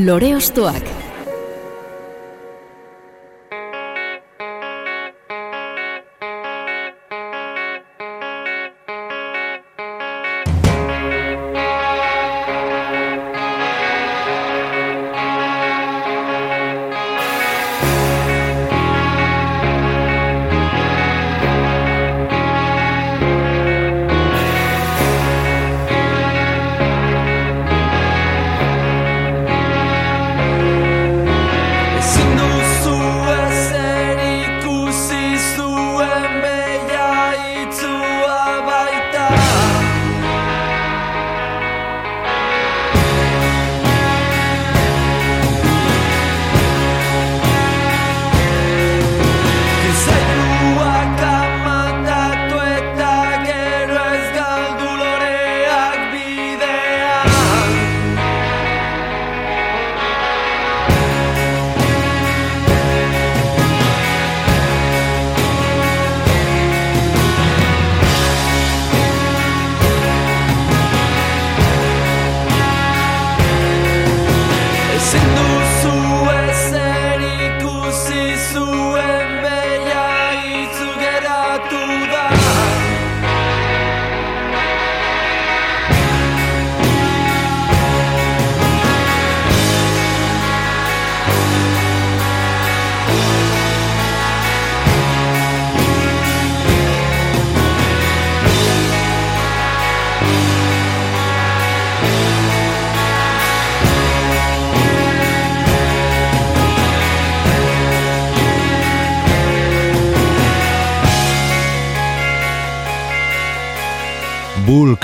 Lore 0.04 0.36
Ostoak 0.36 0.93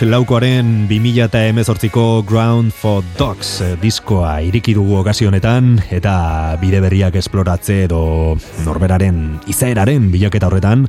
Bulk 0.01 0.14
laukoaren 0.14 0.86
2000 0.89 1.27
eta 1.27 1.40
emezortziko 1.51 2.22
Ground 2.24 2.72
for 2.72 3.02
Dogs 3.18 3.59
eh, 3.60 3.74
diskoa 3.82 4.39
iriki 4.40 4.72
dugu 4.72 4.94
okazio 4.97 5.28
honetan 5.28 5.74
eta 5.93 6.56
bide 6.56 6.78
berriak 6.81 7.18
esploratze 7.20 7.82
edo 7.85 7.98
norberaren 8.64 9.18
izaeraren 9.52 10.06
bilaketa 10.09 10.48
horretan 10.48 10.86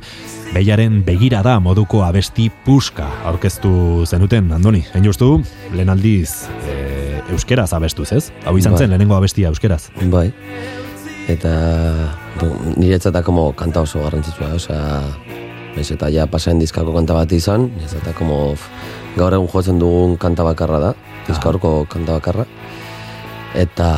Behiaren 0.54 1.02
begira 1.04 1.42
da 1.44 1.58
moduko 1.60 2.00
abesti 2.06 2.48
puska 2.64 3.10
aurkeztu 3.28 4.06
zenuten, 4.08 4.48
Andoni, 4.56 4.80
hain 4.94 5.04
justu, 5.04 5.42
lehen 5.76 5.92
aldiz 5.92 6.48
e, 6.64 7.20
euskeraz 7.36 7.68
abestuz, 7.76 8.08
ez? 8.16 8.24
Hau 8.46 8.56
izan 8.56 8.78
Bai. 8.78 8.86
zen 8.86 8.94
lehenengo 8.94 9.18
abestia 9.18 9.52
euskeraz. 9.52 9.90
Bai. 10.08 10.30
Eta 11.28 11.52
du, 12.40 12.48
niretzat 12.80 13.20
como 13.28 13.50
kanta 13.52 13.84
oso 13.84 14.06
garrantzitsua, 14.08 14.54
osea, 14.56 14.88
Naiz 15.72 15.88
eta 15.94 16.10
ja 16.12 16.26
pasaen 16.28 16.58
diskako 16.60 16.92
kanta 16.92 17.14
bat 17.16 17.30
izan, 17.32 17.70
naiz 17.78 17.94
eta 17.96 18.12
como 18.16 18.52
gaur 19.16 19.34
egun 19.36 19.48
jotzen 19.52 19.78
dugun 19.82 20.16
kanta 20.16 20.44
bakarra 20.46 20.78
da, 20.80 20.94
horko 21.52 21.72
kanta 21.90 22.16
bakarra. 22.18 22.46
Eta, 23.54 23.88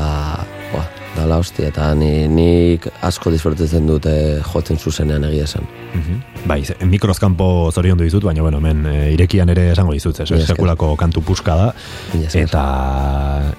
dala 1.14 1.38
hosti, 1.38 1.64
eta 1.68 1.88
ni, 1.98 2.26
nik 2.28 2.86
asko 3.06 3.30
disfrutatzen 3.32 3.86
dute 3.88 4.12
jotzen 4.44 4.78
zuzenean 4.78 5.24
egia 5.28 5.46
esan. 5.48 5.66
Mhm. 5.94 6.46
Bai, 6.48 6.58
mikrozkanpo 6.90 7.70
zorion 7.72 7.98
du 7.98 8.04
dizut, 8.04 8.24
baina 8.26 8.42
bueno, 8.42 8.58
hemen 8.58 8.84
e, 8.86 9.12
irekian 9.14 9.48
ere 9.48 9.70
esango 9.72 9.94
dizut, 9.94 10.18
ez, 10.20 10.28
sekulako 10.46 10.90
kantu 11.00 11.22
puska 11.24 11.54
da, 11.56 11.68
eta, 12.34 12.64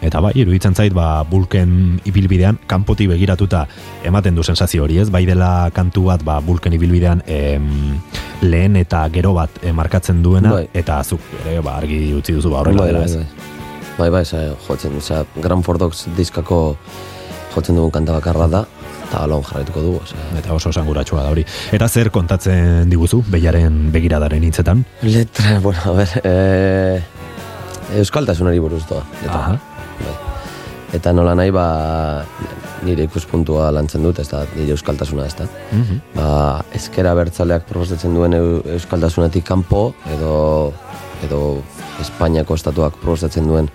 eta 0.06 0.22
bai, 0.22 0.34
iruditzen 0.36 0.76
zait, 0.76 0.94
ba, 0.94 1.23
bulken 1.30 2.02
ibilbidean, 2.06 2.60
kanpotik 2.68 3.10
begiratuta 3.15 3.65
ematen 4.06 4.36
du 4.36 4.44
sensazio 4.44 4.84
hori, 4.84 4.99
ez, 5.02 5.10
bai 5.10 5.26
dela 5.26 5.72
kantu 5.73 6.06
bat, 6.11 6.23
ba, 6.27 6.38
bulken 6.45 6.76
ibilbidean 6.77 7.23
em, 7.26 7.98
lehen 8.45 8.76
eta 8.77 9.07
gero 9.15 9.34
bat 9.34 9.64
eh, 9.64 9.73
markatzen 9.73 10.22
duena, 10.22 10.53
Bai. 10.60 10.68
eta 10.73 11.02
zuk 11.03 11.23
ere, 11.45 11.60
ba, 11.65 11.80
argi 11.80 12.14
utzi 12.14 12.36
duzu, 12.38 12.53
ba, 12.53 12.61
horrela 12.61 12.86
bai, 12.86 12.91
dela, 12.91 13.06
bai, 13.06 13.10
ez. 13.10 13.18
bai. 13.23 13.53
Bai, 13.95 14.10
bai, 14.11 14.23
jotzen, 14.68 14.99
za, 14.99 15.23
Grand 15.40 15.64
Ford 15.64 15.80
Dogs 15.80 16.06
diskako 16.18 16.76
jotzen 17.56 17.76
dugun 17.76 17.91
kanta 17.91 18.14
bakarra 18.18 18.48
da, 18.52 18.64
eta 19.07 19.23
alon 19.23 19.44
jarraituko 19.48 19.82
dugu, 19.82 20.02
osea. 20.03 20.19
Eta 20.40 20.53
oso 20.53 20.69
esanguratsua 20.69 21.23
da 21.23 21.30
hori. 21.32 21.45
Eta 21.76 21.88
zer 21.88 22.10
kontatzen 22.11 22.90
diguzu, 22.91 23.23
behiaren 23.32 23.91
begiradaren 23.94 24.44
hitzetan? 24.44 24.84
Letra, 25.03 25.60
bueno, 25.65 25.80
a 25.86 25.91
ver, 26.02 26.10
eh, 26.23 27.03
euskaltasunari 28.02 28.60
buruz 28.60 28.84
doa. 28.90 29.03
Letra. 29.22 29.40
Aha. 29.40 29.60
Bai. 30.02 30.15
Eta 30.95 31.11
nola 31.14 31.34
nahi, 31.36 31.52
ba, 31.52 32.23
nire 32.86 33.03
ikuspuntua 33.10 33.69
lantzen 33.76 34.03
dut, 34.06 34.19
ez 34.22 34.27
da, 34.30 34.44
nire 34.56 34.72
euskaltasuna, 34.77 35.26
ez 35.27 35.36
da. 35.36 35.48
Mhm. 35.76 36.02
Ba, 36.15 36.27
ezkera 36.77 37.14
bertzaleak 37.18 37.65
proposatzen 37.68 38.14
duen 38.15 38.34
eu- 38.38 38.61
euskaltasunetik 38.77 39.44
kanpo, 39.48 39.94
edo, 40.15 40.73
edo 41.26 41.40
Espainiako 42.02 42.58
estatuak 42.58 42.98
proposatzen 43.02 43.48
duen 43.48 43.70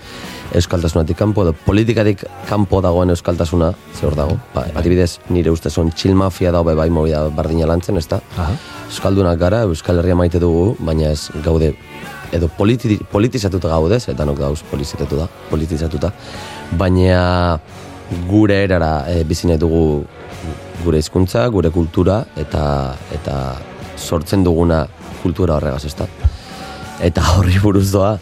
euskaltasunetik 0.56 1.16
kanpo, 1.18 1.44
edo 1.46 1.54
politikatik 1.66 2.24
kanpo 2.48 2.80
dagoen 2.82 3.14
euskaltasuna, 3.14 3.72
ze 3.94 4.06
hor 4.06 4.16
dago. 4.18 4.38
Ba, 4.54 4.66
adibidez, 4.74 5.18
nire 5.30 5.50
ustez 5.50 5.76
on 5.78 5.92
chill 5.92 6.14
mafia 6.14 6.52
dago 6.52 6.74
bai 6.74 6.90
movida 6.90 7.28
bardina 7.28 7.66
lantzen, 7.66 7.96
ez. 7.96 8.06
Aha. 8.12 8.52
Euskaldunak 8.88 9.38
gara, 9.38 9.62
Euskal 9.62 9.98
Herria 10.02 10.16
maite 10.18 10.40
dugu, 10.42 10.74
baina 10.78 11.12
ez 11.14 11.30
gaude 11.44 11.74
edo 12.32 12.48
politi, 12.48 12.98
politizatuta 13.10 13.68
gaude, 13.68 13.96
ez, 13.96 14.08
eta 14.08 14.26
nok 14.26 14.38
dauz 14.38 14.62
politizatuta, 14.70 15.28
politizatuta, 15.50 16.12
baina 16.78 17.58
gure 18.28 18.64
erara 18.64 19.04
e, 19.10 19.22
bizi 19.24 19.50
nahi 19.50 19.58
dugu 19.58 20.04
gure 20.84 20.98
hizkuntza, 20.98 21.46
gure 21.52 21.70
kultura 21.74 22.24
eta 22.40 22.64
eta 23.14 23.36
sortzen 23.96 24.44
duguna 24.46 24.84
kultura 25.22 25.58
horregaz, 25.58 25.84
ezta. 25.90 26.08
Eta 27.00 27.22
horri 27.34 27.58
buruz 27.62 27.90
doa, 27.92 28.18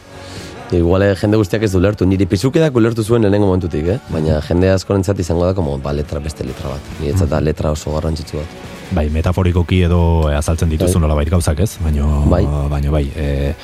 Igual 0.71 1.03
eh, 1.03 1.15
jende 1.17 1.39
guztiak 1.41 1.63
ez 1.65 1.71
du 1.73 1.81
lertu, 1.81 2.05
niri 2.05 2.27
pizukedak 2.29 2.75
ulertu 2.77 3.03
zuen 3.03 3.23
lehenengo 3.25 3.47
momentutik, 3.49 3.87
eh? 3.89 3.99
baina 4.13 4.37
jende 4.45 4.69
askorentzat 4.75 5.21
izango 5.23 5.47
da, 5.47 5.55
como, 5.57 5.79
ba, 5.81 5.95
letra 5.97 6.21
beste 6.21 6.45
letra 6.45 6.75
bat. 6.75 6.91
Niretzat 7.01 7.31
da 7.31 7.41
letra 7.41 7.73
oso 7.73 7.95
garrantzitsu 7.95 8.37
bat. 8.37 8.59
Bai, 8.93 9.07
metaforikoki 9.13 9.81
edo 9.87 10.01
eh, 10.29 10.37
azaltzen 10.37 10.69
dituzu 10.69 10.99
Bai. 10.99 11.05
nolabait 11.07 11.31
gauzak, 11.33 11.63
ez? 11.65 11.79
Baino, 11.85 12.11
Bai. 12.29 12.43
baino 12.69 12.93
bai, 12.93 13.07
e, 13.17 13.55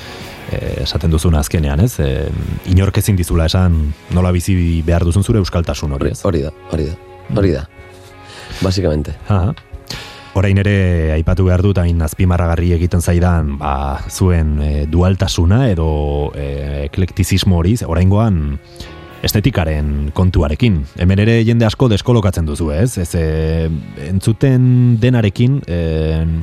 esaten 0.81 1.13
duzuna 1.13 1.43
azkenean, 1.45 1.85
ez? 1.85 1.99
E, 2.01 2.09
inork 2.73 2.97
ezin 3.01 3.17
dizula 3.17 3.45
esan 3.51 3.77
nola 4.13 4.33
bizi 4.33 4.81
behar 4.85 5.05
duzun 5.05 5.25
zure 5.25 5.41
euskaltasun 5.43 5.93
hori, 5.97 6.13
ez? 6.15 6.23
Hori 6.25 6.41
da, 6.47 6.53
hori 6.71 6.89
da, 6.89 6.97
hori 7.35 7.53
da. 7.53 7.67
Basikamente. 8.63 9.13
Aha. 9.27 9.53
Orain 10.35 10.57
ere 10.59 11.13
aipatu 11.15 11.45
behar 11.47 11.61
dut 11.63 11.77
hain 11.79 12.01
azpimarragarri 12.03 12.73
egiten 12.75 12.99
zaidan 12.99 13.53
ba, 13.61 14.01
zuen 14.11 14.57
e, 14.59 14.71
dualtasuna 14.91 15.69
edo 15.71 15.87
e, 16.35 16.49
eklektizismo 16.89 17.61
hori, 17.61 17.77
oraingoan 17.87 18.59
estetikaren 19.23 20.11
kontuarekin. 20.13 20.81
Hemen 20.99 21.23
ere 21.23 21.39
jende 21.47 21.65
asko 21.65 21.87
deskolokatzen 21.89 22.45
duzu, 22.45 22.67
ez? 22.75 22.97
Ez 22.99 23.09
e, 23.15 23.25
entzuten 24.09 24.97
denarekin 24.99 25.61
e, 25.65 25.79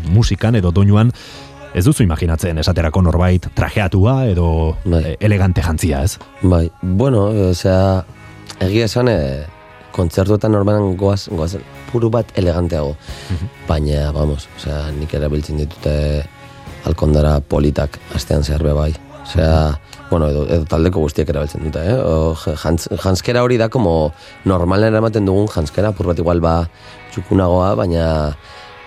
musikan 0.09 0.56
edo 0.56 0.73
doinuan 0.73 1.12
ez 1.77 1.85
duzu 1.85 2.05
imaginatzen 2.05 2.59
esaterako 2.64 3.05
norbait 3.05 3.48
trajeatua 3.56 4.23
edo 4.32 4.48
Bai. 4.85 5.19
elegante 5.20 5.60
jantzia, 5.64 6.02
ez? 6.05 6.16
Bai, 6.43 6.70
bueno, 6.81 7.28
osea, 7.51 8.05
egia 8.60 8.89
esan, 8.89 9.09
e, 9.12 9.44
kontzertuetan 9.93 10.52
normalan 10.52 10.97
goaz, 10.97 11.27
goaz, 11.31 11.56
puru 11.93 12.10
bat 12.12 12.32
eleganteago. 12.39 12.97
Baina, 13.69 14.10
vamos, 14.16 14.48
osea, 14.56 14.86
nik 14.97 15.14
erabiltzen 15.14 15.60
ditute 15.62 15.97
alkondara 16.89 17.39
politak 17.40 17.98
astean 18.16 18.44
zehar 18.44 18.64
bai. 18.74 18.93
Osea, 19.23 19.78
bueno, 20.10 20.28
edo, 20.32 20.43
edo 20.51 20.64
taldeko 20.69 21.05
guztiek 21.05 21.28
erabiltzen 21.31 21.62
dute, 21.69 21.85
eh? 21.93 21.94
O, 21.97 22.35
jans, 22.64 22.89
janskera 23.05 23.44
hori 23.44 23.59
da, 23.60 23.69
como 23.70 24.12
normalen 24.44 24.93
eramaten 24.93 25.28
dugun 25.28 25.48
janskera, 25.52 25.93
pur 25.94 26.10
bat 26.10 26.19
igual 26.19 26.43
ba 26.43 26.56
txukunagoa, 27.12 27.70
baina 27.78 28.06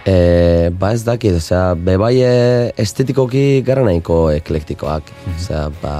e, 0.05 0.69
ba 0.75 0.91
ez 0.93 1.05
dakit, 1.07 1.39
osea, 1.39 1.73
bebai 1.79 2.13
e, 2.19 2.35
estetikoki 2.83 3.63
gara 3.65 3.85
nahiko 3.87 4.27
eklektikoak. 4.35 5.13
Osea, 5.37 5.69
ba, 5.81 5.95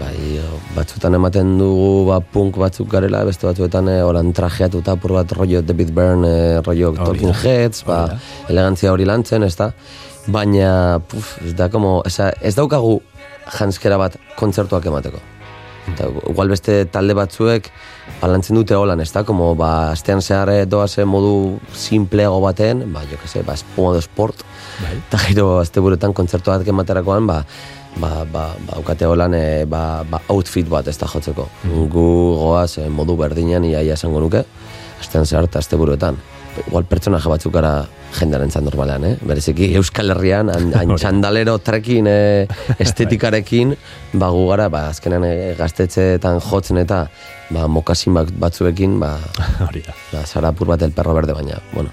bai, 0.00 0.40
batzutan 0.76 1.16
ematen 1.18 1.56
dugu 1.60 2.06
ba, 2.08 2.18
punk 2.20 2.58
batzuk 2.60 2.88
garela, 2.92 3.22
beste 3.28 3.46
batzuetan 3.48 3.90
e, 3.92 4.00
holan 4.04 4.32
trajeatuta 4.36 4.96
pur 5.00 5.16
bat 5.18 5.32
rollo 5.36 5.62
David 5.62 5.92
Byrne, 5.96 6.26
e, 6.28 6.58
rollo 6.66 6.92
Hori 6.92 7.04
Talking 7.04 7.34
Heads, 7.42 7.84
ba, 7.88 8.02
hori 8.04 8.16
da. 8.16 8.50
elegantzia 8.54 8.92
hori 8.92 9.06
lantzen, 9.08 9.46
ez 9.46 9.54
da? 9.58 9.70
Baina, 10.26 10.98
puf, 11.08 11.36
ez 11.46 11.54
da, 11.56 11.70
como, 11.72 12.00
eza, 12.08 12.32
ez 12.40 12.54
daukagu 12.56 12.98
janskera 13.58 13.98
bat 14.00 14.18
kontzertuak 14.38 14.86
emateko. 14.90 15.22
Eta, 15.86 16.08
igual 16.32 16.50
beste 16.50 16.80
talde 16.90 17.14
batzuek 17.14 17.68
balantzen 18.18 18.58
dute 18.58 18.74
holan, 18.74 19.00
ez 19.04 19.12
da? 19.14 19.22
Como, 19.26 19.52
ba, 19.58 19.92
astean 19.92 20.22
zehar 20.22 20.50
eh, 20.50 20.64
doaze 20.66 21.06
modu 21.06 21.60
simpleago 21.78 22.40
baten, 22.42 22.82
ba, 22.92 23.04
jo 23.06 23.20
que 23.22 23.30
se, 23.30 23.44
ba, 23.46 23.54
modo 23.78 24.02
sport, 24.02 24.42
Bai. 24.80 24.96
eta 24.98 25.22
gero 25.28 25.48
azte 25.60 25.80
buretan 25.80 26.14
kontzertu 26.16 26.50
bat 26.50 26.66
ematerakoan, 26.66 27.30
ba, 27.30 27.44
ba, 28.00 28.24
ba, 28.24 28.50
ba, 28.66 28.76
aukate 28.76 29.06
holan, 29.08 29.34
e, 29.34 29.64
ba, 29.64 30.02
ba, 30.04 30.20
outfit 30.28 30.68
bat 30.68 30.86
ez 30.88 30.96
da 31.00 31.06
jotzeko. 31.08 31.48
Gu 31.64 32.06
goaz 32.38 32.78
e, 32.78 32.88
modu 32.88 33.16
berdinean 33.16 33.64
iaia 33.64 33.94
esango 33.96 34.20
nuke, 34.20 34.44
astean 35.00 35.26
zehar 35.26 35.44
eta 35.48 35.58
azte 35.58 35.76
buruetan. 35.80 36.16
Igual 36.66 36.86
pertsonaje 36.88 37.28
batzuk 37.28 37.52
gara 37.52 37.84
jendearen 38.16 38.48
zan 38.50 38.64
normalean, 38.64 39.04
eh? 39.04 39.16
Bereziki 39.28 39.66
Euskal 39.76 40.08
Herrian, 40.14 40.48
hain 40.48 40.92
txandalero 41.00 41.58
trekin 41.60 42.06
e, 42.08 42.46
estetikarekin, 42.80 43.74
ba, 44.16 44.30
gu 44.32 44.46
gara, 44.48 44.68
ba, 44.72 44.86
azkenean 44.92 45.24
e, 45.28 45.34
gaztetxeetan 45.58 46.40
jotzen 46.40 46.80
eta 46.80 47.02
ba, 47.52 47.66
mokasin 47.68 48.16
bat- 48.16 48.32
batzuekin, 48.40 48.96
ba, 49.02 49.16
Hori 49.68 49.84
da. 49.84 49.92
ba, 50.14 50.24
zara 50.24 50.52
apur 50.54 50.72
bat 50.72 50.82
el 50.86 50.92
perro 50.96 51.12
berde, 51.18 51.36
baina, 51.36 51.60
bueno, 51.74 51.92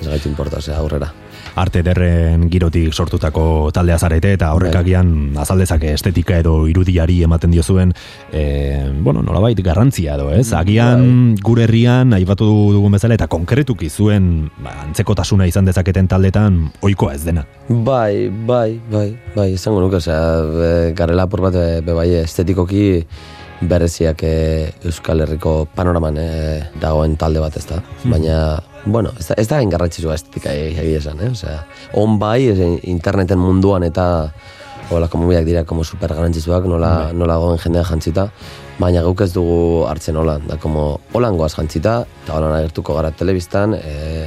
ez 0.00 0.08
gaitu 0.08 0.28
importa, 0.32 0.60
aurrera. 0.78 1.12
Arte 1.54 1.82
derren 1.84 2.48
girotik 2.50 2.94
sortutako 2.94 3.70
taldea 3.74 3.98
zarete 3.98 4.32
eta 4.36 4.52
horrek 4.56 4.74
Bai. 4.74 4.82
agian 4.82 5.36
azaldezake 5.38 5.92
estetika 5.92 6.38
edo 6.40 6.66
irudiari 6.70 7.20
ematen 7.26 7.52
diozuen 7.52 7.92
e, 8.32 8.88
bueno, 9.00 9.22
nolabait 9.22 9.58
garrantzia 9.62 10.16
edo, 10.16 10.30
ez? 10.32 10.52
Agian 10.56 11.34
gure 11.42 11.66
herrian 11.66 12.14
aipatu 12.16 12.48
dugun 12.76 12.96
bezala 12.96 13.18
eta 13.18 13.28
konkretuki 13.32 13.90
zuen 13.90 14.48
ba, 14.62 14.74
antzekotasuna 14.88 15.46
izan 15.50 15.68
dezaketen 15.68 16.08
taldetan 16.08 16.64
ohikoa 16.80 17.14
ez 17.18 17.22
dena. 17.26 17.44
Bai, 17.68 18.28
bai, 18.28 18.80
bai, 18.90 19.08
bai, 19.36 19.52
izango 19.54 19.82
nuke, 19.84 20.00
osea, 20.00 20.92
garela 20.96 21.28
apur 21.28 21.44
bat, 21.44 21.56
be, 21.84 21.94
bai, 21.94 22.08
estetikoki 22.22 23.06
bereziak 23.62 24.22
e, 24.26 24.34
Euskal 24.88 25.22
Herriko 25.22 25.66
panoraman 25.74 26.18
e, 26.18 26.28
dagoen 26.82 27.16
talde 27.20 27.42
bat 27.42 27.56
ez 27.56 27.66
da. 27.68 27.78
Baina, 28.02 28.36
bueno, 28.84 29.12
ez 29.18 29.28
da, 29.28 29.36
ez 29.38 29.46
da 29.48 29.60
hain 29.60 29.70
garrantzitsua 29.70 30.14
estetika 30.14 30.52
e- 30.52 30.72
egia 30.72 30.98
esan, 30.98 31.20
eh? 31.22 31.30
Osea, 31.30 31.62
on 31.98 32.18
bai, 32.18 32.50
interneten 32.82 33.38
munduan 33.38 33.86
eta 33.86 34.06
hola 34.92 35.08
komubiak 35.08 35.46
dira 35.46 35.64
como 35.64 35.84
super 35.84 36.12
garrantzitsuak, 36.12 36.66
nola, 36.68 37.12
nola 37.16 37.38
goen 37.40 37.58
jendea 37.58 37.84
jantzita, 37.88 38.26
baina 38.78 39.02
guk 39.06 39.22
ez 39.24 39.32
dugu 39.32 39.86
hartzen 39.88 40.18
holan, 40.20 40.44
da 40.48 40.58
como 40.60 41.00
holan 41.14 41.38
goaz 41.38 41.54
jantzita, 41.56 42.02
eta 42.24 42.36
holan 42.36 42.56
agertuko 42.58 42.96
gara 42.98 43.12
telebistan, 43.16 43.76
e, 43.78 44.26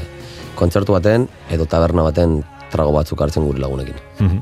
kontzertu 0.56 0.95
baten, 0.95 1.27
edo 1.52 1.68
taberna 1.69 2.07
baten 2.07 2.40
trago 2.76 2.93
batzuk 2.95 3.26
hartzen 3.26 3.45
gure 3.47 3.61
lagunekin. 3.64 3.97
Mhm. 4.19 4.41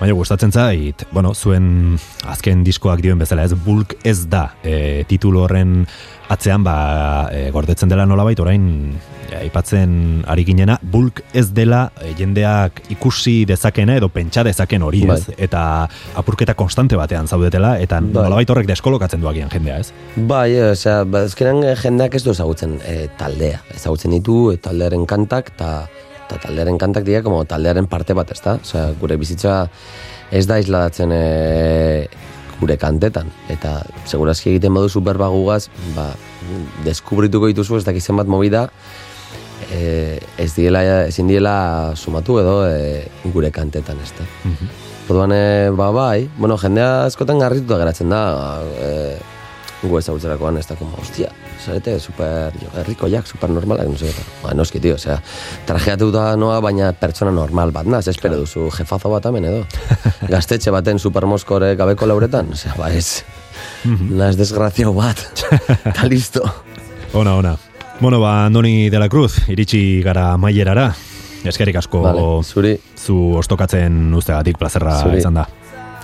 Baina 0.00 0.14
gustatzen 0.14 0.52
zait, 0.52 1.06
bueno, 1.12 1.34
zuen 1.34 1.98
azken 2.28 2.64
diskoak 2.64 3.02
dioen 3.04 3.20
bezala 3.20 3.44
ez 3.48 3.54
bulk 3.54 3.96
ez 4.04 4.24
da 4.30 4.50
e, 4.62 5.04
titulu 5.08 5.44
horren 5.46 5.84
atzean 6.30 6.62
ba 6.62 6.74
e, 7.34 7.48
gordetzen 7.50 7.90
dela 7.90 8.04
nolabait 8.06 8.38
orain 8.38 8.66
e, 9.26 9.34
aipatzen 9.40 10.22
ari 10.30 10.44
ginena 10.46 10.76
bulk 10.92 11.24
ez 11.34 11.48
dela 11.56 11.88
e, 11.98 12.12
jendeak 12.18 12.84
ikusi 12.94 13.42
dezakena 13.50 13.96
edo 13.98 14.08
pentsa 14.14 14.44
dezaken 14.46 14.86
hori 14.86 15.02
ez 15.02 15.08
Bai. 15.26 15.36
eta 15.48 15.62
apurketa 16.22 16.54
konstante 16.54 16.98
batean 17.00 17.26
zaudetela 17.26 17.76
eta 17.82 17.98
Bai. 18.00 18.12
nolabait 18.28 18.50
horrek 18.50 18.70
deskolokatzen 18.70 19.20
du 19.20 19.30
agian 19.32 19.50
jendea 19.50 19.80
ez 19.82 19.90
Bai, 20.16 20.52
e, 20.54 20.70
osea, 20.70 21.02
ba, 21.04 21.24
azkenan 21.26 21.64
e, 21.64 21.74
jendeak 21.78 22.14
ez 22.14 22.22
du 22.26 22.32
ezagutzen 22.34 22.78
e, 22.86 23.08
taldea. 23.18 23.60
Ezagutzen 23.74 24.14
ditu 24.14 24.38
e, 24.52 24.58
taldearen 24.62 25.06
kantak, 25.08 25.52
eta 25.54 25.70
eta 26.30 26.46
taldearen 26.46 26.78
kantak 26.78 27.04
dira 27.04 27.24
como 27.26 27.42
taldearen 27.44 27.90
parte 27.90 28.14
bat, 28.14 28.30
ezta? 28.30 28.60
Osea, 28.62 28.92
gure 29.00 29.18
bizitza 29.18 29.64
ez 30.30 30.46
da 30.46 30.60
isladatzen 30.62 31.10
e, 31.10 32.06
gure 32.60 32.76
kantetan. 32.78 33.32
Eta 33.50 33.80
segurazki 34.06 34.52
egiten 34.54 34.74
baduzu 34.76 35.02
berba 35.02 35.30
gugaz, 35.32 35.64
ba, 35.96 36.12
deskubrituko 36.86 37.50
dituzu 37.50 37.80
ez 37.80 37.84
dakizen 37.88 38.20
bat 38.20 38.30
movida, 38.30 38.68
e, 39.74 40.20
ez 40.38 40.52
diela, 40.54 40.84
ezin 41.08 41.26
diela 41.30 41.96
sumatu 41.96 42.38
edo 42.44 42.60
e, 42.68 43.02
gure 43.34 43.50
kantetan, 43.50 43.98
ezta? 44.06 44.28
Orduan, 45.10 45.34
e, 45.34 45.44
ba, 45.74 45.90
bai, 45.90 46.28
bueno, 46.38 46.60
jendea 46.60 47.06
askotan 47.08 47.42
garrituta 47.42 47.80
geratzen 47.82 48.14
da, 48.14 48.22
e, 48.78 48.94
gu 49.82 49.98
ezagutzerakoan, 49.98 50.58
ez 50.60 50.66
da, 50.68 50.76
como, 50.76 50.92
hostia, 51.00 51.30
zarete, 51.64 51.98
super, 52.00 52.52
jo, 52.60 52.68
herrikoiak, 52.80 53.26
super 53.26 53.50
normalak, 53.50 53.88
no 53.88 53.96
sé, 53.96 54.10
eta, 54.12 54.24
ba, 54.42 54.52
noski, 54.54 54.80
tio, 54.80 54.94
osea, 54.98 55.16
trajeatuta 55.66 56.34
noa, 56.36 56.58
baina 56.60 56.92
pertsona 56.92 57.32
normal 57.32 57.72
bat, 57.72 57.88
naz, 57.88 58.06
espero 58.12 58.36
duzu, 58.40 58.68
jefazo 58.76 59.12
bat 59.12 59.26
hemen 59.30 59.48
edo, 59.48 59.64
gaztetxe 60.34 60.70
baten 60.74 61.00
supermoskore 61.00 61.74
gabeko 61.80 62.08
lauretan, 62.10 62.52
osea, 62.52 62.74
ba, 62.78 62.92
ez, 62.92 63.22
naz 64.10 64.36
desgraziao 64.36 64.92
bat, 64.96 65.24
eta 65.92 66.06
listo. 66.08 66.44
ona 67.14 67.34
ona 67.40 67.56
Bueno, 68.00 68.18
ba, 68.18 68.46
Andoni 68.46 68.88
de 68.88 68.98
la 68.98 69.10
Cruz, 69.12 69.42
iritsi 69.52 70.00
gara 70.02 70.38
mailerara. 70.40 70.86
Eskerik 71.44 71.76
asko 71.76 72.00
Vale, 72.00 72.22
zuri, 72.44 72.70
zu 72.96 73.34
ostokatzen 73.36 74.14
ustegatik 74.16 74.56
plazerra 74.56 74.94
Zuri. 75.02 75.18
izan 75.20 75.34
da. 75.36 75.44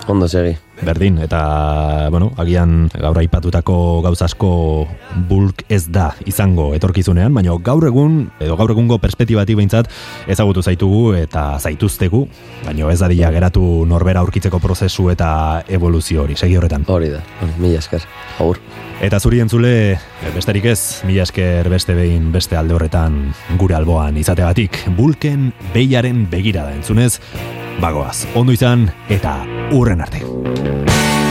ondo 0.07 0.27
segi. 0.27 0.55
Berdin, 0.77 1.17
eta, 1.25 2.07
bueno, 2.13 2.29
agian 2.37 2.85
gaur 2.93 3.17
aipatutako 3.17 4.01
gauza 4.05 4.27
asko 4.27 4.87
bulk 5.27 5.63
ez 5.73 5.87
da 5.89 6.11
izango 6.29 6.69
etorkizunean, 6.77 7.33
baina 7.33 7.55
gaur 7.65 7.87
egun, 7.87 8.19
edo 8.39 8.55
gaur 8.59 8.71
egungo 8.75 8.99
perspektibatik 9.01 9.57
behintzat, 9.57 9.89
ezagutu 10.29 10.61
zaitugu 10.61 11.15
eta 11.17 11.57
zaituztegu, 11.57 12.27
baina 12.65 12.91
ez 12.93 12.99
dadila 13.01 13.31
geratu 13.33 13.63
norbera 13.89 14.21
aurkitzeko 14.21 14.61
prozesu 14.61 15.09
eta 15.09 15.63
evoluzio 15.67 16.23
hori, 16.23 16.37
segi 16.37 16.57
horretan. 16.57 16.85
Hori 16.87 17.09
da, 17.15 17.23
hori, 17.41 17.57
mila 17.57 17.81
esker, 17.81 18.05
agur. 18.37 18.61
Eta 19.01 19.19
zuri 19.19 19.41
entzule, 19.41 19.73
besterik 20.33 20.69
ez, 20.71 21.03
mila 21.09 21.25
esker 21.25 21.69
beste 21.73 21.97
behin 21.97 22.31
beste 22.33 22.57
alde 22.57 22.77
horretan 22.77 23.19
gure 23.57 23.77
alboan 23.77 24.17
izateagatik, 24.17 24.83
bulken 24.97 25.51
behiaren 25.73 26.25
begirada 26.29 26.73
entzunez, 26.77 27.17
bagoaz, 27.81 28.25
ondo 28.35 28.53
izan 28.53 28.89
eta 29.13 29.39
urren 29.73 30.01
arte. 30.01 30.25
Bye. 30.67 31.26